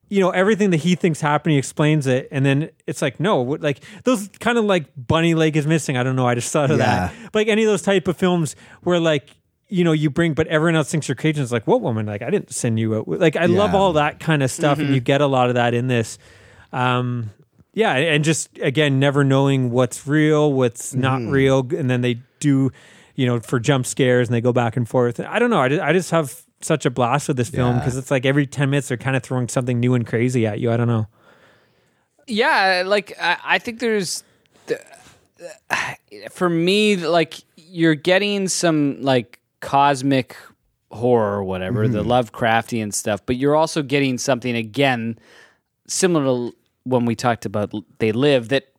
you 0.09 0.19
know 0.21 0.29
everything 0.29 0.69
that 0.69 0.77
he 0.77 0.95
thinks 0.95 1.19
happening 1.21 1.55
he 1.55 1.59
explains 1.59 2.07
it 2.07 2.27
and 2.31 2.45
then 2.45 2.69
it's 2.85 3.01
like 3.01 3.19
no 3.19 3.41
what- 3.41 3.61
like 3.61 3.81
those 4.05 4.29
kind 4.39 4.57
of 4.57 4.65
like 4.65 4.85
bunny 4.95 5.33
leg 5.35 5.57
is 5.57 5.67
missing. 5.67 5.97
I 5.97 6.03
don't 6.03 6.15
know 6.15 6.25
i 6.27 6.33
just 6.35 6.51
thought 6.51 6.71
of 6.71 6.77
Yeah. 6.79 6.85
that 6.85 7.13
but 7.31 7.39
like 7.41 7.47
any 7.49 7.63
of 7.63 7.67
those 7.69 7.81
type 7.81 8.07
of 8.07 8.15
films 8.17 8.55
where 8.83 8.99
like 8.99 9.29
you 9.69 9.83
know 9.83 9.91
you 9.91 10.09
bring 10.09 10.33
but 10.33 10.47
everyone 10.47 10.75
else 10.75 10.89
thinks 10.89 11.09
you're 11.09 11.15
crazy 11.15 11.41
it's 11.41 11.51
like 11.51 11.67
what 11.67 11.81
woman? 11.81 12.05
Like 12.05 12.21
i 12.21 12.29
didn't 12.29 12.51
send 12.53 12.79
you 12.79 12.95
out 12.95 13.07
like 13.07 13.35
i 13.35 13.45
love 13.47 13.75
all 13.75 13.93
that 13.93 14.19
kind 14.19 14.41
of 14.43 14.49
stuff 14.49 14.79
and 14.79 14.93
you 14.93 15.01
get 15.01 15.19
a 15.21 15.27
lot 15.27 15.49
of 15.49 15.55
that 15.55 15.73
in 15.73 15.87
this. 15.87 16.17
Um 16.71 17.31
yeah 17.73 17.93
and 17.93 18.23
just 18.23 18.57
again 18.59 18.99
never 18.99 19.23
knowing 19.23 19.69
what's 19.71 20.07
real 20.07 20.51
what's 20.53 20.93
not 20.95 21.21
real 21.21 21.59
and 21.75 21.89
then 21.89 22.01
they 22.01 22.19
do 22.39 22.71
you 23.15 23.25
know 23.25 23.39
for 23.39 23.59
jump 23.59 23.85
scares 23.85 24.27
and 24.29 24.35
they 24.35 24.41
go 24.41 24.53
back 24.53 24.77
and 24.77 24.87
forth. 24.87 25.19
I 25.19 25.37
don't 25.39 25.49
know 25.49 25.59
i 25.61 25.67
just, 25.69 25.81
I 25.81 25.91
just 25.93 26.11
have 26.11 26.41
such 26.61 26.85
a 26.85 26.89
blast 26.89 27.27
with 27.27 27.37
this 27.37 27.49
film 27.49 27.75
Yeah. 27.75 27.79
because 27.79 27.97
it's 27.97 28.11
like 28.11 28.25
every 28.25 28.47
10 28.47 28.69
minutes 28.69 28.87
they're 28.87 28.97
kind 28.97 29.15
of 29.15 29.23
throwing 29.23 29.47
something 29.47 29.79
new 29.79 29.93
and 29.93 30.05
crazy 30.07 30.45
at 30.47 30.59
you 30.59 30.71
i 30.71 30.77
don't 30.77 30.87
know. 30.87 31.07
Yeah, 32.27 32.83
like 32.85 33.13
I, 33.19 33.37
I 33.43 33.59
think 33.59 33.79
there's 33.79 34.23
for 36.31 36.49
me 36.49 36.97
like 36.97 37.35
you're 37.55 37.95
getting 37.95 38.47
some 38.47 39.01
like 39.01 39.39
cosmic 39.61 40.35
horror 40.91 41.37
or 41.37 41.43
whatever, 41.43 41.87
the 41.87 42.03
mm-hmm. 42.03 42.11
Lovecraftian 42.11 42.93
stuff, 42.93 43.25
but 43.25 43.37
you're 43.37 43.55
also 43.55 43.81
getting 43.81 44.17
something 44.17 44.55
again 44.55 45.17
similar 45.87 46.23
to 46.25 46.55
when 46.83 47.05
we 47.05 47.15
talked 47.15 47.45
about 47.45 47.73
They 47.99 48.11
Live 48.11 48.49
that 48.49 48.73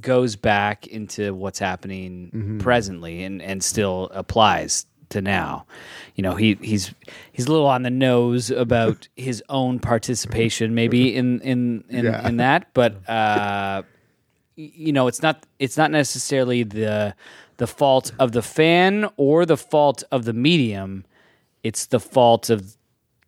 goes 0.00 0.36
back 0.36 0.86
into 0.86 1.34
what's 1.34 1.58
happening 1.58 2.30
mm-hmm. 2.34 2.58
presently 2.58 3.24
and 3.24 3.40
and 3.40 3.62
still 3.62 4.10
applies 4.12 4.86
to 5.10 5.20
now. 5.22 5.66
You 6.14 6.22
know, 6.22 6.34
he 6.34 6.54
he's 6.60 6.92
he's 7.32 7.46
a 7.46 7.50
little 7.52 7.66
on 7.66 7.82
the 7.82 7.90
nose 7.90 8.50
about 8.50 9.08
his 9.16 9.42
own 9.48 9.78
participation 9.78 10.74
maybe 10.74 11.14
in 11.14 11.40
in 11.40 11.84
in, 11.88 12.04
Yeah. 12.06 12.26
in 12.28 12.36
that, 12.38 12.72
but 12.74 13.08
uh 13.08 13.82
you 14.56 14.92
know, 14.92 15.06
it's 15.06 15.22
not 15.22 15.44
it's 15.58 15.76
not 15.76 15.90
necessarily 15.90 16.62
the 16.62 17.14
the 17.58 17.66
fault 17.66 18.12
of 18.18 18.32
the 18.32 18.42
fan 18.42 19.08
or 19.16 19.44
the 19.46 19.56
fault 19.56 20.02
of 20.10 20.24
the 20.24 20.32
medium. 20.32 21.04
It's 21.62 21.86
the 21.86 22.00
fault 22.00 22.48
of 22.50 22.76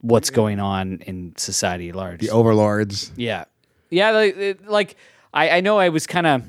what's 0.01 0.31
going 0.31 0.61
on 0.61 1.01
in 1.07 1.35
society 1.37 1.89
at 1.91 1.97
large. 1.97 2.21
The 2.21 2.31
overlords. 2.31 3.11
Yeah, 3.17 3.45
yeah. 3.91 4.11
Like, 4.13 4.59
like 4.67 4.97
I, 5.35 5.51
I 5.59 5.61
know 5.61 5.79
I 5.79 5.89
was 5.91 6.07
kind 6.07 6.27
of 6.27 6.43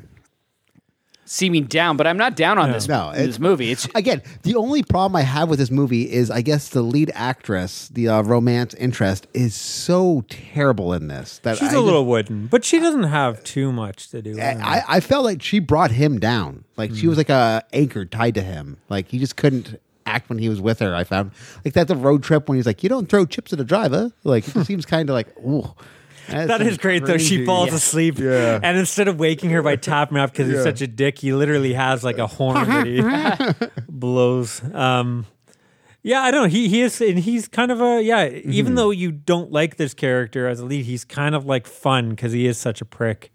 seeming 1.31 1.65
down, 1.65 1.95
but 1.95 2.07
I'm 2.07 2.17
not 2.17 2.35
down 2.35 2.57
on 2.57 2.71
this. 2.71 2.87
No, 2.87 3.11
this 3.13 3.37
movie. 3.39 3.69
It's 3.71 3.87
Again, 3.93 4.21
the 4.43 4.55
only 4.55 4.81
problem 4.81 5.15
I 5.15 5.21
have 5.21 5.47
with 5.47 5.59
this 5.59 5.69
movie 5.69 6.11
is 6.11 6.31
I 6.31 6.41
guess 6.41 6.69
the 6.69 6.81
lead 6.81 7.11
actress, 7.13 7.87
the 7.89 8.07
uh, 8.09 8.21
romance 8.23 8.73
interest, 8.73 9.27
is 9.33 9.53
so 9.53 10.23
terrible 10.29 10.91
in 10.93 11.07
this 11.07 11.39
that 11.43 11.57
she's 11.57 11.67
I 11.67 11.71
a 11.71 11.73
just- 11.75 11.83
little 11.85 12.05
wooden 12.05 12.47
but 12.47 12.65
she 12.65 12.79
doesn't 12.79 13.03
have 13.03 13.43
too 13.43 13.71
much 13.71 14.09
to 14.09 14.21
do 14.21 14.31
with. 14.31 14.39
I, 14.39 14.83
I 14.87 14.99
felt 14.99 15.23
like 15.23 15.41
she 15.41 15.59
brought 15.59 15.91
him 15.91 16.19
down. 16.19 16.63
Like 16.77 16.95
she 16.95 17.07
was 17.07 17.17
like 17.17 17.29
a 17.29 17.63
anchor 17.73 18.05
tied 18.05 18.35
to 18.35 18.41
him. 18.41 18.77
Like 18.89 19.07
he 19.09 19.19
just 19.19 19.35
couldn't 19.35 19.79
act 20.05 20.29
when 20.29 20.39
he 20.39 20.49
was 20.49 20.59
with 20.59 20.79
her. 20.79 20.95
I 20.95 21.03
found 21.03 21.31
like 21.63 21.75
that 21.75 21.87
the 21.87 21.95
road 21.95 22.23
trip 22.23 22.49
when 22.49 22.55
he's 22.57 22.65
like, 22.65 22.81
"You 22.81 22.89
don't 22.89 23.07
throw 23.07 23.25
chips 23.25 23.53
at 23.53 23.59
a 23.59 23.63
driver." 23.63 24.11
Like 24.23 24.47
it 24.47 24.65
seems 24.65 24.85
kind 24.85 25.09
of 25.09 25.13
like, 25.13 25.27
ooh. 25.39 25.75
That 26.29 26.61
is 26.61 26.77
great 26.77 27.05
though. 27.05 27.17
She 27.17 27.45
falls 27.45 27.73
asleep, 27.73 28.19
Yeah. 28.19 28.59
and 28.61 28.77
instead 28.77 29.07
of 29.07 29.19
waking 29.19 29.49
her 29.51 29.61
by 29.61 29.75
tapping 29.91 30.17
her 30.17 30.23
up 30.23 30.31
because 30.31 30.47
he's 30.51 30.63
such 30.63 30.81
a 30.81 30.87
dick, 30.87 31.19
he 31.19 31.33
literally 31.33 31.73
has 31.73 32.03
like 32.03 32.17
a 32.17 32.27
horn 32.27 32.67
that 32.69 32.85
he 32.87 33.01
blows. 33.89 34.61
Um, 34.73 35.25
Yeah, 36.01 36.21
I 36.21 36.31
don't 36.31 36.43
know. 36.43 36.49
He 36.49 36.69
he 36.69 36.81
is, 36.81 37.01
and 37.01 37.19
he's 37.19 37.47
kind 37.47 37.71
of 37.71 37.81
a 37.81 38.01
yeah. 38.01 38.27
Mm-hmm. 38.29 38.51
Even 38.51 38.75
though 38.75 38.91
you 38.91 39.11
don't 39.11 39.51
like 39.51 39.75
this 39.77 39.93
character 39.93 40.47
as 40.47 40.59
a 40.61 40.65
lead, 40.65 40.85
he's 40.85 41.03
kind 41.03 41.35
of 41.35 41.45
like 41.45 41.67
fun 41.67 42.11
because 42.11 42.31
he 42.31 42.47
is 42.47 42.57
such 42.57 42.79
a 42.81 42.85
prick. 42.85 43.31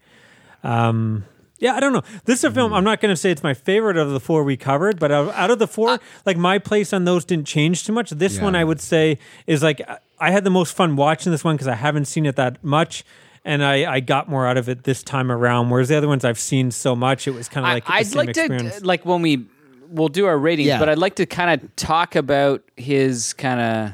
Um, 0.63 1.25
yeah, 1.59 1.75
I 1.75 1.79
don't 1.79 1.93
know. 1.93 2.01
This 2.25 2.39
is 2.39 2.45
a 2.45 2.51
film. 2.51 2.73
I'm 2.73 2.83
not 2.83 2.99
going 2.99 3.11
to 3.13 3.15
say 3.15 3.31
it's 3.31 3.43
my 3.43 3.53
favorite 3.53 3.97
of 3.97 4.09
the 4.09 4.19
four 4.19 4.43
we 4.43 4.57
covered, 4.57 4.99
but 4.99 5.11
out, 5.11 5.33
out 5.35 5.51
of 5.51 5.59
the 5.59 5.67
four, 5.67 5.99
like 6.25 6.37
my 6.37 6.57
place 6.59 6.91
on 6.91 7.05
those 7.05 7.23
didn't 7.23 7.47
change 7.47 7.85
too 7.85 7.93
much. 7.93 8.09
This 8.09 8.41
one, 8.41 8.55
I 8.55 8.63
would 8.63 8.81
say, 8.81 9.19
is 9.47 9.63
like 9.63 9.79
I 10.19 10.31
had 10.31 10.43
the 10.43 10.49
most 10.49 10.73
fun 10.75 10.95
watching 10.95 11.31
this 11.31 11.43
one 11.43 11.55
because 11.55 11.67
I 11.67 11.75
haven't 11.75 12.05
seen 12.05 12.25
it 12.25 12.35
that 12.37 12.63
much. 12.63 13.03
And 13.43 13.63
I, 13.63 13.91
I 13.95 13.99
got 13.99 14.27
more 14.27 14.47
out 14.47 14.57
of 14.57 14.69
it 14.69 14.85
this 14.85 15.03
time 15.03 15.31
around, 15.31 15.69
whereas 15.69 15.89
the 15.89 15.95
other 15.97 16.07
ones 16.07 16.25
I've 16.25 16.39
seen 16.39 16.71
so 16.71 16.95
much, 16.95 17.27
it 17.27 17.31
was 17.35 17.47
kind 17.47 17.63
of 17.65 17.73
like 17.73 17.87
I, 17.89 17.97
I'd 17.99 18.07
same 18.07 18.17
like 18.17 18.29
experience. 18.29 18.79
to 18.79 18.85
like 18.85 19.05
when 19.05 19.21
we 19.21 19.45
we'll 19.89 20.07
do 20.07 20.25
our 20.25 20.37
ratings, 20.37 20.67
Yeah. 20.67 20.79
but 20.79 20.89
I'd 20.89 20.97
like 20.97 21.15
to 21.17 21.27
kind 21.27 21.61
of 21.61 21.75
talk 21.75 22.15
about 22.15 22.63
his 22.75 23.33
kind 23.33 23.59
of 23.61 23.91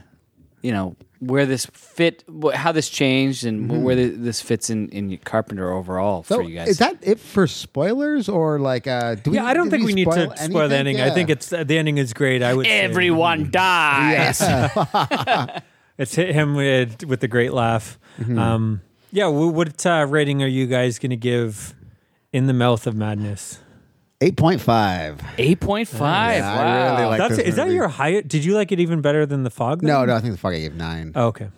you 0.61 0.71
know 0.71 0.95
where 1.19 1.45
this 1.45 1.65
fit, 1.67 2.23
how 2.53 2.71
this 2.71 2.87
changed, 2.89 3.43
and 3.45 3.83
where 3.83 3.95
th- 3.97 4.13
this 4.15 4.39
fits 4.41 4.69
in 4.69 4.87
in 4.89 5.17
Carpenter 5.17 5.69
overall 5.73 6.23
So 6.23 6.37
for 6.37 6.43
you 6.43 6.55
guys. 6.55 6.69
is 6.69 6.77
that 6.77 6.95
it 7.01 7.19
for 7.19 7.45
spoilers 7.45 8.29
or 8.29 8.57
like? 8.57 8.87
Uh, 8.87 9.15
do 9.15 9.31
we, 9.31 9.35
yeah, 9.37 9.45
I 9.45 9.53
don't 9.53 9.69
think 9.69 9.83
we, 9.85 9.91
need 9.93 10.05
to 10.05 10.11
spoil 10.13 10.35
spoil 10.37 10.69
the 10.69 10.77
ending. 10.77 10.95
anything? 10.95 11.11
I 11.11 11.13
think 11.13 11.27
Yeah. 11.27 11.33
it's 11.33 11.49
the 11.49 11.77
ending 11.77 11.97
is 11.97 12.13
great. 12.13 12.41
I 12.41 12.53
would 12.53 12.65
say. 12.67 12.79
Everyone 12.79 13.51
dies. 13.51 14.41
It's 16.01 16.15
hit 16.15 16.33
him 16.33 16.55
with, 16.55 17.05
with 17.05 17.19
the 17.19 17.27
great 17.27 17.53
laugh. 17.53 17.99
Mm-hmm. 18.19 18.39
Um, 18.39 18.81
yeah, 19.11 19.27
what 19.27 19.85
uh, 19.85 20.05
rating 20.09 20.41
are 20.41 20.47
you 20.47 20.67
guys 20.67 20.99
going 20.99 21.11
to 21.11 21.15
give 21.15 21.75
in 22.33 22.47
the 22.47 22.53
mouth 22.53 22.87
of 22.87 22.95
madness? 22.95 23.59
eight 24.21 24.37
point 24.37 24.61
five. 24.61 25.21
Eight 25.37 25.59
point 25.59 25.87
five. 25.87 26.37
Yeah, 26.37 26.51
I 26.51 26.55
wow. 26.55 26.95
really 26.95 27.09
like 27.09 27.17
That's 27.19 27.37
this 27.37 27.47
is 27.47 27.55
that 27.57 27.69
your 27.69 27.87
high? 27.87 28.21
Did 28.21 28.45
you 28.45 28.55
like 28.55 28.71
it 28.71 28.79
even 28.79 29.01
better 29.01 29.25
than 29.25 29.43
the 29.43 29.49
fog? 29.49 29.81
No, 29.81 29.99
then? 29.99 30.07
no, 30.07 30.15
I 30.15 30.19
think 30.19 30.33
the 30.33 30.37
fog 30.37 30.53
I 30.53 30.59
gave 30.59 30.75
nine. 30.75 31.11
Oh, 31.15 31.27
okay. 31.27 31.49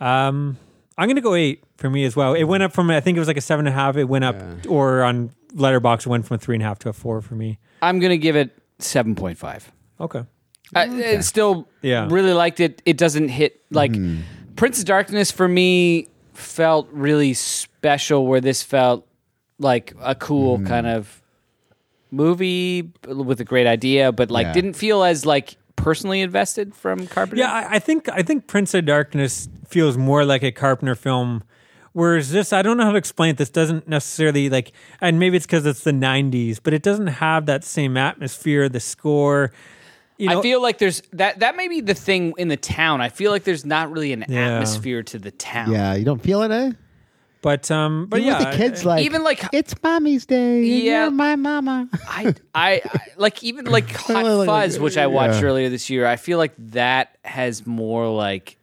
Um, 0.00 0.56
I'm 0.96 1.06
going 1.06 1.16
to 1.16 1.22
go 1.22 1.34
eight 1.34 1.62
for 1.76 1.88
me 1.88 2.04
as 2.04 2.16
well. 2.16 2.34
It 2.34 2.44
went 2.44 2.62
up 2.62 2.72
from 2.72 2.90
I 2.90 3.00
think 3.00 3.16
it 3.16 3.20
was 3.20 3.28
like 3.28 3.36
a 3.36 3.42
seven 3.42 3.66
and 3.66 3.74
a 3.74 3.78
half. 3.78 3.96
It 3.96 4.04
went 4.04 4.24
up, 4.24 4.36
or 4.68 5.02
on 5.02 5.30
Letterboxd, 5.54 6.06
it 6.06 6.08
went 6.08 6.26
from 6.26 6.36
a 6.36 6.38
three 6.38 6.56
and 6.56 6.62
a 6.62 6.66
half 6.66 6.78
to 6.80 6.88
a 6.88 6.92
four 6.92 7.20
for 7.20 7.34
me. 7.34 7.58
I'm 7.82 8.00
gonna 8.00 8.16
give 8.16 8.36
it 8.36 8.56
seven 8.78 9.14
point 9.14 9.38
five. 9.38 9.70
Okay. 10.00 10.24
I, 10.74 10.86
oh, 10.88 11.16
I 11.18 11.20
still 11.20 11.68
Yeah. 11.82 12.08
really 12.10 12.32
liked 12.32 12.60
it. 12.60 12.82
It 12.84 12.96
doesn't 12.96 13.28
hit 13.28 13.62
like 13.70 13.94
hmm. 13.94 14.18
Prince 14.56 14.80
of 14.80 14.84
Darkness 14.84 15.30
for 15.30 15.48
me 15.48 16.08
felt 16.34 16.88
really 16.92 17.34
special. 17.34 18.26
Where 18.26 18.40
this 18.40 18.62
felt 18.62 19.06
like 19.58 19.94
a 20.00 20.14
cool 20.14 20.58
hmm. 20.58 20.66
kind 20.66 20.86
of 20.86 21.22
movie 22.10 22.90
with 23.06 23.40
a 23.40 23.44
great 23.44 23.66
idea, 23.66 24.12
but 24.12 24.30
like 24.30 24.46
Yeah. 24.46 24.52
didn't 24.52 24.74
feel 24.74 25.02
as 25.02 25.26
like 25.26 25.56
personally 25.76 26.20
invested 26.20 26.74
from 26.74 27.06
Carpenter. 27.06 27.40
Yeah, 27.40 27.52
I, 27.52 27.76
I 27.76 27.78
think 27.78 28.08
I 28.08 28.22
think 28.22 28.46
Prince 28.46 28.74
of 28.74 28.84
Darkness 28.86 29.48
feels 29.66 29.96
more 29.96 30.24
like 30.24 30.42
a 30.42 30.50
Carpenter 30.50 30.94
film, 30.94 31.44
whereas 31.92 32.30
this 32.30 32.52
I 32.52 32.62
don't 32.62 32.76
know 32.76 32.84
how 32.84 32.92
to 32.92 32.98
explain 32.98 33.30
it. 33.30 33.36
This 33.36 33.50
doesn't 33.50 33.88
necessarily 33.88 34.48
like, 34.48 34.72
and 35.00 35.18
maybe 35.18 35.36
it's 35.36 35.46
because 35.46 35.66
it's 35.66 35.84
the 35.84 35.92
'90s, 35.92 36.58
but 36.62 36.74
it 36.74 36.82
doesn't 36.82 37.06
have 37.08 37.46
that 37.46 37.64
same 37.64 37.96
atmosphere. 37.96 38.68
The 38.68 38.80
score, 38.80 39.52
you 40.18 40.28
know, 40.28 40.40
I 40.40 40.42
feel 40.42 40.60
like 40.60 40.78
there's 40.78 41.02
that. 41.12 41.38
That 41.40 41.56
may 41.56 41.68
be 41.68 41.80
the 41.80 41.94
thing 41.94 42.34
in 42.36 42.48
the 42.48 42.56
town. 42.56 43.00
I 43.00 43.08
feel 43.08 43.30
like 43.30 43.44
there's 43.44 43.64
not 43.64 43.90
really 43.90 44.12
an 44.12 44.24
Yeah. 44.28 44.54
atmosphere 44.54 45.02
to 45.04 45.18
the 45.18 45.30
town. 45.30 45.72
Yeah, 45.72 45.94
you 45.94 46.04
don't 46.04 46.22
feel 46.22 46.42
it, 46.42 46.50
eh? 46.50 46.72
but 47.40 47.70
um, 47.70 48.06
but 48.06 48.20
Even 48.20 48.32
yeah, 48.32 48.50
the 48.50 48.56
kids 48.56 48.84
like 48.84 49.04
even 49.04 49.22
like- 49.22 49.44
it's 49.52 49.74
mommy's 49.82 50.26
day. 50.26 50.62
Yeah. 50.62 51.02
you're 51.04 51.10
my 51.12 51.36
mama. 51.36 51.88
I, 52.08 52.34
I, 52.54 52.82
I 52.84 53.00
like 53.16 53.42
even 53.44 53.66
like 53.66 53.90
Hot 53.96 54.46
Fuzz, 54.46 54.78
which 54.78 54.96
I 54.96 55.06
watched 55.06 55.40
yeah. 55.40 55.46
earlier 55.48 55.68
this 55.68 55.88
year. 55.88 56.04
I 56.06 56.16
feel 56.16 56.38
like 56.38 56.52
that 56.58 57.16
has 57.24 57.66
more 57.66 58.08
like 58.08 58.58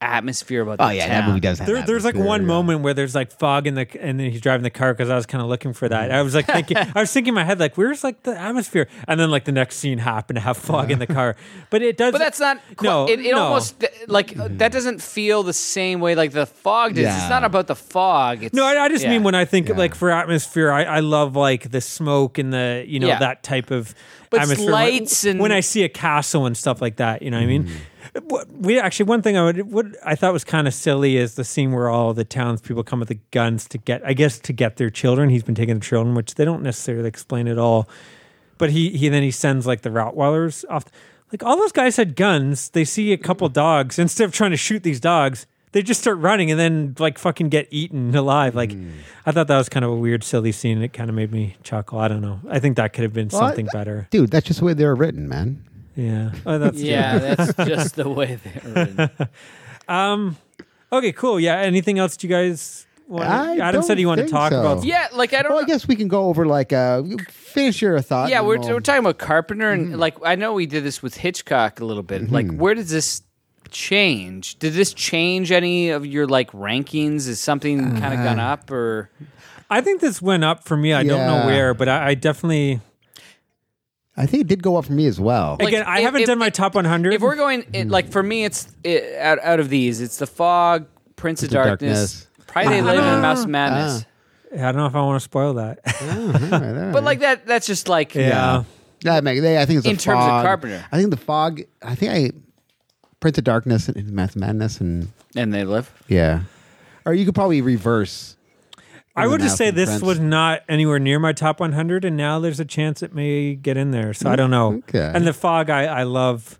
atmosphere 0.00 0.62
about. 0.62 0.78
The 0.78 0.84
Oh 0.84 0.88
yeah, 0.88 1.08
that 1.08 1.28
movie 1.28 1.40
does 1.40 1.58
have. 1.58 1.66
There, 1.66 1.82
there's 1.82 2.04
like 2.04 2.14
one 2.14 2.42
yeah. 2.42 2.46
moment 2.46 2.80
where 2.82 2.94
there's 2.94 3.14
like 3.14 3.30
fog 3.32 3.66
in 3.66 3.74
the 3.74 3.86
and 4.00 4.18
then 4.18 4.30
he's 4.30 4.40
driving 4.40 4.62
the 4.62 4.70
car 4.70 4.92
because 4.94 5.10
I 5.10 5.16
was 5.16 5.26
kind 5.26 5.42
of 5.42 5.48
looking 5.48 5.72
for 5.72 5.88
that. 5.88 6.10
I 6.10 6.22
was 6.22 6.34
like 6.34 6.46
thinking, 6.46 6.76
I 6.94 7.00
was 7.00 7.12
thinking 7.12 7.28
in 7.30 7.34
my 7.34 7.44
head 7.44 7.60
like, 7.60 7.76
where's 7.76 8.02
like 8.02 8.22
the 8.22 8.38
atmosphere? 8.38 8.88
And 9.06 9.20
then 9.20 9.30
like 9.30 9.44
the 9.44 9.52
next 9.52 9.76
scene 9.76 9.98
happened 9.98 10.36
to 10.36 10.40
have 10.40 10.56
fog 10.56 10.90
in 10.90 10.98
the 10.98 11.06
car, 11.18 11.36
but 11.70 11.82
it 11.82 11.96
does. 11.96 12.12
But 12.12 12.18
that's 12.18 12.40
not. 12.40 12.60
qu- 12.76 12.84
No, 12.84 13.08
it, 13.08 13.20
it 13.20 13.32
no. 13.32 13.42
almost 13.42 13.84
like 14.08 14.28
mm-hmm. 14.28 14.56
that 14.58 14.72
doesn't 14.72 15.02
feel 15.02 15.42
the 15.42 15.52
same 15.52 16.00
way 16.00 16.14
like 16.14 16.32
the 16.32 16.46
fog 16.46 16.94
does. 16.94 17.02
Yeah. 17.04 17.20
It's 17.20 17.30
not 17.30 17.44
about 17.44 17.66
the 17.66 17.76
fog. 17.76 18.42
It's, 18.42 18.54
No, 18.54 18.64
I, 18.64 18.84
I 18.84 18.88
just 18.88 19.04
yeah. 19.04 19.10
mean 19.10 19.22
when 19.22 19.34
I 19.34 19.44
think 19.44 19.68
Yeah. 19.68 19.76
like 19.76 19.94
for 19.94 20.10
atmosphere, 20.10 20.70
I, 20.72 20.84
I 20.84 21.00
love 21.00 21.36
like 21.36 21.70
the 21.70 21.80
smoke 21.80 22.38
and 22.38 22.52
the 22.52 22.84
you 22.86 23.00
know 23.00 23.08
Yeah. 23.08 23.18
that 23.18 23.42
type 23.42 23.70
of 23.70 23.94
But 24.30 24.40
atmosphere. 24.42 24.70
lights 24.70 25.24
and- 25.24 25.40
when 25.40 25.52
I 25.52 25.60
see 25.60 25.82
a 25.84 25.88
castle 25.88 26.46
and 26.46 26.56
stuff 26.56 26.80
like 26.80 26.96
that, 26.96 27.22
you 27.22 27.30
know 27.30 27.36
what 27.36 27.42
I 27.44 27.46
mean. 27.46 27.64
Mm-hmm. 27.64 27.76
Mm-hmm. 28.14 28.28
What- 28.28 28.50
We 28.52 28.78
actually 28.78 29.06
one 29.06 29.22
thing 29.22 29.36
I 29.36 29.44
would 29.44 29.70
what 29.72 29.86
I 30.04 30.14
thought 30.14 30.32
was 30.32 30.44
kind 30.44 30.66
of 30.68 30.74
silly 30.74 31.16
is 31.16 31.34
the 31.34 31.44
scene 31.44 31.72
where 31.72 31.88
all 31.88 32.12
the 32.14 32.24
townspeople 32.24 32.82
come 32.84 33.00
with 33.00 33.08
the 33.08 33.18
guns 33.30 33.66
to 33.68 33.78
get 33.78 34.02
I 34.04 34.12
guess 34.12 34.38
to 34.40 34.52
get 34.52 34.76
their 34.76 34.90
children. 34.90 35.28
He's 35.30 35.42
been 35.42 35.54
taking 35.54 35.74
the 35.76 35.80
children, 35.84 36.14
which 36.14 36.34
they 36.34 36.44
don't 36.44 36.62
necessarily 36.62 37.08
explain 37.08 37.48
at 37.48 37.58
all. 37.58 37.88
But 38.58 38.70
he 38.70 38.90
he 38.90 39.08
then 39.08 39.22
he 39.22 39.30
sends 39.30 39.66
like 39.66 39.82
the 39.82 39.90
Rottweilers 39.90 40.64
off. 40.68 40.84
Like 41.32 41.44
all 41.44 41.56
those 41.56 41.72
guys 41.72 41.96
had 41.96 42.16
guns. 42.16 42.70
They 42.70 42.84
see 42.84 43.12
a 43.12 43.16
couple 43.16 43.48
dogs 43.48 43.98
instead 43.98 44.24
of 44.24 44.32
trying 44.32 44.50
to 44.50 44.56
shoot 44.56 44.82
these 44.82 44.98
dogs. 45.00 45.46
They 45.72 45.80
just 45.82 46.00
start 46.00 46.18
running 46.18 46.50
and 46.50 46.58
then 46.58 46.96
like 46.98 47.16
fucking 47.16 47.48
get 47.50 47.68
eaten 47.70 48.12
alive. 48.16 48.56
Like 48.56 48.74
I 49.24 49.30
thought 49.30 49.46
that 49.46 49.56
was 49.56 49.68
kind 49.68 49.84
of 49.84 49.92
a 49.92 49.96
weird, 49.96 50.24
silly 50.24 50.50
scene. 50.50 50.82
It 50.82 50.92
kind 50.92 51.08
of 51.08 51.14
made 51.14 51.30
me 51.30 51.56
chuckle. 51.62 52.00
I 52.00 52.08
don't 52.08 52.20
know. 52.22 52.40
I 52.50 52.58
think 52.58 52.76
that 52.76 52.92
could 52.92 53.04
have 53.04 53.12
been 53.12 53.28
Well, 53.28 53.42
something 53.42 53.68
I- 53.72 53.78
better. 53.78 54.08
Dude, 54.10 54.32
that's 54.32 54.48
just 54.48 54.58
the 54.58 54.66
way 54.66 54.74
they're 54.74 54.96
written, 54.96 55.28
man. 55.28 55.62
Yeah. 55.96 56.32
Oh, 56.46 56.58
that's 56.58 56.80
Yeah, 56.80 57.18
that's 57.18 57.54
just 57.68 57.96
the 57.96 58.08
way 58.08 58.38
they're. 58.42 58.86
written. 59.88 60.36
Okay, 60.92 61.12
cool. 61.12 61.38
Yeah. 61.38 61.56
Anything 61.58 61.98
else 62.00 62.16
do 62.16 62.26
you 62.26 62.32
guys 62.34 62.84
want? 63.06 63.28
I 63.28 63.58
Adam 63.58 63.80
said 63.82 63.88
don't 63.90 63.98
he 63.98 64.06
wanted 64.06 64.22
to 64.22 64.26
think 64.28 64.32
talk 64.36 64.50
so. 64.52 64.60
about. 64.60 64.84
Yeah, 64.84 65.06
like 65.12 65.32
I 65.32 65.42
don't. 65.42 65.52
Well, 65.52 65.62
I 65.62 65.66
guess 65.66 65.86
we 65.86 65.94
can 65.94 66.08
go 66.08 66.24
over 66.26 66.46
like 66.46 66.72
uh 66.72 67.02
finish 67.28 67.80
your 67.80 68.00
thought. 68.00 68.28
yeah, 68.28 68.40
we're, 68.40 68.58
we'll- 68.58 68.70
we're 68.74 68.80
talking 68.80 68.98
about 69.00 69.18
Carpenter, 69.18 69.70
and 69.70 69.88
Mm-hmm. 69.90 69.98
like 70.00 70.16
I 70.24 70.34
know 70.34 70.52
we 70.54 70.66
did 70.66 70.82
this 70.82 71.00
with 71.02 71.16
Hitchcock 71.16 71.78
a 71.80 71.84
little 71.84 72.02
bit. 72.02 72.30
Like, 72.32 72.50
where 72.52 72.74
does 72.74 72.90
this 72.90 73.22
change? 73.70 74.58
Did 74.58 74.72
this 74.72 74.92
change 74.92 75.52
any 75.52 75.90
of 75.90 76.04
your 76.06 76.26
like 76.26 76.50
rankings? 76.50 77.28
Is 77.28 77.38
something 77.40 77.78
kind 78.00 78.12
of 78.14 78.24
gone 78.24 78.40
Uh, 78.40 78.52
up, 78.54 78.68
or 78.72 79.10
I 79.70 79.80
think 79.82 80.00
this 80.00 80.20
went 80.20 80.42
up 80.42 80.64
for 80.64 80.76
me. 80.76 80.92
I 80.92 81.04
don't 81.04 81.24
know 81.26 81.46
where, 81.46 81.72
but 81.72 81.88
I, 81.88 82.08
I 82.08 82.14
definitely. 82.14 82.80
I 84.20 84.26
think 84.26 84.42
it 84.42 84.46
did 84.48 84.62
go 84.62 84.76
up 84.76 84.84
for 84.84 84.92
me 84.92 85.06
as 85.06 85.18
well. 85.18 85.56
Like, 85.58 85.68
Again, 85.68 85.84
I 85.86 85.98
if- 85.98 86.04
haven't 86.04 86.20
if- 86.22 86.26
done 86.26 86.38
my 86.38 86.50
top 86.50 86.74
100. 86.74 87.14
if 87.14 87.22
we're 87.22 87.36
going 87.36 87.64
it, 87.72 87.88
like 87.88 88.10
for 88.10 88.22
me, 88.22 88.44
it's 88.44 88.68
it, 88.84 89.16
out 89.18 89.38
out 89.42 89.60
of 89.60 89.68
these, 89.70 90.00
it's 90.00 90.18
the 90.18 90.26
Fog, 90.26 90.86
Prince, 91.16 91.42
of 91.42 91.48
of 91.48 91.52
Darkness. 91.54 92.26
Darkness, 92.26 92.26
Probably 92.46 92.74
They 92.74 92.82
Live 92.82 92.98
in 92.98 93.04
ah. 93.04 93.20
Mouse 93.22 93.46
Madness. 93.46 94.04
Ah. 94.04 94.06
I 94.52 94.72
don't 94.72 94.76
know 94.76 94.86
if 94.86 94.94
I 94.94 95.00
want 95.00 95.16
to 95.20 95.24
spoil 95.24 95.54
that. 95.54 95.78
Ah, 95.86 96.90
but 96.92 97.04
like 97.04 97.20
that, 97.20 97.46
that's 97.46 97.66
just 97.66 97.88
like 97.88 98.14
yeah. 98.14 98.64
Yeah, 99.02 99.20
Meg, 99.20 99.40
they, 99.40 99.56
I 99.58 99.64
think 99.64 99.78
it's 99.78 99.86
In 99.86 99.96
the 99.96 100.02
terms 100.02 100.20
of 100.22 100.28
fog. 100.28 100.44
Carpenter. 100.44 100.84
I 100.92 100.98
think 100.98 101.10
the 101.10 101.16
fog. 101.16 101.62
I 101.82 101.94
think 101.94 102.12
I 102.12 102.30
Prince 103.20 103.38
of 103.38 103.44
Darkness 103.44 103.88
and 103.88 104.10
Math 104.12 104.36
Madness, 104.36 104.80
and 104.80 105.08
and 105.36 105.54
they 105.54 105.64
live. 105.64 105.90
yeah, 106.08 106.40
or 107.06 107.14
you 107.14 107.24
could 107.24 107.34
probably 107.34 107.62
reverse. 107.62 108.36
I 109.22 109.26
would 109.26 109.40
just 109.40 109.56
say 109.56 109.70
this 109.70 109.88
Prince. 109.90 110.02
was 110.02 110.20
not 110.20 110.62
anywhere 110.68 110.98
near 110.98 111.18
my 111.18 111.32
top 111.32 111.60
100, 111.60 112.04
and 112.04 112.16
now 112.16 112.38
there's 112.40 112.60
a 112.60 112.64
chance 112.64 113.02
it 113.02 113.14
may 113.14 113.54
get 113.54 113.76
in 113.76 113.90
there. 113.90 114.12
So 114.14 114.30
I 114.30 114.36
don't 114.36 114.50
know. 114.50 114.74
Okay. 114.88 115.10
And 115.14 115.26
the 115.26 115.32
fog, 115.32 115.70
I, 115.70 115.84
I 115.86 116.02
love. 116.04 116.58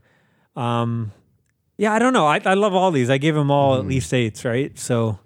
Um, 0.56 1.12
yeah, 1.76 1.92
I 1.92 1.98
don't 1.98 2.12
know. 2.12 2.26
I, 2.26 2.40
I 2.44 2.54
love 2.54 2.74
all 2.74 2.90
these. 2.90 3.08
I 3.10 3.18
give 3.18 3.34
them 3.34 3.50
all 3.50 3.76
Mm. 3.76 3.80
at 3.80 3.86
least 3.86 4.12
eights, 4.12 4.44
right? 4.44 4.78
So 4.78 5.18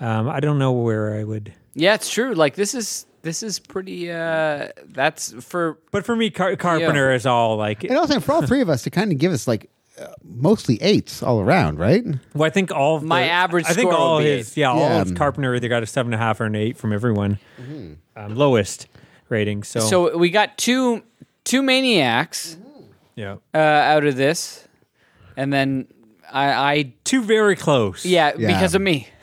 um, 0.00 0.28
I 0.28 0.40
don't 0.40 0.58
know 0.58 0.72
where 0.72 1.18
I 1.18 1.24
would. 1.24 1.52
Yeah, 1.74 1.94
it's 1.94 2.10
true. 2.10 2.34
Like 2.34 2.54
this 2.54 2.74
is 2.74 3.06
this 3.22 3.42
is 3.42 3.58
pretty. 3.58 4.10
uh 4.10 4.68
That's 4.86 5.32
for 5.42 5.78
But 5.90 6.04
for 6.04 6.14
me, 6.14 6.30
Car- 6.30 6.54
Carpenter 6.56 7.12
is 7.12 7.24
all 7.26 7.56
like. 7.56 7.82
And 7.82 7.96
also 7.96 8.20
for 8.20 8.32
all 8.32 8.42
three 8.46 8.60
of 8.60 8.68
us 8.68 8.82
to 8.82 8.90
kind 8.90 9.10
of 9.10 9.18
give 9.18 9.32
us 9.32 9.48
like 9.48 9.70
mostly 10.24 10.80
eights 10.82 11.22
all 11.22 11.40
around, 11.40 11.78
right? 11.78 12.04
Well, 12.34 12.46
I 12.46 12.50
think 12.50 12.72
all 12.72 12.96
of 12.96 13.02
My 13.02 13.22
the- 13.22 13.28
average 13.30 13.66
I 13.68 13.74
think 13.74 13.92
all 13.92 14.16
would 14.16 14.26
his 14.26 14.52
eight. 14.56 14.60
yeah, 14.62 14.70
all 14.70 14.78
Yeah. 14.80 15.00
of 15.02 15.14
Carpenter 15.14 15.54
either 15.54 15.68
got 15.68 15.82
a 15.82 15.86
seven 15.86 16.12
and 16.12 16.20
a 16.22 16.24
half 16.24 16.40
or 16.40 16.44
an 16.46 16.54
eight 16.54 16.76
from 16.76 16.92
everyone. 16.92 17.38
Um, 18.16 18.34
lowest 18.34 18.86
rating. 19.28 19.62
So, 19.62 19.80
so 19.80 20.16
we 20.16 20.30
got 20.30 20.58
two 20.58 21.02
two 21.44 21.62
maniacs 21.62 22.56
yeah, 23.16 23.36
uh, 23.54 23.58
out 23.58 24.04
of 24.04 24.16
this, 24.16 24.66
and 25.36 25.52
then 25.52 25.86
I, 26.32 26.52
I 26.52 26.92
two 27.04 27.22
very 27.22 27.56
close. 27.56 28.04
yeah, 28.06 28.32
Yeah. 28.36 28.48
because 28.54 28.74
of 28.74 28.82
me. 28.82 29.08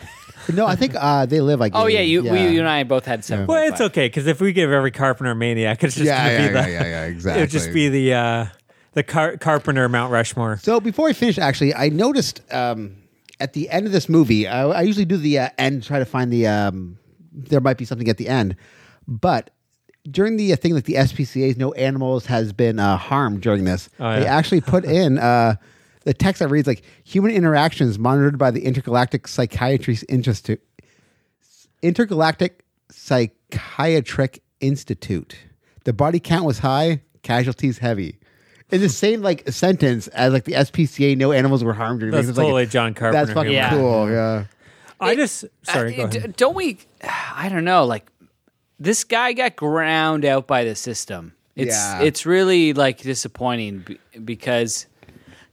No, 0.51 0.65
I 0.65 0.75
think 0.75 0.95
uh, 0.97 1.27
they 1.27 1.41
live 1.41 1.59
like. 1.59 1.73
Oh 1.75 1.85
yeah, 1.85 1.99
you 1.99 2.23
we 2.23 2.47
you 2.47 2.59
and 2.59 2.67
I 2.67 2.81
both 2.83 3.05
had 3.05 3.23
seven. 3.23 3.45
Well, 3.45 3.71
it's 3.71 3.81
okay 3.81 4.07
because 4.07 4.25
if 4.25 4.41
we 4.41 4.51
give 4.51 4.71
every 4.71 4.89
Carpenter 4.89 5.29
a 5.31 5.35
maniac, 5.35 5.83
it's 5.83 5.93
just 5.93 6.07
Yeah, 6.07 6.17
gonna 6.17 6.31
yeah, 6.31 6.39
be 6.39 6.53
yeah, 6.55 6.61
the 6.63 6.69
yeah, 6.71 6.83
yeah, 6.87 7.05
exactly. 7.05 7.37
it 7.39 7.43
would 7.43 7.49
just 7.51 7.71
be 7.71 7.89
the 7.89 8.13
uh, 8.15 8.45
the 8.93 9.03
Car- 9.03 9.37
Carpenter 9.37 9.87
Mount 9.89 10.11
Rushmore. 10.11 10.57
So 10.61 10.79
before 10.79 11.05
we 11.05 11.13
finish, 11.13 11.37
actually, 11.37 11.73
I 11.75 11.89
noticed 11.89 12.41
um, 12.53 12.95
at 13.39 13.53
the 13.53 13.69
end 13.69 13.85
of 13.85 13.91
this 13.91 14.09
movie, 14.09 14.47
I, 14.47 14.67
I 14.67 14.81
usually 14.81 15.05
do 15.05 15.17
the 15.17 15.39
uh, 15.39 15.49
end, 15.57 15.83
try 15.83 15.99
to 15.99 16.05
find 16.05 16.31
the. 16.31 16.47
Um, 16.47 16.97
there 17.31 17.61
might 17.61 17.77
be 17.77 17.85
something 17.85 18.09
at 18.09 18.17
the 18.17 18.27
end, 18.27 18.55
but 19.07 19.51
during 20.09 20.37
the 20.37 20.51
uh, 20.51 20.55
thing 20.55 20.73
like 20.73 20.85
the 20.85 20.95
SPCA's, 20.95 21.57
no 21.57 21.71
animals 21.73 22.25
has 22.25 22.51
been 22.51 22.79
uh, 22.79 22.97
harmed 22.97 23.41
during 23.41 23.63
this. 23.65 23.89
Oh, 23.99 24.11
They 24.19 24.25
actually 24.25 24.61
put 24.61 24.83
in 25.01 25.19
uh, 25.19 25.55
the 26.05 26.13
text 26.13 26.39
that 26.39 26.47
reads 26.47 26.67
like 26.67 26.83
human 27.03 27.31
interactions 27.31 27.99
monitored 27.99 28.37
by 28.37 28.49
the 28.51 28.65
Intergalactic 28.65 29.27
Psychiatry 29.27 29.97
Institute, 30.09 30.61
Intergalactic 31.81 32.63
Psychiatric 32.91 34.41
Institute. 34.59 35.35
The 35.85 35.93
body 35.93 36.19
count 36.19 36.45
was 36.45 36.59
high, 36.59 37.01
casualties 37.23 37.77
heavy. 37.77 38.18
In 38.71 38.81
the 38.81 38.89
same 38.89 39.21
like 39.21 39.49
sentence 39.51 40.07
as 40.09 40.31
like 40.33 40.43
the 40.43 40.53
SPCA, 40.53 41.17
no 41.17 41.31
animals 41.31 41.63
were 41.63 41.73
harmed 41.73 42.01
during 42.01 42.11
That's 42.11 42.23
this. 42.27 42.29
It's 42.31 42.37
like- 42.37 42.45
totally 42.45 42.65
John 42.67 42.93
Carpenter. 42.93 43.25
That's 43.25 43.33
fucking 43.35 43.51
Yeah. 43.53 43.69
cool. 43.71 44.09
Yeah. 44.09 44.45
I 44.99 45.15
just 45.15 45.45
sorry. 45.63 45.99
Uh, 45.99 46.07
go 46.07 46.19
d- 46.19 46.33
Don't 46.37 46.55
we? 46.55 46.77
I 47.33 47.49
don't 47.49 47.63
know. 47.65 47.85
Like 47.85 48.05
this 48.79 49.03
guy 49.03 49.33
got 49.33 49.55
ground 49.55 50.23
out 50.25 50.45
by 50.47 50.63
the 50.65 50.75
system. 50.75 51.33
It's 51.55 51.75
Yeah. 51.75 52.01
it's 52.01 52.25
really 52.25 52.73
like 52.73 52.99
disappointing 53.01 53.79
be- 53.79 53.99
because 54.23 54.85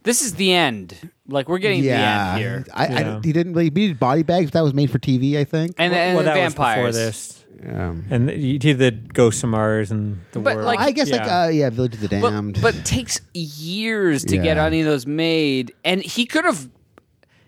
this 0.03 0.21
is 0.23 0.35
the 0.35 0.53
end. 0.53 1.11
Like 1.27 1.49
we're 1.49 1.59
getting 1.59 1.83
Yeah. 1.83 1.97
the 1.97 2.31
end 2.33 2.39
here. 2.39 2.65
I, 2.75 2.87
Yeah. 2.89 3.17
I, 3.17 3.21
he 3.25 3.33
didn't 3.33 3.55
really. 3.55 3.65
He 3.65 3.71
needed 3.71 3.99
body 3.99 4.23
bags. 4.25 4.51
That 4.53 4.63
was 4.63 4.75
made 4.75 4.91
for 4.91 4.99
TV, 4.99 5.39
I 5.39 5.45
think. 5.45 5.75
And, 5.79 5.93
well, 5.93 6.01
and 6.01 6.17
well, 6.17 6.25
the 6.25 6.31
that 6.31 6.45
was 6.45 6.55
before 6.55 6.65
vampires. 6.67 6.95
this, 6.95 7.36
Yeah. 7.63 7.95
and 8.11 8.29
he 8.31 8.59
did 8.59 8.79
the 8.79 8.91
Ghost 8.91 9.43
of 9.43 9.51
Mars 9.51 9.91
and 9.91 10.21
the 10.33 10.41
But, 10.41 10.57
World. 10.57 10.67
like- 10.67 10.79
I 10.81 10.91
guess 10.91 11.11
like 11.11 11.23
Yeah. 11.25 11.43
uh, 11.45 11.49
yeah, 11.49 11.71
Village 11.71 11.95
of 11.95 12.01
the 12.01 12.09
But, 12.09 12.31
Damned. 12.31 12.61
but 12.61 12.85
takes 12.85 13.21
years 13.33 14.25
to 14.25 14.37
get 14.37 14.57
Yeah. 14.57 14.67
any 14.67 14.81
of 14.81 14.87
those 14.87 15.07
made, 15.07 15.73
and 15.85 16.03
he 16.03 16.27
could 16.27 16.45
have. 16.45 16.69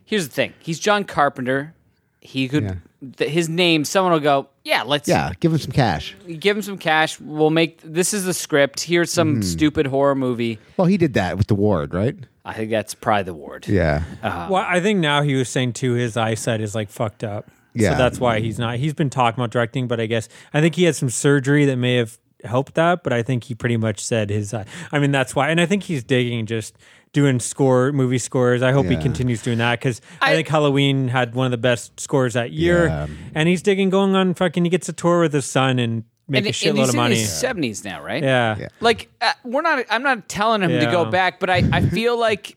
Here's 0.04 0.26
the 0.28 0.32
thing: 0.34 0.52
he's 0.60 0.78
John 0.78 1.04
Carpenter. 1.04 1.74
He 2.20 2.48
could 2.48 2.64
Yeah. 2.64 2.74
th- 3.16 3.30
his 3.30 3.48
name. 3.48 3.84
Someone 3.84 4.12
will 4.12 4.20
go, 4.20 4.48
yeah, 4.64 4.82
let's 4.82 5.08
yeah, 5.08 5.32
give 5.40 5.52
him 5.52 5.58
some 5.58 5.70
cash. 5.72 6.16
give 6.40 6.56
him 6.56 6.62
some 6.62 6.78
cash. 6.78 7.20
We'll 7.20 7.50
make 7.50 7.80
this 7.84 8.12
is 8.12 8.24
the 8.24 8.34
script. 8.34 8.80
Here's 8.80 9.10
some 9.12 9.34
Mm-hmm. 9.36 9.42
stupid 9.42 9.86
horror 9.86 10.14
movie. 10.14 10.58
Well, 10.76 10.86
he 10.86 10.96
did 10.96 11.14
that 11.14 11.36
with 11.38 11.46
the 11.46 11.54
ward, 11.54 11.94
right? 11.94 12.16
I 12.44 12.54
think 12.54 12.70
that's 12.70 12.94
probably 12.94 13.24
the 13.24 13.34
ward. 13.34 13.68
Yeah. 13.68 14.02
well, 14.22 14.64
I 14.66 14.80
think 14.80 15.00
now 15.00 15.22
he 15.22 15.34
was 15.34 15.48
saying 15.50 15.74
too, 15.74 15.92
his 15.94 16.16
eyesight 16.16 16.60
is 16.62 16.74
like 16.74 16.88
fucked 16.90 17.22
up. 17.22 17.50
Yeah. 17.78 17.92
So 17.92 17.98
that's 17.98 18.18
why 18.20 18.40
he's 18.40 18.58
not. 18.58 18.76
He's 18.76 18.94
been 18.94 19.10
talking 19.10 19.40
about 19.40 19.50
directing, 19.50 19.88
but 19.88 20.00
I 20.00 20.06
guess 20.06 20.28
I 20.52 20.60
think 20.60 20.74
he 20.74 20.84
had 20.84 20.96
some 20.96 21.10
surgery 21.10 21.64
that 21.66 21.76
may 21.76 21.96
have 21.96 22.18
helped 22.44 22.74
that. 22.74 23.02
But 23.02 23.12
I 23.12 23.22
think 23.22 23.44
he 23.44 23.54
pretty 23.54 23.76
much 23.76 24.04
said 24.04 24.30
his. 24.30 24.52
eye. 24.54 24.66
I 24.92 24.98
mean, 24.98 25.10
that's 25.12 25.34
why, 25.34 25.50
and 25.50 25.60
I 25.60 25.66
think 25.66 25.82
he's 25.84 26.02
digging 26.04 26.46
just 26.46 26.76
doing 27.12 27.40
score 27.40 27.90
movie 27.92 28.18
scores. 28.18 28.62
I 28.62 28.70
hope 28.72 28.84
he 28.86 28.96
continues 28.96 29.40
doing 29.42 29.58
that 29.58 29.78
because 29.78 30.00
I, 30.20 30.32
I- 30.32 30.34
think 30.34 30.48
Halloween 30.48 31.08
had 31.08 31.34
one 31.34 31.46
of 31.46 31.50
the 31.52 31.56
best 31.58 31.98
scores 31.98 32.34
that 32.34 32.50
year, 32.52 32.86
Yeah. 32.88 33.06
and 33.34 33.48
he's 33.48 33.62
digging 33.62 33.88
going 33.90 34.14
on 34.14 34.34
fucking. 34.34 34.64
He 34.64 34.70
gets 34.70 34.88
a 34.88 34.92
tour 34.92 35.20
with 35.22 35.32
his 35.32 35.46
son 35.46 35.78
and 35.78 36.04
make 36.28 36.40
And, 36.40 36.46
a 36.46 36.48
and 36.48 36.54
shitload 36.54 36.76
he's 36.80 36.88
of 36.90 36.94
in 36.94 37.00
money. 37.00 37.14
his 37.16 37.32
seventies 37.32 37.84
now, 37.84 38.02
right? 38.02 38.22
Yeah. 38.22 38.56
Yeah. 38.58 38.68
Like 38.80 39.08
uh, 39.22 39.32
we're 39.44 39.62
not. 39.62 39.84
I'm 39.90 40.02
not 40.02 40.28
telling 40.28 40.60
him 40.62 40.70
to 40.70 40.86
go 40.90 41.06
back, 41.06 41.40
but 41.40 41.48
I, 41.48 41.62
I 41.72 41.80
feel 41.80 42.18
like 42.18 42.56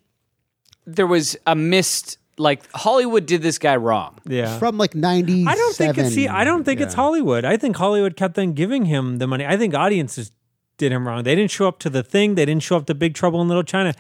there 0.86 1.08
was 1.08 1.38
a 1.48 1.56
missed. 1.56 2.18
Like 2.42 2.70
Hollywood 2.74 3.26
did 3.26 3.42
this 3.42 3.58
guy 3.58 3.76
wrong. 3.76 4.18
Yeah. 4.26 4.58
From 4.60 4.78
like 4.78 4.96
ninety. 4.96 5.46
I 5.48 5.56
don't 5.56 5.76
think 5.76 5.98
it's 5.98 6.14
see. 6.14 6.28
I 6.28 6.44
don't 6.44 6.64
think 6.64 6.82
it's 6.82 6.94
Hollywood. 6.94 7.46
I 7.46 7.58
think 7.58 7.76
Hollywood 7.78 8.16
kept 8.16 8.38
on 8.40 8.54
giving 8.54 8.86
him 8.86 9.20
the 9.20 9.28
money. 9.28 9.46
I 9.46 9.58
think 9.58 9.74
audiences 9.76 10.32
did 10.78 10.92
him 10.92 11.08
wrong. 11.08 11.24
They 11.24 11.36
didn't 11.36 11.52
show 11.52 11.68
up 11.68 11.80
to 11.80 11.90
the 11.90 12.04
thing. 12.04 12.36
They 12.36 12.46
didn't 12.46 12.64
show 12.64 12.78
up 12.78 12.88
to 12.88 12.96
Big 12.96 13.14
Trouble 13.14 13.42
in 13.42 13.48
Little 13.48 13.64
China. 13.64 13.94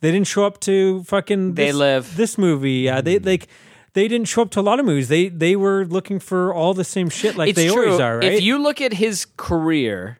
They 0.00 0.10
didn't 0.10 0.26
show 0.26 0.44
up 0.44 0.60
to 0.60 1.02
fucking. 1.04 1.54
They 1.54 1.72
Live. 1.72 2.16
this 2.16 2.36
movie. 2.36 2.88
Uh, 2.88 3.00
they 3.00 3.18
like. 3.18 3.48
They 3.94 4.08
didn't 4.08 4.26
show 4.26 4.42
up 4.42 4.50
to 4.50 4.60
a 4.60 4.62
lot 4.62 4.80
of 4.80 4.86
movies. 4.86 5.08
They 5.08 5.28
they 5.28 5.54
were 5.54 5.86
looking 5.86 6.18
for 6.18 6.52
all 6.52 6.74
the 6.74 6.84
same 6.84 7.08
shit 7.08 7.36
like 7.36 7.50
it's 7.50 7.56
they 7.56 7.68
true. 7.68 7.84
always 7.84 8.00
are. 8.00 8.18
Right. 8.18 8.32
If 8.32 8.42
you 8.42 8.58
look 8.58 8.80
at 8.80 8.94
his 8.94 9.24
career, 9.36 10.18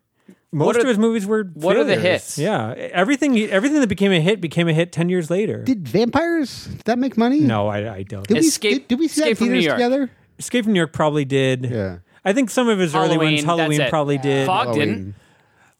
Most 0.55 0.77
are- 0.77 0.81
of 0.81 0.87
his 0.87 0.99
movies 0.99 1.27
were. 1.27 1.45
what 1.55 1.77
are 1.77 1.85
the 1.85 1.97
hits? 1.97 2.39
Yeah, 2.39 2.73
everything. 2.75 3.39
Everything 3.51 3.81
that 3.81 3.89
became 3.89 4.13
a 4.13 4.21
hit 4.21 4.41
became 4.41 4.69
a 4.69 4.73
hit 4.73 4.93
ten 4.93 5.09
years 5.09 5.31
later. 5.31 5.63
Did 5.63 5.87
vampires? 5.89 6.67
Did 6.67 6.85
that 6.85 6.99
make 6.99 7.17
money? 7.17 7.41
no, 7.41 7.69
I, 7.69 7.95
I 7.97 8.03
don't. 8.05 8.27
Did 8.27 8.35
we, 8.35 8.47
Escape- 8.47 8.73
did, 8.73 8.89
did 8.89 8.99
we 9.01 9.09
see 9.09 9.21
that 9.23 9.31
Escape 9.33 9.39
from 9.39 9.47
New 9.49 9.53
theaters 9.61 9.65
York. 9.67 9.77
together? 9.77 10.11
Escape 10.39 10.65
from 10.65 10.73
New 10.73 10.81
York 10.81 10.93
probably 10.93 11.25
did. 11.25 11.65
Yeah. 11.71 11.99
I 12.25 12.33
think 12.33 12.49
some 12.51 12.69
of 12.69 12.79
his 12.79 12.95
early 12.95 13.19
ones, 13.19 13.19
Halloween, 13.19 13.35
that's 13.37 13.45
Halloween 13.47 13.81
it. 13.83 13.91
probably 13.91 14.19
did. 14.19 14.47
Fog 14.47 14.67
Halloween. 14.69 14.89
didn't. 14.89 15.09
Uh, 15.11 15.13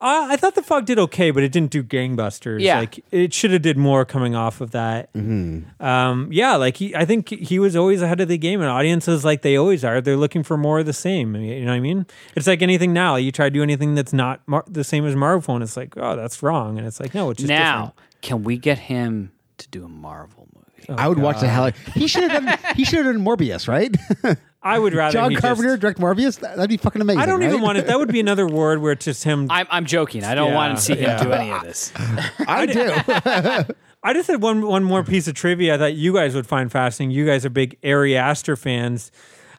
I 0.07 0.37
thought 0.37 0.55
the 0.55 0.63
fog 0.63 0.85
did 0.85 0.99
okay, 0.99 1.31
but 1.31 1.43
it 1.43 1.51
didn't 1.53 1.71
do 1.71 1.83
gangbusters. 1.83 2.61
Yeah. 2.61 2.81
like 2.81 3.05
it 3.11 3.33
should 3.33 3.53
have 3.53 3.63
did 3.63 3.77
more 3.79 4.05
coming 4.05 4.35
off 4.35 4.61
of 4.61 4.73
that. 4.73 5.13
Mm-hmm. 5.15 5.83
Um, 5.85 6.29
yeah, 6.31 6.57
like 6.57 6.77
he, 6.77 6.95
I 6.95 7.05
think 7.05 7.29
he 7.31 7.59
was 7.59 7.75
always 7.75 8.03
ahead 8.03 8.21
of 8.21 8.29
the 8.29 8.39
game, 8.39 8.61
and 8.61 8.69
audiences 8.69 9.25
like 9.25 9.43
they 9.43 9.57
always 9.57 9.85
are. 9.85 10.01
They're 10.01 10.17
looking 10.17 10.43
for 10.43 10.57
more 10.57 10.81
of 10.81 10.87
the 10.87 10.93
same. 10.93 11.35
You 11.37 11.61
know 11.65 11.71
what 11.73 11.77
I 11.77 11.81
mean? 11.81 12.07
It's 12.37 12.47
like 12.47 12.61
anything 12.63 12.93
now. 12.93 13.17
You 13.17 13.33
try 13.33 13.47
to 13.47 13.51
do 13.51 13.63
anything 13.63 13.95
that's 13.95 14.13
not 14.13 14.41
mar- 14.47 14.65
the 14.69 14.85
same 14.85 15.07
as 15.07 15.17
Marvel, 15.17 15.55
and 15.55 15.63
it's 15.63 15.77
like, 15.77 15.97
oh, 15.97 16.17
that's 16.17 16.43
wrong. 16.43 16.77
And 16.79 16.87
it's 16.87 17.01
like, 17.01 17.15
no, 17.15 17.31
it's 17.31 17.39
just 17.39 17.49
Now, 17.49 17.95
can 18.21 18.45
we 18.45 18.57
get 18.59 18.79
him 18.79 19.33
to 19.59 19.69
do 19.69 19.85
a 19.85 19.89
Marvel 19.89 20.49
movie? 20.55 21.01
I 21.01 21.09
would 21.09 21.19
watch 21.19 21.41
the 21.41 21.49
hell. 21.49 21.71
He 21.95 22.07
should 22.07 22.31
have 22.31 22.45
done. 22.45 22.59
he 22.77 22.85
should 22.85 23.05
have 23.07 23.15
done 23.15 23.25
Morbius, 23.25 23.69
right? 23.69 23.97
different. 24.65 24.77
I 24.77 24.79
would 24.81 24.95
rather 24.95 25.13
John 25.13 25.31
he 25.31 25.37
Carpenter 25.37 25.71
Just, 25.77 25.81
direct 25.81 25.99
Morbius. 26.01 26.41
That- 26.41 26.57
That'd 26.57 26.71
be 26.71 26.77
fucking 26.77 27.01
amazing. 27.03 27.21
I 27.21 27.27
don't 27.27 27.43
even 27.43 27.57
right? 27.57 27.63
want 27.63 27.79
it. 27.79 27.87
That 27.87 27.99
would 27.99 28.13
be 28.13 28.21
another 28.21 28.47
word 28.47 28.81
where 28.81 28.93
it's 28.93 29.05
just 29.05 29.25
him. 29.25 29.47
I'm, 29.51 29.67
I'm 29.71 29.85
joking. 29.87 30.25
I 30.25 30.35
don't 30.35 30.51
Yeah, 30.51 30.55
want 30.57 30.77
to 30.77 30.83
see 30.83 30.95
him 30.95 31.03
yeah. 31.03 31.23
do 31.23 31.33
any 31.33 31.51
of 31.53 31.63
this. 31.63 31.93
I 32.49 32.67
do. 32.67 32.93
I 34.03 34.13
just 34.13 34.29
had 34.29 34.43
one 34.43 34.67
one 34.67 34.85
more 34.85 35.03
piece 35.03 35.29
of 35.29 35.35
trivia 35.35 35.77
I 35.77 35.79
thought 35.79 35.95
you 35.95 36.13
guys 36.13 36.35
would 36.35 36.47
find 36.47 36.71
fascinating. 36.71 37.11
You 37.17 37.25
guys 37.25 37.45
are 37.47 37.51
big 37.51 37.79
Ari 37.85 38.17
Aster 38.17 38.55
fans. 38.57 39.11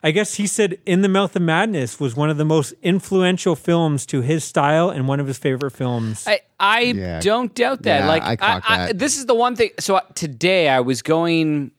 I 0.03 0.11
guess 0.11 0.35
he 0.35 0.45
said 0.45 0.77
In 0.85 1.01
the 1.01 1.09
Mouth 1.09 1.35
of 1.35 1.41
Madness 1.41 1.99
was 1.99 2.15
one 2.15 2.29
of 2.29 2.37
the 2.37 2.45
most 2.45 2.75
influential 2.83 3.55
films 3.55 4.05
to 4.07 4.21
his 4.21 4.43
style 4.43 4.91
and 4.91 5.07
one 5.07 5.19
of 5.19 5.25
his 5.25 5.39
favorite 5.39 5.71
films. 5.71 6.27
I, 6.27 6.41
I 6.59 6.81
Yeah. 6.81 7.19
don't 7.21 7.55
doubt 7.55 7.81
that. 7.83 8.01
Yeah, 8.01 8.07
like 8.07 8.21
I 8.21 8.35
clocked 8.35 8.67
that. 8.67 8.99
this 8.99 9.17
is 9.17 9.25
the 9.25 9.33
one 9.33 9.55
thing. 9.55 9.71
So 9.79 9.95
uh, 9.95 10.01
today 10.13 10.69
I 10.69 10.81
was 10.81 11.01
going 11.01 11.71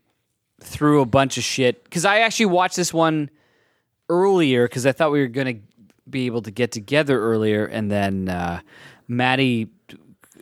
through 0.60 1.00
a 1.00 1.06
bunch 1.06 1.36
of 1.38 1.44
shit 1.44 1.84
because 1.84 2.04
I 2.04 2.20
actually 2.20 2.46
watched 2.46 2.76
this 2.76 2.92
one 2.92 3.30
earlier 4.08 4.66
because 4.68 4.86
I 4.86 4.92
thought 4.92 5.12
we 5.12 5.20
were 5.20 5.26
going 5.26 5.56
to 5.56 5.60
be 6.08 6.26
able 6.26 6.42
to 6.42 6.50
get 6.50 6.70
together 6.72 7.20
earlier, 7.20 7.66
and 7.66 7.90
then 7.90 8.28
uh, 8.28 8.60
Maddie 9.08 9.68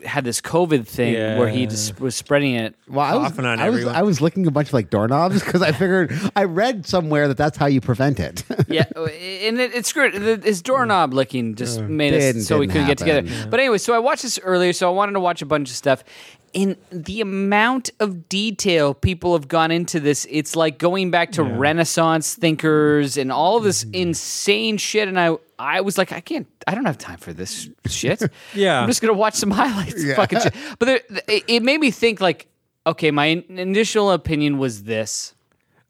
had 0.05 0.23
this 0.23 0.43
COVID 0.43 0.87
thing 0.87 1.15
where 1.39 1.49
he 1.49 1.65
just 1.67 1.99
was 1.99 2.15
spreading 2.15 2.55
it. 2.55 2.75
Well, 2.87 3.01
I 3.01 3.15
was, 3.29 3.39
on 3.39 3.47
I 3.47 3.71
was. 3.71 3.87
I 3.87 4.03
was 4.03 4.21
licking 4.21 4.47
a 4.47 4.51
bunch 4.51 4.69
of 4.69 4.75
like 4.75 4.91
doorknobs 4.91 5.43
because 5.43 5.62
I 5.62 5.73
figured 5.73 6.12
I 6.37 6.45
read 6.45 6.85
somewhere 6.85 7.27
that 7.29 7.39
that's 7.39 7.57
how 7.57 7.65
you 7.67 7.81
prevent 7.81 8.21
it. 8.21 8.45
Yeah, 8.69 8.85
and 8.97 9.61
it, 9.61 9.75
it's 9.75 9.89
screwed. 9.89 10.15
The- 10.15 10.41
His 10.47 10.61
doorknob 10.62 11.15
licking 11.15 11.55
just 11.55 11.81
made 11.81 12.11
Didn't- 12.11 12.41
us 12.43 12.47
so 12.49 12.59
we 12.59 12.67
didn't 12.67 12.87
couldn't 12.87 12.99
get 13.07 13.07
happen. 13.09 13.25
together. 13.27 13.51
But 13.51 13.61
anyway, 13.61 13.79
so 13.79 13.95
I 13.95 13.99
watched 13.99 14.23
this 14.23 14.39
earlier, 14.43 14.73
so 14.73 14.91
I 14.91 14.95
wanted 14.95 15.12
to 15.12 15.21
watch 15.21 15.41
a 15.43 15.47
bunch 15.47 15.71
of 15.71 15.77
stuff. 15.77 16.03
In 16.55 16.76
the 16.90 17.20
amount 17.20 17.90
of 18.00 18.28
detail 18.28 18.94
people 18.94 19.34
have 19.34 19.48
gone 19.48 19.70
into 19.70 20.00
this, 20.00 20.26
it's 20.30 20.57
like 20.57 20.78
going 20.78 21.11
back 21.11 21.32
to 21.32 21.42
Renaissance 21.42 22.34
thinkers 22.34 23.16
and 23.16 23.30
all 23.30 23.61
this 23.61 23.84
mm-hmm. 23.84 23.94
insane 23.94 24.76
shit. 24.78 25.09
And 25.09 25.18
I, 25.18 25.36
I 25.59 25.80
was 25.80 25.98
like, 25.98 26.12
I 26.12 26.20
can't, 26.20 26.46
I 26.66 26.74
don't 26.74 26.84
have 26.84 26.98
time 26.98 27.18
for 27.18 27.32
this 27.32 27.68
shit. 27.86 28.22
Yeah. 28.55 28.80
I'm 28.80 28.88
just 28.88 29.02
gonna 29.02 29.12
watch 29.12 29.34
some 29.34 29.50
highlights. 29.50 30.02
of 30.02 30.14
Fucking 30.14 30.40
shit. 30.40 30.55
But 30.78 30.86
there, 30.86 31.00
it, 31.28 31.44
it 31.48 31.62
made 31.62 31.80
me 31.80 31.90
think 31.90 32.20
like, 32.20 32.46
okay, 32.86 33.11
my 33.11 33.26
in- 33.26 33.59
initial 33.59 34.12
opinion 34.12 34.59
was 34.59 34.84
this. 34.84 35.34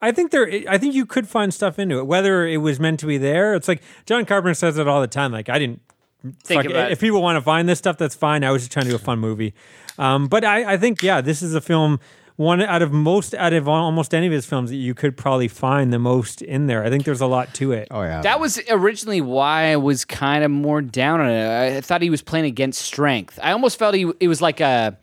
I 0.05 0.13
think 0.13 0.33
there. 0.33 0.51
I 0.69 0.77
think 0.77 0.95
you 0.95 1.07
could 1.07 1.27
find 1.27 1.53
stuff 1.53 1.79
into 1.79 1.99
it, 1.99 2.07
whether 2.07 2.47
it 2.47 2.59
was 2.59 2.79
meant 2.79 3.01
to 3.01 3.07
be 3.07 3.17
there. 3.17 3.55
It's 3.55 3.69
like 3.69 3.83
John 4.05 4.27
Carpenter 4.27 4.53
says 4.53 4.77
it 4.77 4.87
all 4.87 5.01
the 5.01 5.07
time. 5.07 5.33
Like 5.33 5.49
I 5.49 5.59
didn't 5.59 5.81
fuck- 6.45 6.65
about. 6.67 6.93
If 6.93 7.01
people 7.01 7.23
want 7.23 7.37
to 7.37 7.43
find 7.43 7.69
this 7.69 7.79
stuff, 7.79 7.99
that's 7.99 8.15
fine. 8.15 8.45
I 8.45 8.51
was 8.51 8.63
just 8.63 8.73
trying 8.73 8.85
to 8.87 8.91
do 8.91 8.97
a 8.97 8.99
fun 8.99 9.19
movie. 9.19 9.55
Um, 9.99 10.27
but 10.27 10.45
I, 10.45 10.75
I 10.75 10.77
think 10.77 11.03
yeah, 11.03 11.21
this 11.21 11.43
is 11.43 11.55
a 11.55 11.61
film. 11.61 12.01
One 12.37 12.61
out 12.61 12.83
of 12.83 12.91
most 12.93 13.33
out 13.35 13.53
of 13.53 13.69
almost 13.69 14.13
any 14.13 14.27
of 14.27 14.33
his 14.33 14.45
films 14.45 14.71
that 14.71 14.77
you 14.77 14.93
could 14.93 15.17
probably 15.17 15.47
find 15.47 15.93
the 15.93 16.01
most 16.01 16.43
in 16.43 16.67
there. 16.67 16.83
I 16.83 16.91
think 16.91 17.05
there's 17.05 17.21
a 17.21 17.29
lot 17.29 17.55
to 17.55 17.71
it. 17.71 17.87
oh 17.93 18.03
yeah. 18.03 18.23
That 18.23 18.41
was 18.41 18.61
originally 18.69 19.21
why 19.21 19.67
I 19.71 19.77
was 19.77 20.05
kind 20.05 20.43
of 20.43 20.51
more 20.51 20.83
down 20.83 21.21
on 21.21 21.31
it. 21.31 21.77
I 21.77 21.81
thought 21.81 22.03
he 22.03 22.11
was 22.11 22.23
playing 22.23 22.47
against 22.47 22.81
strength. 22.81 23.39
I 23.41 23.53
almost 23.53 23.79
felt 23.79 23.95
he 23.95 24.11
it 24.19 24.27
was 24.27 24.43
like 24.43 24.59
a, 24.59 24.99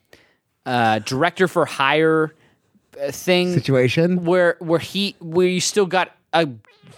a 0.66 1.02
director 1.06 1.48
for 1.48 1.64
hire 1.64 2.36
uh, 3.02 3.12
thing 3.12 3.54
situation. 3.54 4.26
where 4.26 4.58
where 4.60 4.80
he 4.80 5.16
where 5.22 5.48
you 5.48 5.62
still 5.62 5.86
got 5.86 6.14
a 6.34 6.50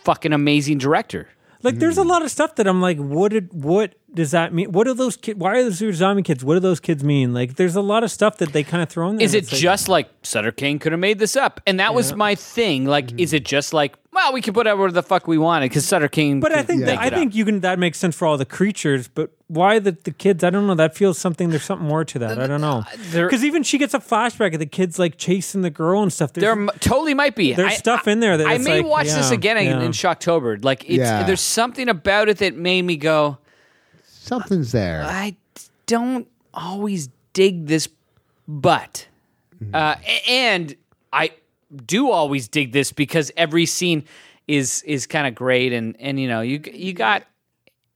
fucking 0.04 0.34
amazing 0.34 0.80
director. 0.80 1.30
Like 1.62 1.76
there's 1.78 2.00
a 2.00 2.04
lot 2.04 2.24
of 2.24 2.32
stuff 2.32 2.56
that 2.56 2.66
I'm 2.68 2.82
like, 2.82 2.98
what 2.98 3.32
did 3.32 3.54
what 3.54 3.94
does 4.14 4.32
that 4.32 4.54
mean? 4.54 4.72
What 4.72 4.88
are 4.88 4.94
those 4.94 5.18
kids? 5.18 5.40
Why 5.40 5.58
are 5.58 5.64
those 5.70 5.80
zombie 5.96 6.22
kids? 6.24 6.44
What 6.44 6.54
do 6.56 6.60
those 6.60 6.80
kids 6.80 7.04
mean? 7.04 7.34
Like 7.34 7.56
there's 7.56 7.76
a 7.76 7.82
lot 7.82 8.04
of 8.04 8.12
stuff 8.12 8.38
that 8.38 8.54
they 8.54 8.64
kind 8.64 8.84
of 8.84 8.90
throw 8.90 9.10
in 9.10 9.18
there. 9.18 9.26
Is 9.26 9.34
it 9.34 9.44
it's 9.44 9.52
like- 9.54 9.62
just 9.62 9.88
like 9.90 10.10
Sutter 10.24 10.52
Kane 10.52 10.80
could 10.80 10.92
have 10.92 11.00
made 11.00 11.20
this 11.20 11.36
up? 11.36 11.60
And 11.68 11.80
that 11.80 11.94
was 11.94 12.14
my 12.16 12.36
thing. 12.36 12.86
Like, 12.86 13.08
Mm-hmm. 13.08 13.20
is 13.20 13.34
it 13.34 13.44
just 13.46 13.74
like, 13.74 13.96
well, 14.14 14.32
we 14.32 14.42
can 14.42 14.54
put 14.54 14.60
whatever 14.62 14.92
the 14.92 15.02
fuck 15.04 15.28
we 15.28 15.38
wanted 15.40 15.70
because 15.70 15.86
Sutter 15.86 16.08
Kane? 16.08 16.40
But 16.40 16.52
I 16.54 16.58
could 16.58 16.68
think 16.68 16.80
make 16.82 16.86
that, 16.88 17.00
I 17.00 17.08
it 17.08 17.14
up. 17.14 17.20
think 17.20 17.36
you 17.36 17.44
can 17.46 17.60
that 17.62 17.80
makes 17.80 17.98
sense 17.98 18.16
for 18.16 18.28
all 18.28 18.38
the 18.38 18.46
creatures, 18.46 19.08
but 19.08 19.32
why 19.48 19.80
the, 19.80 19.92
the 19.92 20.12
kids? 20.12 20.44
I 20.44 20.50
don't 20.52 20.66
know. 20.68 20.76
That 20.76 20.96
feels 20.96 21.18
something. 21.18 21.50
There's 21.50 21.64
something 21.64 21.88
more 21.88 22.06
to 22.06 22.20
that. 22.20 22.40
I 22.40 22.48
don't 22.48 22.62
know. 22.62 22.84
there- 23.10 23.26
Because 23.28 23.44
even 23.44 23.64
she 23.64 23.78
gets 23.80 23.94
a 23.94 24.00
flashback 24.00 24.54
of 24.54 24.60
the 24.60 24.66
kids 24.68 24.98
like 25.00 25.18
chasing 25.18 25.62
the 25.62 25.70
girl 25.70 26.02
and 26.04 26.14
stuff. 26.14 26.34
There's, 26.34 26.44
There 26.44 26.52
m- 26.52 26.70
totally 26.80 27.14
might 27.16 27.36
be. 27.36 27.54
There's 27.54 27.74
I- 27.74 27.76
stuff 27.76 28.08
in 28.08 28.20
there 28.20 28.38
that 28.38 28.48
I 28.48 28.58
may 28.60 28.82
like, 28.82 28.86
watch 28.92 29.06
this 29.08 29.30
yeah, 29.30 29.34
again 29.34 29.58
in, 29.58 29.66
yeah. 29.66 29.82
in 29.82 29.92
Shocktober. 29.92 30.64
Like 30.64 30.84
it's 30.86 31.00
Yeah. 31.00 31.24
there's 31.24 31.42
something 31.42 31.90
about 31.90 32.30
it 32.30 32.38
that 32.38 32.56
made 32.56 32.84
me 32.84 32.96
go. 32.98 33.38
Something's 34.24 34.72
there. 34.72 35.04
I 35.04 35.36
don't 35.86 36.30
always 36.54 37.10
dig 37.34 37.66
this, 37.68 37.90
but 38.48 39.06
uh, 39.74 39.96
and 40.30 40.76
I 41.12 41.32
do 41.86 42.10
always 42.10 42.48
dig 42.48 42.72
this 42.72 42.94
because 42.94 43.34
every 43.36 43.66
scene 43.66 44.06
is 44.48 44.82
is 44.84 45.08
kind 45.08 45.28
of 45.28 45.36
great, 45.36 45.74
and 45.74 45.98
and 46.00 46.18
you 46.22 46.30
know 46.30 46.40
you 46.40 46.62
you 46.72 46.94
got 46.94 47.24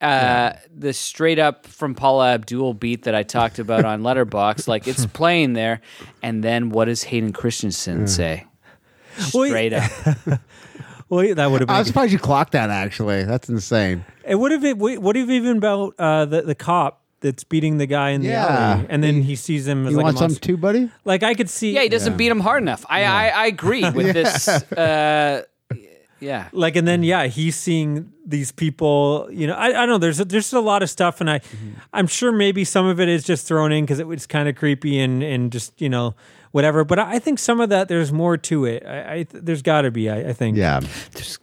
uh 0.02 0.52
the 0.76 0.92
straight 0.92 1.40
up 1.40 1.66
from 1.66 1.96
Paula 1.96 2.34
Abdul 2.34 2.74
beat 2.74 3.04
that 3.04 3.16
I 3.16 3.24
talked 3.24 3.58
about 3.58 3.86
on 3.86 4.02
Letterboxd, 4.02 4.68
like 4.68 4.86
it's 4.86 5.06
playing 5.22 5.54
there, 5.54 5.80
and 6.22 6.44
then 6.44 6.72
what 6.72 6.86
does 6.86 7.04
Hayden 7.04 7.32
Christensen 7.32 8.06
say? 8.06 8.46
Well, 9.34 9.48
Straight 9.48 9.72
up. 9.72 9.90
Well, 11.10 11.36
that 11.36 11.50
would 11.52 11.62
have 11.62 11.68
been. 11.68 11.76
I'm 11.76 11.86
surprised 11.86 12.12
you 12.12 12.20
clocked 12.20 12.52
that. 12.52 12.70
Actually, 12.70 13.24
that's 13.24 13.50
insane. 13.50 14.04
It 14.26 14.36
would 14.36 14.52
have. 14.52 14.62
been- 14.62 14.78
What 14.80 15.16
have 15.16 15.30
even 15.30 15.58
about 15.58 15.94
uh, 15.98 16.26
the 16.26 16.42
the 16.42 16.56
cop 16.56 17.02
that's 17.22 17.44
beating 17.44 17.78
the 17.78 17.86
guy 17.88 18.10
in 18.12 18.22
the 18.22 18.28
Yeah. 18.28 18.46
alley, 18.76 18.86
and 18.90 19.02
then 19.04 19.22
he 19.24 19.36
sees 19.36 19.66
him 19.68 19.86
as 19.88 19.92
You 19.92 19.98
like 19.98 20.04
want 20.04 20.18
a 20.18 20.20
some 20.20 20.36
too, 20.36 20.58
buddy? 20.58 20.90
Like 21.06 21.24
I 21.24 21.34
could 21.34 21.50
see. 21.50 21.74
Yeah, 21.74 21.82
he 21.84 21.90
doesn't 21.90 22.18
beat 22.18 22.30
him 22.30 22.42
hard 22.42 22.62
enough. 22.62 22.86
I 22.90 23.04
I, 23.06 23.28
I 23.30 23.46
agree 23.48 23.90
with 23.90 24.14
this. 24.14 24.48
Uh, 24.48 25.44
yeah. 26.20 26.48
like 26.52 26.76
and 26.76 26.88
then 26.88 27.04
yeah 27.04 27.28
he's 27.28 27.56
seeing 27.56 28.12
these 28.26 28.52
people 28.52 29.30
you 29.32 29.46
know 29.46 29.54
i, 29.54 29.68
I 29.68 29.72
don't 29.72 29.90
know 29.90 29.98
there's 30.00 30.20
a, 30.20 30.26
there's 30.26 30.52
a 30.52 30.60
lot 30.60 30.82
of 30.82 30.90
stuff 30.90 31.22
and 31.22 31.30
i 31.30 31.42
i'm 31.94 32.08
sure 32.08 32.32
maybe 32.32 32.64
some 32.64 32.88
of 32.88 33.00
it 33.00 33.08
is 33.08 33.24
just 33.24 33.48
thrown 33.48 33.72
in 33.72 33.84
because 33.84 34.00
it 34.00 34.08
was 34.08 34.26
kind 34.26 34.50
of 34.50 34.56
creepy 34.56 34.98
and 35.00 35.22
and 35.22 35.52
just 35.52 35.80
you 35.80 35.90
know 35.90 36.16
whatever 36.52 36.84
but 36.84 37.00
i, 37.00 37.14
I 37.16 37.20
think 37.20 37.40
some 37.40 37.60
of 37.60 37.70
that 37.70 37.88
there's 37.88 38.12
more 38.12 38.38
to 38.38 38.66
it 38.66 38.84
i, 38.86 39.14
I 39.16 39.26
there's 39.32 39.62
got 39.62 39.82
to 39.84 39.92
be 39.92 40.10
I, 40.10 40.30
I 40.30 40.34
think 40.34 40.58
Yeah. 40.58 40.80
There's 41.14 41.40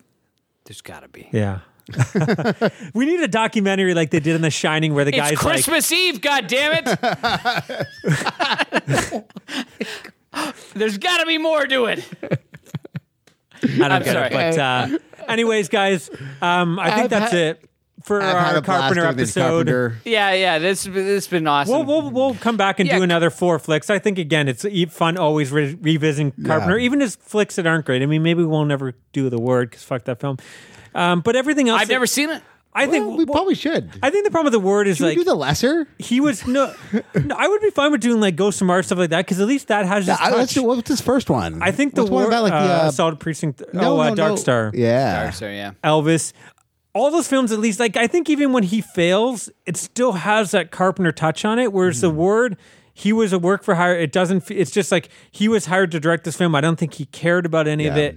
there's 0.65 0.81
gotta 0.83 1.09
be. 1.09 1.29
yeah 1.33 1.61
we 2.95 3.05
need 3.05 3.21
a 3.21 3.29
documentary 3.29 3.93
like 3.93 4.11
they 4.11 4.19
did 4.21 4.35
in 4.37 4.41
the 4.41 4.51
shining 4.51 4.95
where 4.95 5.05
the 5.05 5.11
It's 5.11 5.19
guy's 5.19 5.31
like 5.33 5.39
Christmas 5.39 5.93
Eve, 5.93 6.23
God 6.23 6.47
damn 6.47 6.83
it! 6.83 6.87
There's 10.75 10.99
got 10.99 11.19
to 11.19 11.27
be 11.27 11.37
more 11.39 11.67
to 11.67 11.85
it. 11.87 12.05
i 13.63 13.67
don't 13.67 13.93
I'm 13.93 14.03
get 14.03 14.13
sorry. 14.15 14.27
it 14.29 14.33
but 14.33 14.59
uh 14.59 14.99
anyways 15.29 15.69
guys 15.69 16.11
um 16.43 16.79
i 16.79 16.91
think 16.91 17.05
I've 17.05 17.11
that's 17.11 17.33
had- 17.33 17.41
it 17.59 17.71
for 18.03 18.21
I've 18.21 18.37
had 18.37 18.53
our 18.55 18.59
a 18.59 18.63
carpenter 18.63 19.03
doing 19.03 19.17
these 19.17 19.37
episode 19.37 19.67
Carpenter. 19.69 19.99
Yeah, 20.05 20.33
yeah. 20.35 20.59
This 20.59 20.85
this 20.85 20.95
has 21.07 21.27
been 21.29 21.47
awesome. 21.47 21.87
We'll, 21.87 22.03
we'll 22.03 22.11
we'll 22.11 22.35
come 22.35 22.57
back 22.57 22.81
and 22.81 22.89
Yeah. 22.89 22.99
do 22.99 23.03
another 23.05 23.31
four 23.31 23.59
flicks. 23.59 23.89
I 23.91 23.99
think 23.99 24.19
again, 24.19 24.49
it's 24.49 24.65
e- 24.65 24.87
fun 24.87 25.17
always 25.17 25.51
re- 25.53 25.75
revisiting 25.81 26.33
Carpenter, 26.45 26.79
even 26.79 27.01
his 27.01 27.17
flicks 27.17 27.57
that 27.57 27.67
aren't 27.67 27.87
great. 27.87 28.03
I 28.03 28.07
mean, 28.07 28.23
maybe 28.23 28.41
we 28.43 28.47
won't 28.49 28.71
ever 28.73 28.95
do 29.13 29.31
the 29.31 29.39
ward 29.39 29.71
because 29.71 29.85
fuck 29.85 30.05
that 30.05 30.21
film. 30.21 30.39
Um, 30.95 31.21
but 31.21 31.37
everything 31.37 31.69
else, 31.69 31.83
I've 31.83 31.89
never 31.89 32.07
seen 32.07 32.31
it. 32.31 32.43
I 32.77 32.87
think 32.89 33.07
Well, 33.07 33.17
we 33.19 33.25
well, 33.25 33.35
probably 33.35 33.55
should. 33.55 33.89
I 34.03 34.11
think 34.11 34.25
the 34.25 34.33
problem 34.33 34.47
with 34.47 34.53
the 34.53 34.59
ward 34.67 34.89
is 34.89 34.97
Should 34.97 35.05
like 35.05 35.17
we 35.17 35.23
do 35.23 35.31
the 35.31 35.37
lesser? 35.37 35.87
he 36.01 36.21
was 36.21 36.45
no, 36.45 36.75
no. 37.15 37.37
I 37.39 37.47
would 37.47 37.61
be 37.61 37.71
fine 37.71 37.93
with 37.93 38.01
doing 38.01 38.21
like 38.21 38.35
Ghost 38.35 38.61
of 38.61 38.67
Mars 38.67 38.87
stuff 38.87 38.99
like 38.99 39.11
that 39.11 39.25
because 39.25 39.39
at 39.41 39.47
least 39.47 39.69
that 39.69 39.87
has 39.87 40.09
Yeah, 40.09 40.17
just 40.17 40.33
let's 40.33 40.55
do. 40.55 40.65
What's 40.65 40.89
his 40.89 41.01
first 41.01 41.31
one? 41.31 41.63
I 41.63 41.71
think 41.71 41.95
the 41.95 42.03
What's 42.03 42.11
one 42.11 42.23
word 42.25 42.29
about 42.31 42.43
like 42.43 42.53
the 42.53 42.59
uh, 42.59 42.85
uh, 42.85 42.89
Assault 42.89 43.21
Precinct. 43.21 43.63
no, 43.73 43.99
oh, 43.99 44.01
uh, 44.01 44.15
Dark 44.17 44.31
no. 44.31 44.37
Star. 44.37 44.73
Yeah. 44.75 45.31
So 45.31 45.47
yeah. 45.47 45.73
Elvis. 45.85 46.33
All 46.95 47.11
those 47.11 47.27
films, 47.29 47.51
at 47.53 47.59
least, 47.59 47.81
like 47.81 47.97
I 47.97 48.07
think 48.07 48.31
even 48.31 48.53
when 48.53 48.63
he 48.63 48.81
fails, 48.81 49.51
it 49.67 49.77
still 49.77 50.13
has 50.13 50.53
that 50.53 50.71
Carpenter 50.71 51.13
touch 51.13 51.45
on 51.45 51.59
it. 51.59 51.73
Whereas 51.73 52.01
the 52.01 52.09
Mm-hmm. 52.09 52.17
ward, 52.17 52.57
he 52.93 53.13
was 53.13 53.33
a 53.33 53.39
work 53.39 53.65
for 53.65 53.75
hire. 53.75 53.97
It 53.97 54.13
doesn't. 54.13 54.49
It's 54.51 54.71
just 54.71 54.93
like 54.93 55.09
he 55.31 55.49
was 55.49 55.67
hired 55.67 55.91
to 55.91 55.99
direct 56.01 56.23
this 56.25 56.37
film. 56.37 56.55
I 56.55 56.61
don't 56.61 56.77
think 56.77 56.95
he 56.95 57.07
cared 57.07 57.45
about 57.47 57.67
any 57.67 57.87
of 57.87 57.97
it. 57.97 58.17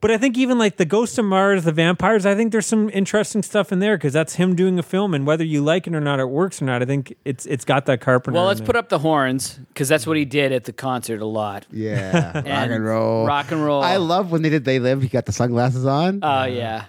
But 0.00 0.12
I 0.12 0.18
think 0.18 0.38
even 0.38 0.58
like 0.58 0.76
the 0.76 0.84
Ghost 0.84 1.18
of 1.18 1.24
Mars, 1.24 1.64
the 1.64 1.72
vampires, 1.72 2.24
I 2.24 2.36
think 2.36 2.52
there's 2.52 2.66
some 2.66 2.88
interesting 2.90 3.42
stuff 3.42 3.72
in 3.72 3.80
there 3.80 3.96
because 3.96 4.12
that's 4.12 4.34
him 4.36 4.54
doing 4.54 4.78
a 4.78 4.82
film, 4.82 5.12
and 5.12 5.26
whether 5.26 5.42
you 5.44 5.60
like 5.62 5.88
it 5.88 5.94
or 5.94 6.00
not, 6.00 6.20
it 6.20 6.26
works 6.28 6.62
or 6.62 6.66
not. 6.66 6.82
I 6.82 6.84
think 6.84 7.16
it's 7.24 7.46
it's 7.46 7.64
got 7.64 7.86
that 7.86 8.00
Carpenter. 8.00 8.36
Well, 8.36 8.46
let's 8.46 8.60
it. 8.60 8.64
put 8.66 8.76
up 8.76 8.90
the 8.90 9.00
horns 9.00 9.58
because 9.68 9.88
that's 9.88 10.06
what 10.06 10.16
he 10.16 10.24
did 10.24 10.52
at 10.52 10.64
the 10.64 10.72
concert 10.72 11.20
a 11.20 11.26
lot. 11.26 11.66
Yeah. 11.72 12.32
rock 12.36 12.44
And 12.46 12.72
and 12.72 12.84
roll. 12.84 13.26
rock 13.26 13.50
and 13.50 13.64
roll. 13.64 13.82
I 13.82 13.96
love 13.96 14.30
when 14.30 14.42
they 14.42 14.50
did 14.50 14.64
They 14.64 14.78
Live. 14.78 15.02
He 15.02 15.08
got 15.08 15.26
the 15.26 15.32
sunglasses 15.32 15.84
on. 15.84 16.20
Oh 16.22 16.44
yeah, 16.44 16.84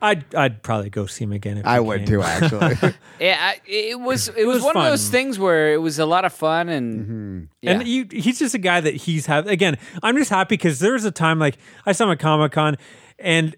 I'd 0.00 0.32
I'd 0.34 0.62
probably 0.62 0.90
go 0.90 1.06
see 1.06 1.24
him 1.24 1.32
again. 1.32 1.58
If 1.58 1.66
I 1.66 1.80
we 1.80 1.88
would 1.88 1.98
can. 2.00 2.06
too, 2.08 2.22
actually. 2.22 2.94
yeah. 3.20 3.36
I, 3.40 3.60
it 3.66 3.98
was 3.98 4.28
it, 4.28 4.44
was, 4.46 4.56
was 4.56 4.62
one 4.62 4.74
fun. 4.74 4.86
of 4.86 4.92
those 4.92 5.08
things 5.08 5.38
where 5.40 5.72
it 5.74 5.78
was 5.78 5.98
a 5.98 6.06
lot 6.06 6.24
of 6.24 6.32
fun 6.32 6.68
and 6.68 6.94
Mm-hmm. 6.94 7.44
Yeah. 7.64 7.72
And 7.72 7.88
you, 7.88 8.06
he's 8.10 8.38
just 8.38 8.54
a 8.54 8.58
guy 8.58 8.80
that 8.80 8.94
he's 8.94 9.26
have 9.26 9.46
again. 9.46 9.78
I'm 10.02 10.16
just 10.16 10.30
happy 10.30 10.56
because 10.56 10.78
there 10.78 10.92
was 10.92 11.04
a 11.04 11.10
time 11.10 11.38
like 11.38 11.56
I 11.86 11.92
saw 11.92 12.04
him 12.04 12.10
at 12.10 12.18
Comic 12.18 12.52
Con, 12.52 12.76
and 13.18 13.56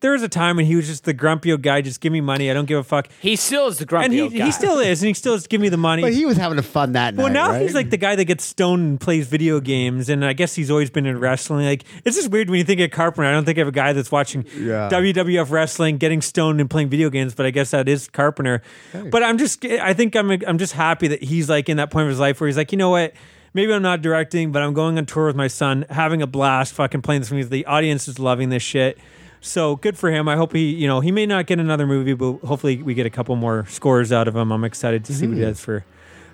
there 0.00 0.12
was 0.12 0.22
a 0.22 0.28
time 0.28 0.56
when 0.56 0.66
he 0.66 0.76
was 0.76 0.86
just 0.86 1.04
the 1.04 1.12
grumpy 1.12 1.52
old 1.52 1.62
guy. 1.62 1.80
Just 1.80 2.00
give 2.00 2.12
me 2.12 2.20
money. 2.20 2.50
I 2.50 2.54
don't 2.54 2.66
give 2.66 2.78
a 2.78 2.84
fuck. 2.84 3.08
he 3.20 3.36
still 3.36 3.66
is 3.68 3.78
the 3.78 3.86
grumpy 3.86 4.04
And 4.06 4.14
he, 4.14 4.20
old 4.20 4.34
guy. 4.34 4.44
he 4.46 4.52
still 4.52 4.78
is, 4.78 5.02
and 5.02 5.08
he 5.08 5.14
still 5.14 5.34
is 5.34 5.46
give 5.46 5.60
me 5.60 5.68
the 5.68 5.76
money. 5.76 6.02
but 6.02 6.12
he 6.12 6.26
was 6.26 6.36
having 6.36 6.58
a 6.58 6.62
fun 6.62 6.92
that 6.92 7.14
well, 7.14 7.28
night. 7.28 7.34
Well, 7.34 7.46
now 7.48 7.52
right? 7.54 7.62
he's 7.62 7.74
like 7.74 7.90
the 7.90 7.96
guy 7.96 8.16
that 8.16 8.24
gets 8.26 8.44
stoned 8.44 8.82
and 8.82 9.00
plays 9.00 9.26
video 9.26 9.60
games, 9.60 10.08
and 10.08 10.24
I 10.24 10.32
guess 10.32 10.54
he's 10.54 10.70
always 10.70 10.90
been 10.90 11.06
in 11.06 11.18
wrestling. 11.18 11.66
Like 11.66 11.84
it's 12.04 12.16
just 12.16 12.30
weird 12.30 12.50
when 12.50 12.58
you 12.58 12.64
think 12.64 12.80
of 12.80 12.90
Carpenter. 12.90 13.28
I 13.28 13.32
don't 13.32 13.44
think 13.44 13.58
of 13.58 13.68
a 13.68 13.72
guy 13.72 13.92
that's 13.92 14.12
watching 14.12 14.44
Yeah. 14.56 14.88
WWF 14.90 15.50
wrestling, 15.50 15.98
getting 15.98 16.20
stoned 16.22 16.60
and 16.60 16.68
playing 16.68 16.88
video 16.90 17.10
games, 17.10 17.34
but 17.34 17.46
I 17.46 17.50
guess 17.50 17.70
that 17.70 17.88
is 17.88 18.08
Carpenter. 18.08 18.62
But 19.10 19.22
I'm 19.22 19.38
just, 19.38 19.64
I 19.64 19.94
think 19.94 20.14
I'm, 20.16 20.30
I'm 20.46 20.58
just 20.58 20.72
happy 20.74 21.08
that 21.08 21.22
he's 21.22 21.48
like 21.48 21.68
in 21.68 21.76
that 21.78 21.90
point 21.90 22.04
of 22.04 22.10
his 22.10 22.18
life 22.20 22.40
where 22.40 22.48
he's 22.48 22.56
like, 22.56 22.72
you 22.72 22.78
know 22.78 22.90
what. 22.90 23.14
Maybe 23.52 23.72
I'm 23.74 23.82
not 23.82 24.00
directing, 24.00 24.52
but 24.52 24.62
I'm 24.62 24.74
going 24.74 24.96
on 24.96 25.06
tour 25.06 25.26
with 25.26 25.34
my 25.34 25.48
son, 25.48 25.84
having 25.90 26.22
a 26.22 26.26
blast, 26.28 26.72
fucking 26.74 27.02
playing 27.02 27.22
this 27.22 27.32
music. 27.32 27.50
The 27.50 27.66
audience 27.66 28.06
is 28.06 28.20
loving 28.20 28.48
this 28.50 28.62
shit. 28.62 28.96
So 29.40 29.76
good 29.76 29.96
for 29.96 30.10
him. 30.10 30.28
I 30.28 30.36
hope 30.36 30.52
he, 30.52 30.70
you 30.74 30.86
know, 30.86 31.00
he 31.00 31.10
may 31.10 31.24
not 31.26 31.46
get 31.46 31.58
another 31.58 31.86
movie, 31.86 32.12
but 32.14 32.38
hopefully 32.46 32.82
we 32.82 32.94
get 32.94 33.06
a 33.06 33.10
couple 33.10 33.34
more 33.36 33.64
scores 33.68 34.12
out 34.12 34.28
of 34.28 34.36
him. 34.36 34.52
I'm 34.52 34.64
excited 34.64 35.04
to 35.06 35.14
see 35.14 35.26
what 35.26 35.36
he 35.36 35.42
does 35.42 35.60
for 35.60 35.84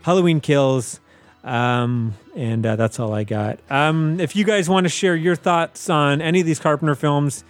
Halloween 0.03 0.41
Kills. 0.41 1.01
Um, 1.45 2.15
and 2.35 2.67
uh, 2.67 2.75
that's 2.75 2.99
all 2.99 3.13
I 3.15 3.23
got. 3.23 3.61
Um, 3.71 4.19
if 4.19 4.35
you 4.35 4.45
guys 4.45 4.69
want 4.69 4.85
to 4.85 4.89
share 4.89 5.15
your 5.15 5.37
thoughts 5.37 5.89
on 5.89 6.21
any 6.21 6.41
of 6.41 6.47
these 6.47 6.59
Carpenter 6.59 6.97
films, 6.97 7.45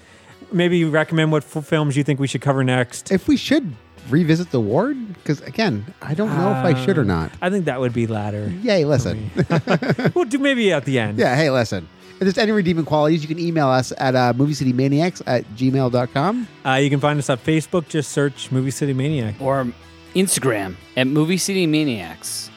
maybe 0.53 0.85
recommend 0.85 1.33
what 1.33 1.43
f- 1.45 1.65
films 1.65 1.97
you 1.97 2.05
think 2.05 2.21
we 2.21 2.27
should 2.27 2.43
cover 2.43 2.63
next. 2.63 3.11
if 3.11 3.27
we 3.27 3.39
should 3.39 3.75
revisit 4.11 4.51
the 4.51 4.61
ward, 4.61 5.15
because 5.15 5.41
again, 5.43 5.87
I 6.03 6.13
don't 6.13 6.29
know 6.37 6.51
if 6.51 6.57
I 6.59 6.85
should 6.85 6.99
or 6.99 7.05
not. 7.05 7.33
I 7.41 7.49
think 7.49 7.65
that 7.65 7.81
would 7.81 7.95
be 7.95 8.07
latter. 8.07 8.49
Yay, 8.63 8.85
listen. 8.85 9.31
we'll 10.15 10.27
do 10.27 10.39
maybe 10.39 10.71
at 10.73 10.85
the 10.85 10.99
end. 10.99 11.19
yeah, 11.19 11.35
hey, 11.35 11.49
listen. 11.51 11.89
If 12.17 12.21
there's 12.21 12.39
any 12.39 12.53
redeeming 12.53 12.85
qualities, 12.87 13.23
you 13.23 13.29
can 13.29 13.39
email 13.39 13.69
us 13.69 13.93
at 13.99 14.15
uh, 14.15 14.33
moviecitymaniacs 14.35 15.23
at 15.27 15.45
gmail.com. 15.55 16.49
Uh, 16.65 16.73
you 16.75 16.89
can 16.91 16.99
find 17.01 17.19
us 17.19 17.29
on 17.29 17.37
Facebook. 17.39 17.89
Just 17.89 18.11
search 18.13 18.51
Movie 18.51 18.71
City 18.71 18.95
Maniac. 18.95 19.35
or 19.41 19.71
Instagram 20.15 20.77
at 20.97 21.07
Movie 21.07 21.37
City 21.37 21.67
Maniacs. 21.67 22.51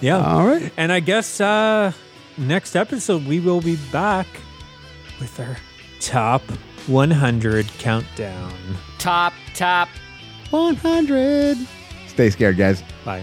Yeah. 0.00 0.24
All 0.26 0.46
right. 0.46 0.72
And 0.78 0.90
I 0.90 1.00
guess 1.00 1.40
uh, 1.40 1.92
next 2.38 2.76
episode 2.76 3.26
we 3.26 3.40
will 3.40 3.60
be 3.60 3.76
back 3.92 4.26
with 5.20 5.38
our 5.38 5.58
top 6.00 6.40
100 6.86 7.66
countdown. 7.78 8.54
Top, 8.98 9.34
top. 9.54 9.88
100. 10.48 11.58
Stay 12.08 12.30
scared, 12.30 12.56
guys. 12.56 12.82
Bye. 13.04 13.22